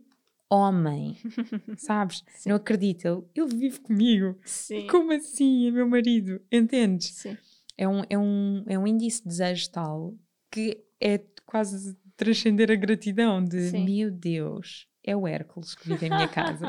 homem, 0.50 1.18
sabes? 1.78 2.24
Sim. 2.36 2.50
Não 2.50 2.56
acredito, 2.56 3.06
ele, 3.06 3.24
ele 3.36 3.58
vive 3.58 3.80
comigo. 3.82 4.40
Sim. 4.46 4.88
Como 4.88 5.12
assim? 5.12 5.68
É 5.68 5.72
meu 5.72 5.88
marido, 5.88 6.42
entendes? 6.52 7.14
Sim. 7.14 7.38
É 7.78 7.88
um, 7.88 8.02
é 8.10 8.18
um, 8.18 8.64
é 8.68 8.80
um 8.80 8.88
índice 8.88 9.22
de 9.22 9.30
desejo 9.30 9.70
tal 9.70 10.16
que 10.50 10.82
é 11.02 11.20
quase 11.46 11.98
transcender 12.16 12.72
a 12.72 12.76
gratidão 12.76 13.44
de 13.44 13.70
Sim. 13.70 13.84
meu 13.84 14.10
Deus, 14.10 14.88
é 15.04 15.16
o 15.16 15.28
Hércules 15.28 15.76
que 15.76 15.88
vive 15.90 16.06
em 16.06 16.10
minha 16.10 16.28
casa. 16.28 16.66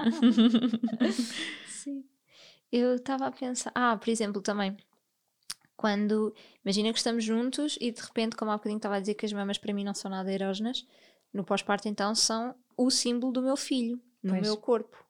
Eu 2.76 2.96
estava 2.96 3.26
a 3.26 3.32
pensar. 3.32 3.72
Ah, 3.74 3.96
por 3.96 4.10
exemplo, 4.10 4.42
também. 4.42 4.76
Quando. 5.76 6.34
Imagina 6.62 6.92
que 6.92 6.98
estamos 6.98 7.24
juntos 7.24 7.78
e 7.80 7.90
de 7.90 8.02
repente, 8.02 8.36
como 8.36 8.50
há 8.50 8.56
bocadinho 8.56 8.76
estava 8.76 8.96
a 8.96 9.00
dizer 9.00 9.14
que 9.14 9.24
as 9.24 9.32
mamas 9.32 9.56
para 9.56 9.72
mim 9.72 9.82
não 9.82 9.94
são 9.94 10.10
nada 10.10 10.30
erógenas, 10.30 10.86
no 11.32 11.42
pós-parto 11.42 11.88
então 11.88 12.14
são 12.14 12.54
o 12.76 12.90
símbolo 12.90 13.32
do 13.32 13.40
meu 13.40 13.56
filho, 13.56 13.98
no 14.22 14.32
Pois. 14.32 14.42
meu 14.42 14.56
corpo. 14.58 15.02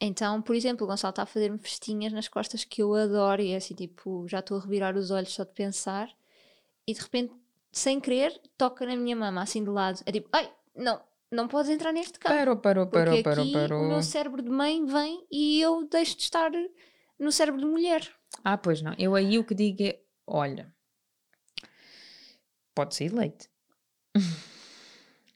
Então, 0.00 0.40
por 0.40 0.54
exemplo, 0.54 0.84
o 0.84 0.88
Gonçalo 0.88 1.10
está 1.10 1.22
a 1.22 1.26
fazer-me 1.26 1.58
festinhas 1.58 2.12
nas 2.12 2.28
costas 2.28 2.62
que 2.62 2.82
eu 2.82 2.94
adoro 2.94 3.42
e 3.42 3.50
é 3.50 3.56
assim, 3.56 3.74
tipo, 3.74 4.28
já 4.28 4.38
estou 4.38 4.58
a 4.58 4.60
revirar 4.60 4.96
os 4.96 5.10
olhos 5.10 5.32
só 5.32 5.42
de 5.42 5.52
pensar 5.52 6.08
e 6.86 6.92
de 6.92 7.00
repente, 7.00 7.32
sem 7.72 7.98
querer, 7.98 8.38
toca 8.56 8.86
na 8.86 8.94
minha 8.94 9.16
mama, 9.16 9.42
assim 9.42 9.64
de 9.64 9.70
lado. 9.70 10.00
É 10.06 10.12
tipo, 10.12 10.28
ai, 10.32 10.52
não, 10.74 11.00
não 11.30 11.48
podes 11.48 11.70
entrar 11.70 11.92
neste 11.92 12.18
campo. 12.18 12.34
parou, 12.34 12.56
parou, 12.56 12.86
Porque 12.86 13.04
parou, 13.04 13.22
parou, 13.22 13.44
aqui 13.44 13.52
parou. 13.52 13.82
o 13.82 13.88
meu 13.88 14.02
cérebro 14.02 14.42
de 14.42 14.50
mãe 14.50 14.84
vem 14.84 15.26
e 15.30 15.60
eu 15.60 15.86
deixo 15.88 16.16
de 16.16 16.22
estar 16.22 16.50
no 17.18 17.32
cérebro 17.32 17.60
de 17.60 17.66
mulher. 17.66 18.08
Ah, 18.44 18.56
pois 18.56 18.82
não. 18.82 18.94
Eu 18.98 19.14
aí 19.14 19.38
o 19.38 19.44
que 19.44 19.54
digo 19.54 19.82
é: 19.82 20.00
olha, 20.26 20.72
pode 22.74 22.94
ser 22.94 23.12
leite. 23.12 23.48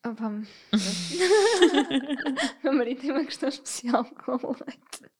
Opa, 0.07 0.31
meu 2.65 2.73
marido 2.73 3.01
tem 3.01 3.11
uma 3.11 3.25
questão 3.25 3.49
especial 3.49 4.05
com 4.25 4.33
o 4.33 4.57
leite. 4.67 5.11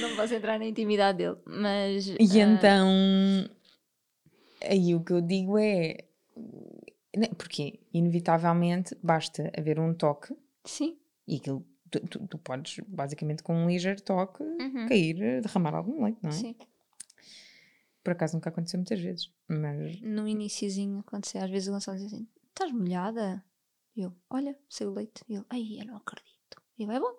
Não 0.00 0.14
posso 0.16 0.34
entrar 0.34 0.58
na 0.58 0.66
intimidade 0.66 1.18
dele, 1.18 1.36
mas. 1.46 2.06
E 2.08 2.40
ah, 2.40 2.44
então, 2.44 2.88
aí 4.62 4.94
o 4.94 5.02
que 5.02 5.12
eu 5.12 5.20
digo 5.20 5.58
é. 5.58 5.96
Né, 7.16 7.28
Porque, 7.36 7.80
inevitavelmente, 7.92 8.96
basta 9.02 9.50
haver 9.56 9.78
um 9.78 9.92
toque 9.94 10.34
Sim. 10.64 10.98
e 11.26 11.36
aquilo. 11.36 11.66
Tu, 11.90 12.00
tu- 12.08 12.26
tu 12.26 12.38
podes, 12.38 12.78
basicamente, 12.88 13.42
com 13.42 13.54
um 13.54 13.66
ligeiro 13.68 14.00
toque, 14.00 14.42
Uhum. 14.42 14.86
cair, 14.88 15.42
derramar 15.42 15.74
algum 15.74 16.02
leite, 16.04 16.18
não 16.22 16.30
é? 16.30 16.32
Sim. 16.32 16.56
Por 18.02 18.12
acaso 18.12 18.34
nunca 18.34 18.48
aconteceu 18.50 18.78
muitas 18.78 18.98
vezes, 19.00 19.30
mas 19.46 20.00
No 20.00 20.26
iniciozinho 20.26 20.98
acontecia, 21.00 21.44
às 21.44 21.50
vezes 21.50 21.68
o 21.68 21.72
Gonçalo 21.72 21.98
dizia 21.98 22.16
assim: 22.16 22.26
estás 22.48 22.72
molhada? 22.72 23.44
E 23.94 24.00
eu, 24.02 24.12
olha, 24.30 24.58
saiu 24.68 24.92
leite. 24.92 25.22
E 25.28 25.34
ele, 25.34 25.44
ai, 25.50 25.78
eu 25.80 25.84
não 25.86 25.96
acredito. 25.98 26.60
E 26.78 26.82
eu, 26.84 26.90
é 26.90 26.98
bom. 26.98 27.14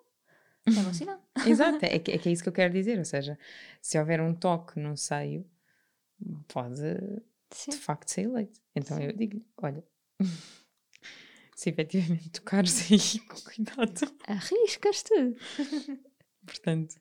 É 0.65 0.81
bom 0.83 0.91
sinal. 0.91 1.21
Exato, 1.47 1.85
é 1.85 1.99
que, 1.99 2.11
é 2.11 2.17
que 2.17 2.27
é 2.27 2.31
isso 2.31 2.41
que 2.43 2.49
eu 2.49 2.53
quero 2.53 2.73
dizer. 2.73 2.97
Ou 2.97 3.05
seja, 3.05 3.37
se 3.81 3.97
houver 3.99 4.19
um 4.19 4.33
toque 4.33 4.79
no 4.79 4.97
seio, 4.97 5.45
pode 6.47 6.81
Sim. 7.53 7.71
de 7.71 7.77
facto 7.77 8.09
sair 8.09 8.27
leite. 8.27 8.61
Então 8.75 8.97
Sim. 8.97 9.03
eu 9.03 9.13
digo-lhe: 9.13 9.45
olha, 9.57 9.83
se 11.55 11.69
efetivamente 11.69 12.29
tocares 12.31 12.91
aí, 12.91 13.19
com 13.27 13.35
cuidado. 13.41 14.15
Arriscas-te. 14.27 15.13
Portanto, 16.45 16.95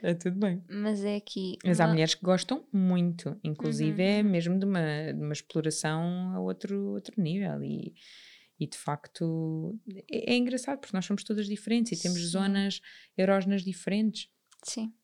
é 0.00 0.14
tudo 0.14 0.38
bem. 0.38 0.62
Mas 0.68 1.02
é 1.04 1.18
que. 1.18 1.58
Mas 1.64 1.80
há 1.80 1.88
mulheres 1.88 2.14
que 2.14 2.24
gostam 2.24 2.64
muito, 2.72 3.36
inclusive 3.42 4.00
Uhum, 4.00 4.08
é 4.08 4.22
uhum. 4.22 4.30
mesmo 4.30 4.58
de 4.60 4.64
uma, 4.64 5.12
de 5.12 5.20
uma 5.20 5.32
exploração 5.32 6.32
a 6.34 6.40
outro, 6.40 6.90
outro 6.90 7.20
nível. 7.20 7.64
E, 7.64 7.94
e 8.60 8.66
de 8.66 8.78
facto 8.78 9.76
é, 10.08 10.34
é 10.34 10.36
engraçado 10.36 10.78
porque 10.78 10.96
nós 10.96 11.04
somos 11.04 11.24
todas 11.24 11.46
diferentes 11.46 11.98
e 11.98 12.00
temos 12.00 12.20
Sim. 12.20 12.26
zonas 12.26 12.80
erógenas 13.18 13.64
diferentes. 13.64 14.28
Sim. 14.62 14.94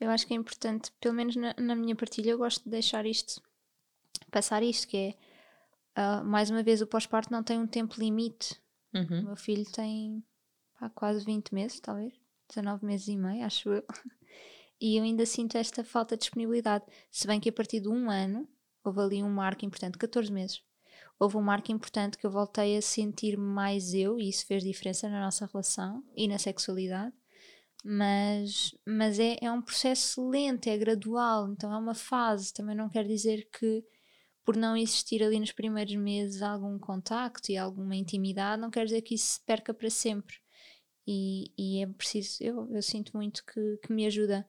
Eu 0.00 0.08
acho 0.08 0.26
que 0.26 0.32
é 0.32 0.36
importante, 0.36 0.90
pelo 0.98 1.14
menos 1.14 1.36
na, 1.36 1.54
na 1.58 1.76
minha 1.76 1.94
partilha, 1.94 2.30
eu 2.30 2.38
gosto 2.38 2.64
de 2.64 2.70
deixar 2.70 3.04
isto, 3.04 3.42
passar 4.30 4.62
isto, 4.62 4.86
que 4.88 4.96
é, 4.96 5.14
ah, 5.94 6.22
mais 6.24 6.50
uma 6.50 6.62
vez, 6.62 6.80
o 6.80 6.86
pós-parto 6.86 7.30
não 7.32 7.42
tem 7.42 7.58
um 7.58 7.66
tempo 7.66 7.98
limite. 7.98 8.60
O 8.94 8.98
Uhum. 8.98 9.22
meu 9.26 9.36
filho 9.36 9.64
tem 9.70 10.24
pá, 10.78 10.90
quase 10.90 11.24
20 11.24 11.54
meses, 11.54 11.78
talvez, 11.80 12.12
19 12.48 12.84
meses 12.84 13.08
e 13.08 13.16
meio, 13.16 13.44
acho 13.44 13.68
eu. 13.70 13.84
E 14.82 14.96
eu 14.96 15.04
ainda 15.04 15.26
sinto 15.26 15.58
esta 15.58 15.84
falta 15.84 16.16
de 16.16 16.20
disponibilidade. 16.22 16.86
Se 17.10 17.26
bem 17.26 17.38
que 17.38 17.50
a 17.50 17.52
partir 17.52 17.80
de 17.80 17.88
um 17.90 18.10
ano, 18.10 18.48
houve 18.82 18.98
ali 19.00 19.22
um 19.22 19.28
marco 19.28 19.62
importante, 19.66 19.98
14 19.98 20.32
meses, 20.32 20.62
houve 21.18 21.36
um 21.36 21.42
marco 21.42 21.70
importante 21.70 22.16
que 22.16 22.24
eu 22.26 22.30
voltei 22.30 22.78
a 22.78 22.80
sentir 22.80 23.36
mais 23.36 23.92
eu, 23.92 24.18
e 24.18 24.30
isso 24.30 24.46
fez 24.46 24.64
diferença 24.64 25.06
na 25.10 25.20
nossa 25.20 25.44
relação 25.44 26.02
e 26.16 26.26
na 26.26 26.38
sexualidade. 26.38 27.14
Mas, 27.84 28.74
mas 28.86 29.18
é, 29.18 29.36
é 29.42 29.50
um 29.52 29.60
processo 29.62 30.26
lento, 30.28 30.66
é 30.66 30.76
gradual, 30.78 31.50
então 31.52 31.72
é 31.72 31.76
uma 31.76 31.94
fase. 31.94 32.52
Também 32.52 32.74
não 32.74 32.88
quer 32.88 33.06
dizer 33.06 33.48
que 33.52 33.84
por 34.44 34.56
não 34.56 34.76
existir 34.76 35.22
ali 35.22 35.38
nos 35.38 35.52
primeiros 35.52 35.94
meses 35.96 36.42
algum 36.42 36.78
contacto 36.78 37.52
e 37.52 37.56
alguma 37.56 37.96
intimidade, 37.96 38.60
não 38.60 38.70
quer 38.70 38.84
dizer 38.84 39.02
que 39.02 39.14
isso 39.14 39.34
se 39.34 39.40
perca 39.44 39.72
para 39.74 39.90
sempre. 39.90 40.36
E, 41.06 41.52
e 41.58 41.82
é 41.82 41.86
preciso, 41.86 42.42
eu, 42.42 42.68
eu 42.72 42.82
sinto 42.82 43.12
muito 43.14 43.44
que, 43.44 43.78
que 43.82 43.92
me 43.92 44.06
ajuda 44.06 44.46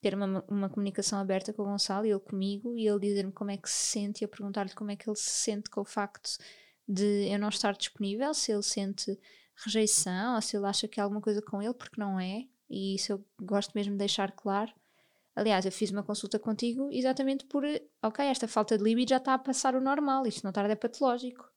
ter 0.00 0.14
uma, 0.14 0.44
uma 0.48 0.68
comunicação 0.68 1.18
aberta 1.18 1.52
com 1.52 1.62
o 1.62 1.64
Gonçalo 1.64 2.04
e 2.04 2.10
ele 2.10 2.20
comigo, 2.20 2.76
e 2.76 2.86
ele 2.86 3.00
dizer-me 3.00 3.32
como 3.32 3.50
é 3.50 3.56
que 3.56 3.70
se 3.70 3.92
sente 3.92 4.22
e 4.22 4.24
eu 4.24 4.28
perguntar-lhe 4.28 4.74
como 4.74 4.90
é 4.90 4.96
que 4.96 5.08
ele 5.08 5.16
se 5.16 5.30
sente 5.30 5.70
com 5.70 5.80
o 5.80 5.84
facto 5.84 6.36
de 6.86 7.28
eu 7.28 7.38
não 7.38 7.48
estar 7.48 7.72
disponível, 7.72 8.34
se 8.34 8.52
ele 8.52 8.62
sente 8.62 9.18
rejeição 9.64 10.34
ou 10.34 10.42
se 10.42 10.56
ele 10.56 10.66
acha 10.66 10.86
que 10.86 11.00
há 11.00 11.04
alguma 11.04 11.22
coisa 11.22 11.40
com 11.40 11.62
ele, 11.62 11.72
porque 11.72 11.98
não 11.98 12.20
é, 12.20 12.46
e 12.68 12.94
isso 12.94 13.12
eu 13.12 13.24
gosto 13.40 13.72
mesmo 13.74 13.92
de 13.92 13.98
deixar 13.98 14.32
claro. 14.32 14.72
Aliás, 15.36 15.64
eu 15.66 15.72
fiz 15.72 15.90
uma 15.90 16.02
consulta 16.02 16.38
contigo 16.38 16.88
exatamente 16.92 17.44
por, 17.46 17.64
ok, 18.02 18.24
esta 18.26 18.46
falta 18.46 18.78
de 18.78 18.84
libido 18.84 19.10
já 19.10 19.16
está 19.16 19.34
a 19.34 19.38
passar 19.38 19.74
o 19.74 19.80
normal, 19.80 20.26
isto 20.26 20.44
não 20.44 20.52
tarde 20.52 20.72
é 20.72 20.76
patológico. 20.76 21.50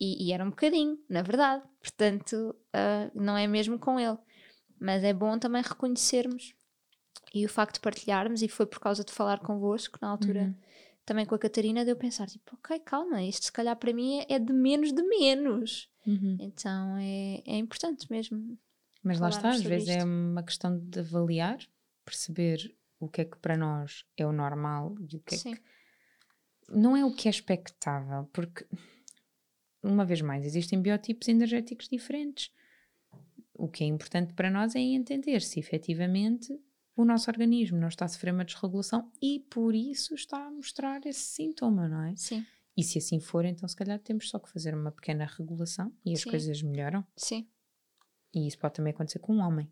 E, 0.00 0.26
e 0.28 0.32
era 0.32 0.42
um 0.44 0.50
bocadinho, 0.50 0.98
na 1.08 1.22
verdade. 1.22 1.62
Portanto, 1.80 2.56
ah, 2.72 3.10
não 3.14 3.36
é 3.36 3.46
mesmo 3.46 3.78
com 3.78 4.00
ele. 4.00 4.16
Mas 4.80 5.04
é 5.04 5.12
bom 5.12 5.38
também 5.38 5.62
reconhecermos. 5.62 6.54
E 7.34 7.44
o 7.44 7.48
facto 7.48 7.74
de 7.74 7.80
partilharmos, 7.80 8.42
e 8.42 8.48
foi 8.48 8.66
por 8.66 8.80
causa 8.80 9.04
de 9.04 9.12
falar 9.12 9.38
convosco, 9.40 9.98
na 10.02 10.08
altura, 10.08 10.42
Uhum. 10.44 10.54
também 11.04 11.26
com 11.26 11.34
a 11.34 11.38
Catarina, 11.38 11.84
de 11.84 11.90
eu 11.92 11.96
pensar, 11.96 12.26
tipo, 12.26 12.56
ok, 12.56 12.78
calma, 12.80 13.22
isto 13.22 13.44
se 13.44 13.52
calhar 13.52 13.76
para 13.76 13.92
mim 13.92 14.20
é, 14.20 14.34
é 14.34 14.38
de 14.38 14.52
menos 14.52 14.92
de 14.92 15.02
menos. 15.02 15.88
Uhum. 16.06 16.36
Então 16.40 16.96
é, 16.96 17.42
é 17.46 17.56
importante 17.58 18.10
mesmo. 18.10 18.58
Mas 19.02 19.20
lá 19.20 19.28
está, 19.28 19.50
às 19.50 19.62
vezes 19.62 19.88
é 19.88 19.98
isto. 19.98 20.06
uma 20.06 20.42
questão 20.42 20.78
de 20.78 20.98
avaliar, 21.00 21.58
perceber 22.04 22.74
o 23.00 23.08
que 23.08 23.22
é 23.22 23.24
que 23.24 23.38
para 23.38 23.56
nós 23.56 24.04
é 24.16 24.24
o 24.26 24.32
normal 24.32 24.94
e 25.00 25.16
o 25.16 25.20
que 25.20 25.34
é 25.34 25.38
Sim. 25.38 25.54
que 25.56 25.62
não 26.68 26.96
é 26.96 27.04
o 27.04 27.12
que 27.12 27.26
é 27.26 27.30
expectável, 27.30 28.28
porque 28.32 28.64
uma 29.82 30.04
vez 30.04 30.20
mais 30.20 30.44
existem 30.44 30.80
biotipos 30.80 31.26
energéticos 31.26 31.88
diferentes. 31.88 32.52
O 33.54 33.68
que 33.68 33.82
é 33.82 33.86
importante 33.86 34.34
para 34.34 34.50
nós 34.50 34.76
é 34.76 34.78
entender 34.78 35.40
se 35.42 35.58
efetivamente 35.58 36.56
o 36.94 37.04
nosso 37.04 37.30
organismo 37.30 37.78
não 37.78 37.88
está 37.88 38.04
a 38.04 38.08
sofrer 38.08 38.32
uma 38.32 38.44
desregulação 38.44 39.10
e 39.20 39.40
por 39.50 39.74
isso 39.74 40.14
está 40.14 40.46
a 40.46 40.50
mostrar 40.50 41.04
esse 41.06 41.20
sintoma, 41.20 41.88
não 41.88 42.02
é? 42.04 42.14
Sim, 42.16 42.46
E 42.76 42.82
se 42.84 42.98
assim 42.98 43.18
for, 43.20 43.44
então 43.44 43.68
se 43.68 43.74
calhar 43.76 43.98
temos 43.98 44.28
só 44.28 44.38
que 44.38 44.50
fazer 44.50 44.74
uma 44.74 44.92
pequena 44.92 45.24
regulação 45.26 45.92
e 46.04 46.12
as 46.12 46.20
Sim. 46.20 46.30
coisas 46.30 46.62
melhoram. 46.62 47.04
sim, 47.16 47.48
E 48.34 48.46
isso 48.46 48.58
pode 48.58 48.74
também 48.74 48.92
acontecer 48.92 49.18
com 49.18 49.34
um 49.34 49.40
homem. 49.40 49.70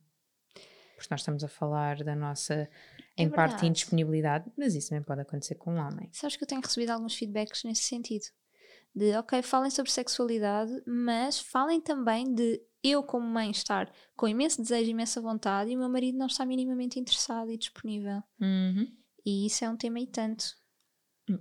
Porque 0.97 1.09
nós 1.13 1.21
estamos 1.21 1.45
a 1.45 1.49
falar 1.49 2.03
da 2.03 2.17
nossa, 2.17 2.69
É 3.19 3.25
em 3.25 3.31
parte, 3.31 3.51
verdade. 3.51 3.67
indisponibilidade, 3.67 4.53
mas 4.57 4.75
isso 4.75 4.91
também 4.91 5.03
pode 5.03 5.21
acontecer 5.21 5.57
com 5.57 5.75
um 5.75 5.79
homem. 5.79 6.09
Sabes 6.13 6.37
que 6.37 6.45
eu 6.45 6.49
tenho 6.49 6.61
recebido 6.61 6.91
alguns 6.91 7.15
feedbacks 7.15 7.65
nesse 7.65 7.83
sentido. 7.83 8.25
De, 8.95 9.15
ok, 9.17 9.43
falem 9.43 9.71
sobre 9.71 9.91
sexualidade, 9.91 10.73
mas 10.87 11.41
falem 11.41 11.81
também 11.81 12.33
de 12.33 12.63
eu, 12.83 13.03
como 13.03 13.27
mãe, 13.27 13.51
estar 13.51 13.93
com 14.17 14.29
imenso 14.29 14.63
desejo, 14.63 14.91
imensa 14.91 15.21
vontade 15.21 15.71
e 15.71 15.77
o 15.77 15.79
meu 15.79 15.89
marido 15.89 16.17
não 16.17 16.27
está 16.27 16.47
minimamente 16.47 16.99
interessado 16.99 17.51
e 17.51 17.59
disponível. 17.59 18.23
E 19.27 19.47
isso 19.47 19.65
é 19.65 19.69
um 19.69 19.77
tema 19.77 20.01
e 20.01 20.07
tanto. 20.07 20.45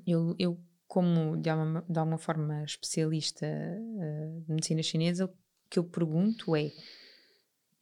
Eu, 0.05 0.35
eu, 0.37 0.59
como 0.87 1.37
de 1.37 1.49
alguma, 1.49 1.85
de 1.87 1.99
alguma 1.99 2.17
forma 2.17 2.63
especialista 2.63 3.45
eh, 3.45 4.41
de 4.45 4.51
medicina 4.51 4.83
chinesa, 4.83 5.25
o 5.25 5.29
que 5.69 5.79
eu 5.79 5.83
pergunto 5.83 6.55
é: 6.55 6.71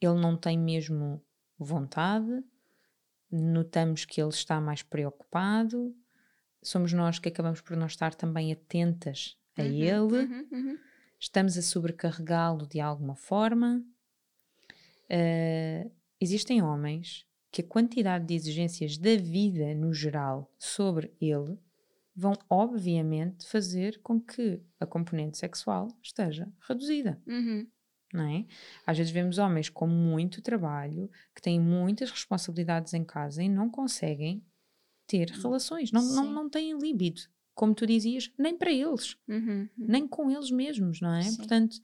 ele 0.00 0.20
não 0.20 0.36
tem 0.36 0.58
mesmo 0.58 1.24
vontade? 1.58 2.44
Notamos 3.36 4.04
que 4.04 4.20
ele 4.20 4.30
está 4.30 4.60
mais 4.60 4.82
preocupado? 4.82 5.94
Somos 6.62 6.92
nós 6.92 7.18
que 7.18 7.28
acabamos 7.28 7.60
por 7.60 7.76
não 7.76 7.86
estar 7.86 8.14
também 8.14 8.52
atentas 8.52 9.36
a 9.56 9.62
Uhum, 9.62 9.68
ele? 9.72 9.96
uhum, 10.24 10.48
uhum. 10.52 10.78
Estamos 11.18 11.56
a 11.58 11.62
sobrecarregá-lo 11.62 12.66
de 12.66 12.80
alguma 12.80 13.14
forma? 13.16 13.84
Eh, 15.08 15.90
existem 16.20 16.62
homens 16.62 17.24
que 17.50 17.60
a 17.62 17.66
quantidade 17.66 18.26
de 18.26 18.34
exigências 18.34 18.98
da 18.98 19.16
vida 19.16 19.74
no 19.74 19.92
geral 19.94 20.52
sobre 20.58 21.12
ele 21.20 21.58
vão 22.14 22.32
obviamente 22.50 23.46
fazer 23.46 24.00
com 24.02 24.20
que 24.20 24.60
a 24.80 24.86
componente 24.86 25.38
sexual 25.38 25.88
esteja 26.02 26.48
reduzida, 26.60 27.20
Uhum. 27.26 27.66
Não 28.16 28.24
é? 28.28 28.44
Às 28.86 28.96
vezes 28.98 29.12
vemos 29.12 29.38
homens 29.38 29.68
com 29.68 29.86
muito 29.86 30.40
trabalho, 30.42 31.10
que 31.34 31.42
têm 31.42 31.60
muitas 31.60 32.10
responsabilidades 32.10 32.94
em 32.94 33.04
casa 33.04 33.42
e 33.42 33.48
não 33.48 33.68
conseguem 33.70 34.44
ter 35.06 35.28
relações, 35.30 35.92
não, 35.92 36.02
não, 36.02 36.24
Sim. 36.24 36.32
não 36.32 36.50
têm 36.50 36.76
libido, 36.78 37.20
como 37.54 37.74
tu 37.74 37.86
dizias, 37.86 38.32
nem 38.38 38.56
para 38.56 38.72
eles, 38.72 39.16
Uhum, 39.28 39.60
uhum. 39.60 39.68
nem 39.78 40.06
com 40.08 40.30
eles 40.30 40.50
mesmos, 40.50 41.00
não 41.00 41.14
é? 41.14 41.22
Sim. 41.22 41.36
Portanto, 41.36 41.76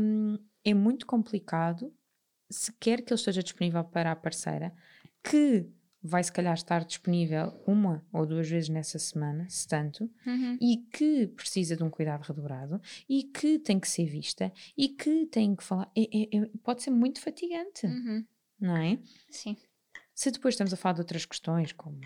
hum, 0.00 0.38
é 0.64 0.74
muito 0.74 1.06
complicado 1.06 1.92
se 2.50 2.72
quer 2.80 3.02
que 3.02 3.12
ele 3.12 3.18
esteja 3.18 3.42
disponível 3.42 3.84
para 3.84 4.12
a 4.12 4.16
parceira, 4.16 4.74
que 5.22 5.66
vai 6.06 6.22
se 6.22 6.30
calhar 6.30 6.52
estar 6.52 6.84
disponível 6.84 7.58
uma 7.66 8.04
ou 8.12 8.26
duas 8.26 8.46
vezes 8.48 8.68
nessa 8.68 8.98
semana, 8.98 9.48
se 9.48 9.66
tanto, 9.66 10.04
Uhum. 10.26 10.58
e 10.60 10.76
que 10.92 11.26
precisa 11.28 11.74
de 11.74 11.82
um 11.82 11.88
cuidado 11.88 12.20
redobrado 12.22 12.78
e 13.08 13.22
que 13.24 13.58
tem 13.58 13.80
que 13.80 13.88
ser 13.88 14.04
vista 14.04 14.52
e 14.76 14.88
que 14.90 15.24
tem 15.26 15.56
que 15.56 15.64
falar. 15.64 15.90
É- 15.96 16.02
é- 16.02 16.36
é- 16.36 16.50
pode 16.62 16.82
ser 16.82 16.90
muito 16.90 17.20
fatigante, 17.22 17.86
Uhum. 17.86 18.22
não 18.60 18.76
é? 18.76 18.98
Sim. 19.30 19.56
Se 20.14 20.30
depois 20.30 20.52
estamos 20.54 20.74
a 20.74 20.76
falar 20.76 20.92
de 20.92 21.00
outras 21.00 21.24
questões, 21.24 21.72
como 21.72 21.98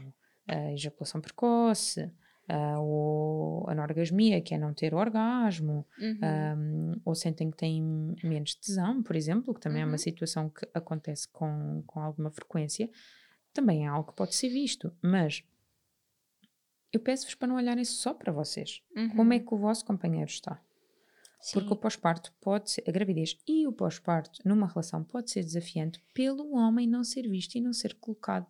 a 0.47 0.73
ejaculação 0.73 1.21
precoce, 1.21 2.09
ah, 2.49 2.81
ou 2.81 3.69
a 3.69 3.73
anorgasmia, 3.73 4.41
que 4.41 4.55
é 4.55 4.59
não 4.59 4.73
ter 4.73 4.95
orgasmo, 4.95 5.85
Uhum. 6.01 6.19
um, 6.57 7.01
ou 7.05 7.15
sentem 7.15 7.51
que 7.51 7.57
têm 7.59 8.15
menos 8.25 8.55
tesão, 8.55 9.03
por 9.03 9.15
exemplo, 9.17 9.53
que 9.53 9.61
também 9.61 9.83
é 9.83 9.85
Uhum. 9.85 9.91
uma 9.91 9.99
situação 9.99 10.49
que 10.49 10.67
acontece 10.73 11.29
com, 11.29 11.83
com 11.87 12.01
alguma 12.01 12.31
frequência, 12.31 12.89
também 13.59 13.85
é 13.85 13.89
algo 13.89 14.11
que 14.11 14.17
pode 14.17 14.35
ser 14.35 14.49
visto. 14.49 14.97
Mas 15.03 15.43
eu 16.93 17.01
peço-vos 17.01 17.35
para 17.35 17.49
não 17.49 17.57
olharem 17.57 17.85
só 17.85 18.15
para 18.15 18.33
vocês. 18.33 18.83
Como 19.17 19.33
é 19.33 19.37
Uhum. 19.37 19.45
que 19.47 19.55
o 19.55 19.59
vosso 19.59 19.85
companheiro 19.85 20.31
está? 20.31 20.63
Porque 21.53 21.69
o 21.73 21.75
Sim. 21.75 21.81
pós-parto 21.81 22.33
pode 22.41 22.71
ser, 22.71 22.85
a 22.89 22.93
gravidez 22.93 23.37
e 23.47 23.67
o 23.67 23.73
pós-parto 23.73 24.41
numa 24.45 24.67
relação 24.67 25.05
pode 25.05 25.31
ser 25.31 25.43
desafiante 25.43 26.01
pelo 26.15 26.53
homem 26.55 26.87
não 26.87 27.05
ser 27.05 27.29
visto 27.29 27.55
e 27.57 27.61
não 27.61 27.73
ser 27.73 27.95
colocado 27.95 28.47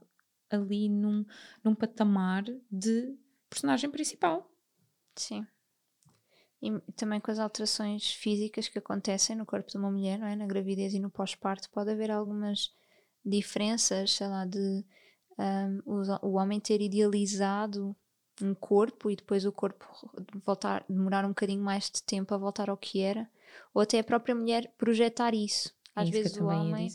ali 0.51 0.89
num, 0.89 1.25
num 1.63 1.75
patamar 1.75 2.45
de 2.71 3.15
personagem 3.51 3.91
principal. 3.91 4.51
Sim. 5.17 5.47
E 6.63 6.71
também 6.93 7.21
com 7.21 7.31
as 7.31 7.39
alterações 7.39 8.11
físicas 8.11 8.69
que 8.69 8.79
acontecem 8.79 9.37
no 9.37 9.45
corpo 9.47 9.71
de 9.71 9.77
uma 9.77 9.91
mulher, 9.91 10.19
não 10.19 10.27
é? 10.27 10.35
Na 10.35 10.47
gravidez 10.47 10.93
e 10.95 10.99
no 10.99 11.11
pós-parto, 11.11 11.71
pode 11.71 11.91
haver 11.91 12.11
algumas 12.11 12.75
diferenças, 13.29 14.13
sei 14.13 14.27
lá, 14.29 14.45
de 14.45 14.85
os- 15.87 16.09
o 16.23 16.33
homem 16.33 16.59
ter 16.59 16.81
idealizado 16.81 17.95
um 18.43 18.55
corpo 18.55 19.11
e 19.11 19.17
depois 19.17 19.45
o 19.45 19.53
corpo 19.53 19.85
voltar, 20.45 20.85
demorar 20.89 21.25
um 21.25 21.29
bocadinho 21.31 21.63
mais 21.63 21.91
de 21.91 22.03
tempo 22.03 22.35
a 22.35 22.39
voltar 22.39 22.71
ao 22.71 22.77
que 22.77 23.01
era, 23.01 23.29
ou 23.75 23.83
até 23.83 23.99
a 23.99 24.05
própria 24.05 24.35
mulher 24.35 24.73
projetar 24.79 25.35
isso. 25.35 25.71
É 25.97 26.03
Às 26.03 26.09
isso 26.09 26.19
vezes 26.23 26.37
o 26.41 26.45
homem, 26.47 26.89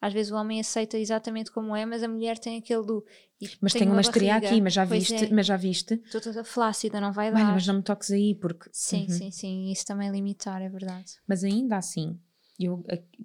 às 0.00 0.12
vezes 0.12 0.32
o 0.32 0.36
homem 0.36 0.60
aceita 0.60 0.98
exatamente 0.98 1.50
como 1.50 1.74
é, 1.74 1.86
mas 1.86 2.02
a 2.02 2.08
mulher 2.08 2.38
tem 2.38 2.58
aquele 2.58 2.82
do 2.84 3.04
"E 3.40 3.48
Mas 3.60 3.72
tenho 3.72 3.92
uma 3.92 4.02
barriga." 4.02 4.36
aqui, 4.48 4.60
mas 4.60 4.72
já 4.74 4.84
Pois 4.84 5.08
viste, 5.08 5.24
é, 5.24 5.32
mas 5.34 5.46
já 5.46 5.56
viste. 5.56 5.94
Estou 6.04 6.20
toda 6.20 6.44
flácida, 6.44 7.00
não 7.00 7.12
vai 7.12 7.30
dar. 7.32 7.54
Mas 7.54 7.66
não 7.66 7.76
me 7.76 7.82
toques 7.82 8.10
aí, 8.10 8.34
porque. 8.34 8.68
Sim, 8.72 9.02
Uhum. 9.08 9.08
sim, 9.08 9.30
sim. 9.30 9.70
Isso 9.70 9.86
também 9.86 10.08
é 10.08 10.12
limitar, 10.12 10.60
é 10.60 10.68
verdade. 10.68 11.12
Mas 11.26 11.42
ainda 11.44 11.76
assim, 11.78 12.18
eu, 12.66 12.84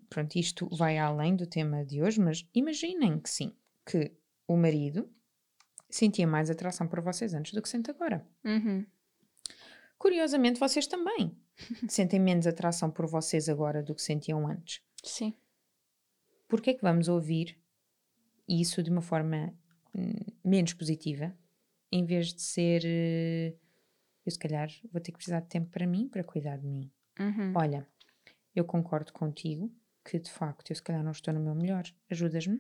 pronto, 0.10 0.36
isto 0.36 0.68
vai 0.76 0.98
além 0.98 1.36
do 1.36 1.46
tema 1.46 1.86
de 1.86 2.02
hoje, 2.02 2.20
mas 2.20 2.48
imaginem 2.54 3.20
que 3.20 3.30
sim, 3.30 3.56
que 3.86 4.12
o 4.48 4.56
marido 4.56 5.10
sentia 5.90 6.28
mais 6.28 6.50
atração 6.50 6.88
por 6.88 7.02
vocês 7.02 7.34
antes 7.34 7.54
do 7.54 7.62
que 7.62 7.70
sente 7.70 7.90
agora. 7.90 8.26
Uhum. 8.44 8.86
Curiosamente, 9.98 10.60
vocês 10.60 10.88
também 10.88 11.36
sentem 11.90 12.20
menos 12.20 12.46
atração 12.46 12.92
por 12.92 13.08
vocês 13.08 13.50
agora 13.50 13.82
do 13.82 13.96
que 13.96 14.02
sentiam 14.02 14.48
antes. 14.48 14.82
Sim. 15.04 15.34
Porquê 16.48 16.72
é 16.72 16.74
que 16.74 16.82
vamos 16.82 17.08
ouvir 17.08 17.58
isso 18.48 18.82
de 18.82 18.90
uma 18.90 19.02
forma 19.02 19.54
hum, 19.94 20.14
menos 20.44 20.74
positiva, 20.74 21.36
em 21.92 22.06
vez 22.06 22.34
de 22.34 22.42
ser 22.42 22.82
eh, 22.86 23.54
eu 24.26 24.32
se 24.32 24.40
calhar 24.40 24.70
vou 24.92 25.02
ter 25.02 25.12
que 25.12 25.18
precisar 25.18 25.42
de 25.42 25.48
tempo 25.48 25.70
para 25.70 25.88
mim, 25.88 26.08
para 26.08 26.24
cuidar 26.24 26.58
de 26.58 26.68
mim. 26.68 26.92
Uhum. 27.20 27.54
Olha, 27.56 27.88
eu 28.58 28.66
concordo 28.66 29.14
contigo 29.14 29.72
que 30.04 30.18
de 30.20 30.32
facto 30.32 30.72
eu 30.72 30.76
se 30.76 30.82
calhar 30.82 31.04
não 31.04 31.12
estou 31.12 31.34
no 31.34 31.40
meu 31.40 31.54
melhor. 31.54 31.84
Ajudas-me, 32.10 32.60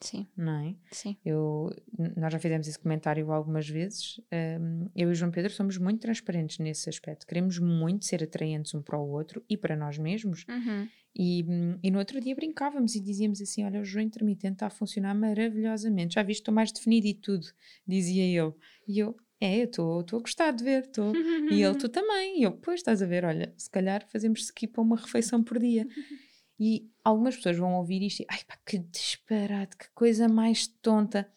Sim, 0.00 0.28
não 0.36 0.52
é? 0.52 0.76
sim. 0.92 1.16
Eu, 1.24 1.70
nós 2.16 2.32
já 2.32 2.38
fizemos 2.38 2.68
esse 2.68 2.78
comentário 2.78 3.32
algumas 3.32 3.68
vezes. 3.68 4.20
hum, 4.60 4.88
eu 4.94 5.08
e 5.08 5.12
o 5.12 5.14
João 5.14 5.30
Pedro 5.32 5.52
somos 5.52 5.76
muito 5.76 6.00
transparentes 6.00 6.58
nesse 6.58 6.88
aspecto. 6.88 7.26
Queremos 7.26 7.58
muito 7.58 8.04
ser 8.04 8.22
atraentes 8.22 8.74
um 8.74 8.82
para 8.82 8.96
o 8.96 9.08
outro 9.08 9.44
e 9.50 9.56
para 9.56 9.74
nós 9.74 9.98
mesmos. 9.98 10.46
Uhum. 10.48 10.88
E, 11.16 11.44
hum, 11.48 11.78
e 11.82 11.90
no 11.90 11.98
outro 11.98 12.20
dia 12.20 12.34
brincávamos 12.34 12.94
e 12.94 13.00
dizíamos 13.00 13.40
assim: 13.40 13.64
Olha, 13.64 13.80
o 13.80 13.84
jejum 13.84 14.00
intermitente 14.00 14.54
está 14.54 14.66
a 14.68 14.70
funcionar 14.70 15.14
maravilhosamente. 15.14 16.14
Já 16.14 16.22
viste, 16.22 16.42
estou 16.42 16.54
mais 16.54 16.70
definido 16.70 17.06
e 17.08 17.14
tudo, 17.14 17.46
dizia 17.84 18.22
ele. 18.24 18.54
E 18.86 19.00
eu, 19.00 19.16
é, 19.40 19.60
eu 19.60 19.64
estou 19.64 20.00
a 20.00 20.20
gostar 20.20 20.50
de 20.50 20.64
ver, 20.64 20.84
estou. 20.84 21.14
E 21.50 21.62
ele, 21.62 21.76
tu 21.76 21.88
também. 21.90 22.40
E 22.40 22.42
eu, 22.42 22.52
pois, 22.52 22.80
estás 22.80 23.02
a 23.02 23.06
ver, 23.06 23.24
olha, 23.24 23.52
se 23.56 23.70
calhar 23.70 24.06
fazemos 24.08 24.40
skip 24.40 24.78
a 24.78 24.82
uma 24.82 24.96
refeição 24.96 25.42
por 25.42 25.58
dia. 25.58 25.86
E 26.60 26.90
algumas 27.04 27.36
pessoas 27.36 27.56
vão 27.56 27.74
ouvir 27.74 28.02
isto 28.02 28.20
e, 28.20 28.26
ai 28.28 28.40
pá, 28.44 28.58
que 28.66 28.78
disparate, 28.78 29.76
que 29.76 29.88
coisa 29.94 30.28
mais 30.28 30.66
tonta. 30.66 31.30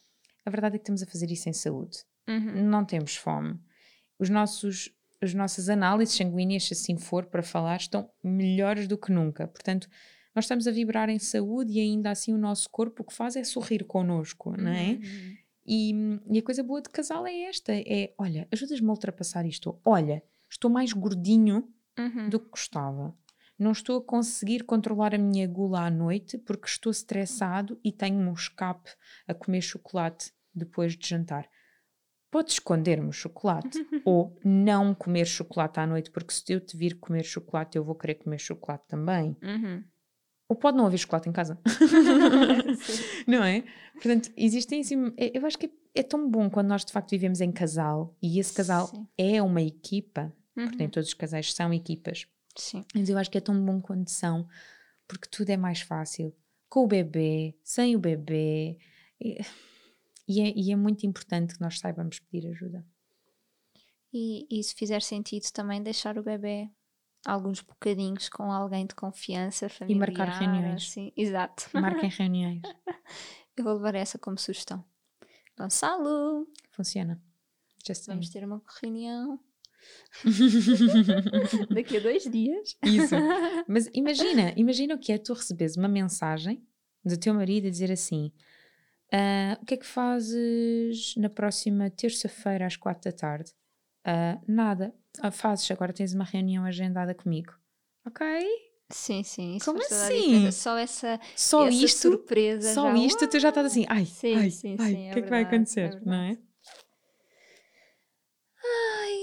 A 0.43 0.49
verdade 0.49 0.77
é 0.77 0.79
que 0.79 0.81
estamos 0.81 1.03
a 1.03 1.05
fazer 1.05 1.29
isso 1.29 1.47
em 1.47 1.53
saúde. 1.53 1.99
Uhum. 2.27 2.67
Não 2.67 2.83
temos 2.83 3.15
fome. 3.15 3.59
Os 4.17 4.31
nossos, 4.31 4.89
as 5.21 5.35
nossas 5.35 5.69
análises 5.69 6.15
sanguíneas, 6.15 6.63
se 6.63 6.73
assim 6.73 6.97
for 6.97 7.27
para 7.27 7.43
falar, 7.43 7.75
estão 7.75 8.09
melhores 8.23 8.87
do 8.87 8.97
que 8.97 9.11
nunca. 9.11 9.47
Portanto, 9.47 9.87
nós 10.33 10.45
estamos 10.45 10.65
a 10.67 10.71
vibrar 10.71 11.07
em 11.09 11.19
saúde 11.19 11.73
e 11.73 11.79
ainda 11.79 12.09
assim 12.09 12.33
o 12.33 12.37
nosso 12.37 12.69
corpo 12.69 13.03
o 13.03 13.05
que 13.05 13.13
faz 13.13 13.35
é 13.35 13.43
sorrir 13.43 13.83
connosco, 13.83 14.55
não 14.57 14.71
é? 14.71 14.93
Uhum. 14.93 15.37
E, 15.65 15.93
e 16.29 16.39
a 16.39 16.43
coisa 16.43 16.63
boa 16.63 16.81
de 16.81 16.89
casal 16.89 17.25
é 17.27 17.41
esta: 17.43 17.71
é 17.73 18.13
olha, 18.17 18.47
ajudas-me 18.51 18.87
a 18.87 18.91
ultrapassar 18.91 19.45
isto. 19.45 19.79
Olha, 19.85 20.23
estou 20.49 20.69
mais 20.69 20.93
gordinho 20.93 21.67
Uhum. 21.99 22.29
do 22.29 22.39
que 22.39 22.49
gostava. 22.49 23.13
Não 23.59 23.71
estou 23.73 23.99
a 23.99 24.03
conseguir 24.03 24.63
controlar 24.63 25.13
a 25.13 25.17
minha 25.19 25.45
gula 25.47 25.81
à 25.85 25.89
noite 25.91 26.37
porque 26.37 26.67
estou 26.67 26.89
estressado 26.91 27.79
e 27.83 27.91
tenho 27.91 28.17
um 28.17 28.33
escape 28.33 28.89
a 29.27 29.33
comer 29.33 29.61
chocolate 29.61 30.31
depois 30.55 30.95
de 30.97 31.07
jantar. 31.07 31.47
Podes 32.31 32.53
esconder-me 32.55 33.09
o 33.09 33.11
chocolate 33.11 33.77
ou 34.05 34.39
não 34.43 34.95
comer 34.95 35.25
chocolate 35.25 35.79
à 35.79 35.85
noite, 35.85 36.09
porque 36.09 36.33
se 36.33 36.43
eu 36.47 36.61
te 36.61 36.75
vir 36.77 36.97
comer 36.97 37.23
chocolate, 37.23 37.77
eu 37.77 37.83
vou 37.83 37.93
querer 37.93 38.15
comer 38.15 38.39
chocolate 38.39 38.85
também. 38.87 39.35
Uhum. 39.43 39.83
Ou 40.51 40.55
pode 40.57 40.75
não 40.75 40.85
haver 40.85 40.97
chocolate 40.97 41.29
em 41.29 41.31
casa. 41.31 41.57
não 43.25 43.41
é? 43.41 43.63
Portanto, 43.93 44.29
existem 44.35 44.81
assim. 44.81 45.13
é- 45.15 45.31
Eu 45.37 45.45
acho 45.45 45.57
que 45.57 45.67
é, 45.67 45.71
é 46.01 46.03
tão 46.03 46.29
bom 46.29 46.49
quando 46.49 46.67
nós 46.67 46.83
de 46.83 46.91
facto 46.91 47.09
vivemos 47.11 47.39
em 47.39 47.53
casal 47.53 48.13
e 48.21 48.37
esse 48.37 48.51
casal 48.51 48.87
Sim. 48.87 49.07
é 49.17 49.41
uma 49.41 49.61
equipa, 49.61 50.35
porque 50.53 50.75
nem 50.75 50.87
Uhum. 50.87 50.91
todos 50.91 51.07
os 51.07 51.13
casais 51.13 51.53
são 51.53 51.73
equipas. 51.73 52.27
Sim. 52.57 52.83
Mas 52.93 53.07
eu 53.07 53.17
acho 53.17 53.31
que 53.31 53.37
é 53.37 53.41
tão 53.41 53.63
bom 53.65 53.79
quando 53.79 54.09
são, 54.09 54.45
porque 55.07 55.29
tudo 55.31 55.49
é 55.51 55.55
mais 55.55 55.79
fácil. 55.79 56.35
Com 56.67 56.83
o 56.83 56.87
bebê, 56.87 57.55
sem 57.63 57.95
o 57.95 57.99
bebê. 57.99 58.77
E, 59.21 59.37
e 60.27 60.41
é, 60.41 60.53
e 60.53 60.71
é 60.73 60.75
muito 60.75 61.05
importante 61.05 61.53
que 61.55 61.61
nós 61.61 61.79
saibamos 61.79 62.19
pedir 62.19 62.45
ajuda. 62.49 62.85
E, 64.13 64.45
e 64.51 64.61
se 64.61 64.75
fizer 64.75 65.01
sentido 65.01 65.49
também 65.53 65.81
deixar 65.81 66.17
o 66.17 66.23
bebê 66.23 66.69
alguns 67.25 67.61
bocadinhos 67.61 68.29
com 68.29 68.51
alguém 68.51 68.85
de 68.85 68.95
confiança, 68.95 69.69
familiar. 69.69 70.07
marcar 70.07 70.39
reuniões. 70.39 70.89
Assim. 70.89 71.11
Exato. 71.15 71.69
Marquem 71.73 72.09
reuniões. 72.17 72.61
Eu 73.55 73.63
vou 73.63 73.73
levar 73.73 73.95
essa 73.95 74.17
como 74.17 74.37
sugestão. 74.37 74.83
Gonçalo, 75.57 76.47
Funciona. 76.71 77.21
Just 77.85 78.05
vamos 78.07 78.29
ter 78.29 78.43
uma 78.43 78.61
reunião 78.81 79.39
daqui 81.73 81.97
a 81.97 81.99
dois 81.99 82.23
dias. 82.23 82.77
Isso. 82.83 83.15
Mas 83.67 83.89
imagina, 83.93 84.53
imagina 84.55 84.95
o 84.95 84.99
que 84.99 85.11
é 85.11 85.17
tu 85.17 85.33
receberes 85.33 85.75
uma 85.75 85.87
mensagem 85.87 86.63
do 87.03 87.17
teu 87.17 87.33
marido 87.33 87.67
a 87.67 87.69
dizer 87.71 87.91
assim: 87.91 88.31
"Ah, 89.11 89.57
o 89.61 89.65
que 89.65 89.73
é 89.73 89.77
que 89.77 89.85
fazes 89.85 91.15
na 91.17 91.29
próxima 91.29 91.89
terça-feira 91.89 92.65
às 92.65 92.75
quatro 92.77 93.11
da 93.11 93.17
tarde? 93.17 93.51
"Ah, 94.03 94.39
nada. 94.47 94.93
"Ah, 95.19 95.31
fazes, 95.31 95.69
agora 95.71 95.93
tens 95.93 96.13
uma 96.13 96.23
reunião 96.23 96.65
agendada 96.65 97.13
comigo. 97.13 97.53
Ok? 98.05 98.25
Sim, 98.89 99.23
sim. 99.23 99.57
Como 99.63 99.79
assim? 99.79 100.51
Só 100.51 100.77
essa, 100.77 101.19
Só 101.35 101.67
essa 101.67 101.85
isto, 101.85 101.97
surpresa. 102.11 102.73
só 102.73 102.89
já, 102.89 102.97
isto, 102.97 103.27
tu 103.27 103.39
já 103.39 103.49
estás 103.49 103.67
assim, 103.67 103.85
ai, 103.87 104.05
Sim, 104.05 104.35
ai, 104.35 104.51
sim, 104.51 104.75
ai, 104.79 104.91
sim, 104.91 105.07
o 105.07 105.09
é 105.09 105.13
que 105.13 105.19
é 105.19 105.21
que 105.21 105.29
vai 105.29 105.41
é 105.41 105.45
acontecer, 105.45 106.01
não 106.05 106.13
é? 106.13 106.37
Ai, 108.63 109.17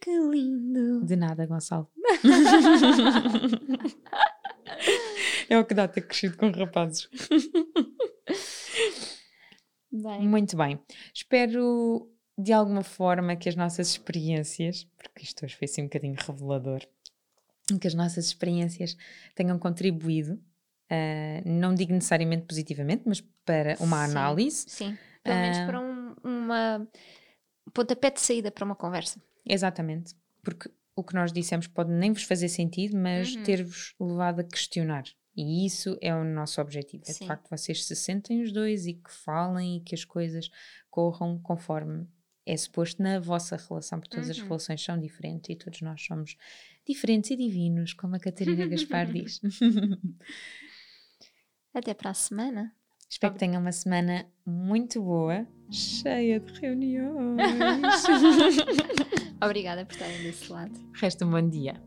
que 0.00 0.10
lindo. 0.30 1.04
De 1.04 1.16
nada, 1.16 1.46
Gonçalo. 1.46 1.88
é 5.48 5.58
o 5.58 5.64
que 5.64 5.74
dá 5.74 5.88
ter 5.88 6.02
crescido 6.02 6.36
com 6.36 6.50
rapazes. 6.50 7.08
Bem, 9.90 10.28
Muito 10.28 10.56
bem. 10.56 10.78
Espero 11.14 12.10
de 12.38 12.52
alguma 12.52 12.84
forma 12.84 13.34
que 13.34 13.48
as 13.48 13.56
nossas 13.56 13.88
experiências, 13.88 14.84
porque 14.96 15.24
isto 15.24 15.44
hoje 15.44 15.56
foi 15.56 15.64
assim 15.66 15.82
um 15.82 15.86
bocadinho 15.86 16.14
revelador, 16.14 16.86
que 17.80 17.86
as 17.86 17.94
nossas 17.94 18.26
experiências 18.26 18.96
tenham 19.34 19.58
contribuído, 19.58 20.34
uh, 20.34 21.42
não 21.48 21.74
digo 21.74 21.92
necessariamente 21.92 22.46
positivamente, 22.46 23.02
mas 23.06 23.20
para 23.44 23.76
uma 23.80 24.06
Sim, 24.06 24.12
análise. 24.12 24.64
Sim, 24.68 24.98
pelo 25.22 25.36
menos 25.40 25.58
Ah. 25.58 25.66
para 25.66 25.80
um, 25.80 26.14
uma 26.22 26.88
pontapé 27.74 28.10
de 28.10 28.20
saída 28.20 28.50
para 28.50 28.64
uma 28.64 28.76
conversa. 28.76 29.20
Exatamente. 29.44 30.14
Porque 30.42 30.70
o 30.94 31.02
que 31.02 31.14
nós 31.14 31.32
dissemos 31.32 31.66
pode 31.66 31.90
nem 31.90 32.12
vos 32.12 32.22
fazer 32.22 32.48
sentido, 32.48 32.96
mas 32.96 33.34
Uhum. 33.34 33.42
ter-vos 33.42 33.94
levado 34.00 34.40
a 34.40 34.44
questionar. 34.44 35.04
E 35.36 35.64
isso 35.66 35.96
é 36.00 36.14
o 36.14 36.24
nosso 36.24 36.60
objetivo. 36.60 37.04
É 37.06 37.12
de 37.12 37.18
Sim. 37.18 37.26
facto 37.26 37.48
vocês 37.50 37.84
se 37.84 37.94
sentem 37.94 38.42
os 38.42 38.50
dois 38.52 38.86
e 38.86 38.94
que 38.94 39.12
falem 39.12 39.76
e 39.76 39.80
que 39.80 39.94
as 39.94 40.04
coisas 40.04 40.48
corram 40.90 41.38
conforme 41.40 42.06
é 42.50 42.56
suposto 42.56 43.02
na 43.02 43.20
vossa 43.20 43.56
relação, 43.56 44.00
porque 44.00 44.16
todas 44.16 44.30
as 44.30 44.38
Uhum. 44.38 44.44
relações 44.46 44.82
são 44.82 44.98
diferentes 44.98 45.50
e 45.50 45.56
todos 45.56 45.80
nós 45.82 46.02
somos 46.02 46.36
diferentes 46.86 47.30
e 47.30 47.36
divinos, 47.36 47.92
como 47.92 48.16
a 48.16 48.18
Catarina 48.18 48.66
Gaspar 48.66 49.12
diz. 49.12 49.40
Até 51.74 51.94
para 51.94 52.10
a 52.10 52.14
semana. 52.14 52.72
Espero 53.10 53.32
que 53.32 53.38
tenham 53.38 53.60
uma 53.60 53.72
semana 53.72 54.26
muito 54.44 55.00
boa, 55.02 55.46
cheia 55.70 56.38
de 56.40 56.52
reuniões. 56.60 57.40
Obrigada 59.42 59.86
por 59.86 59.92
estarem 59.92 60.22
desse 60.22 60.50
lado. 60.52 60.72
Resta 60.94 61.24
um 61.24 61.30
bom 61.30 61.48
dia. 61.48 61.80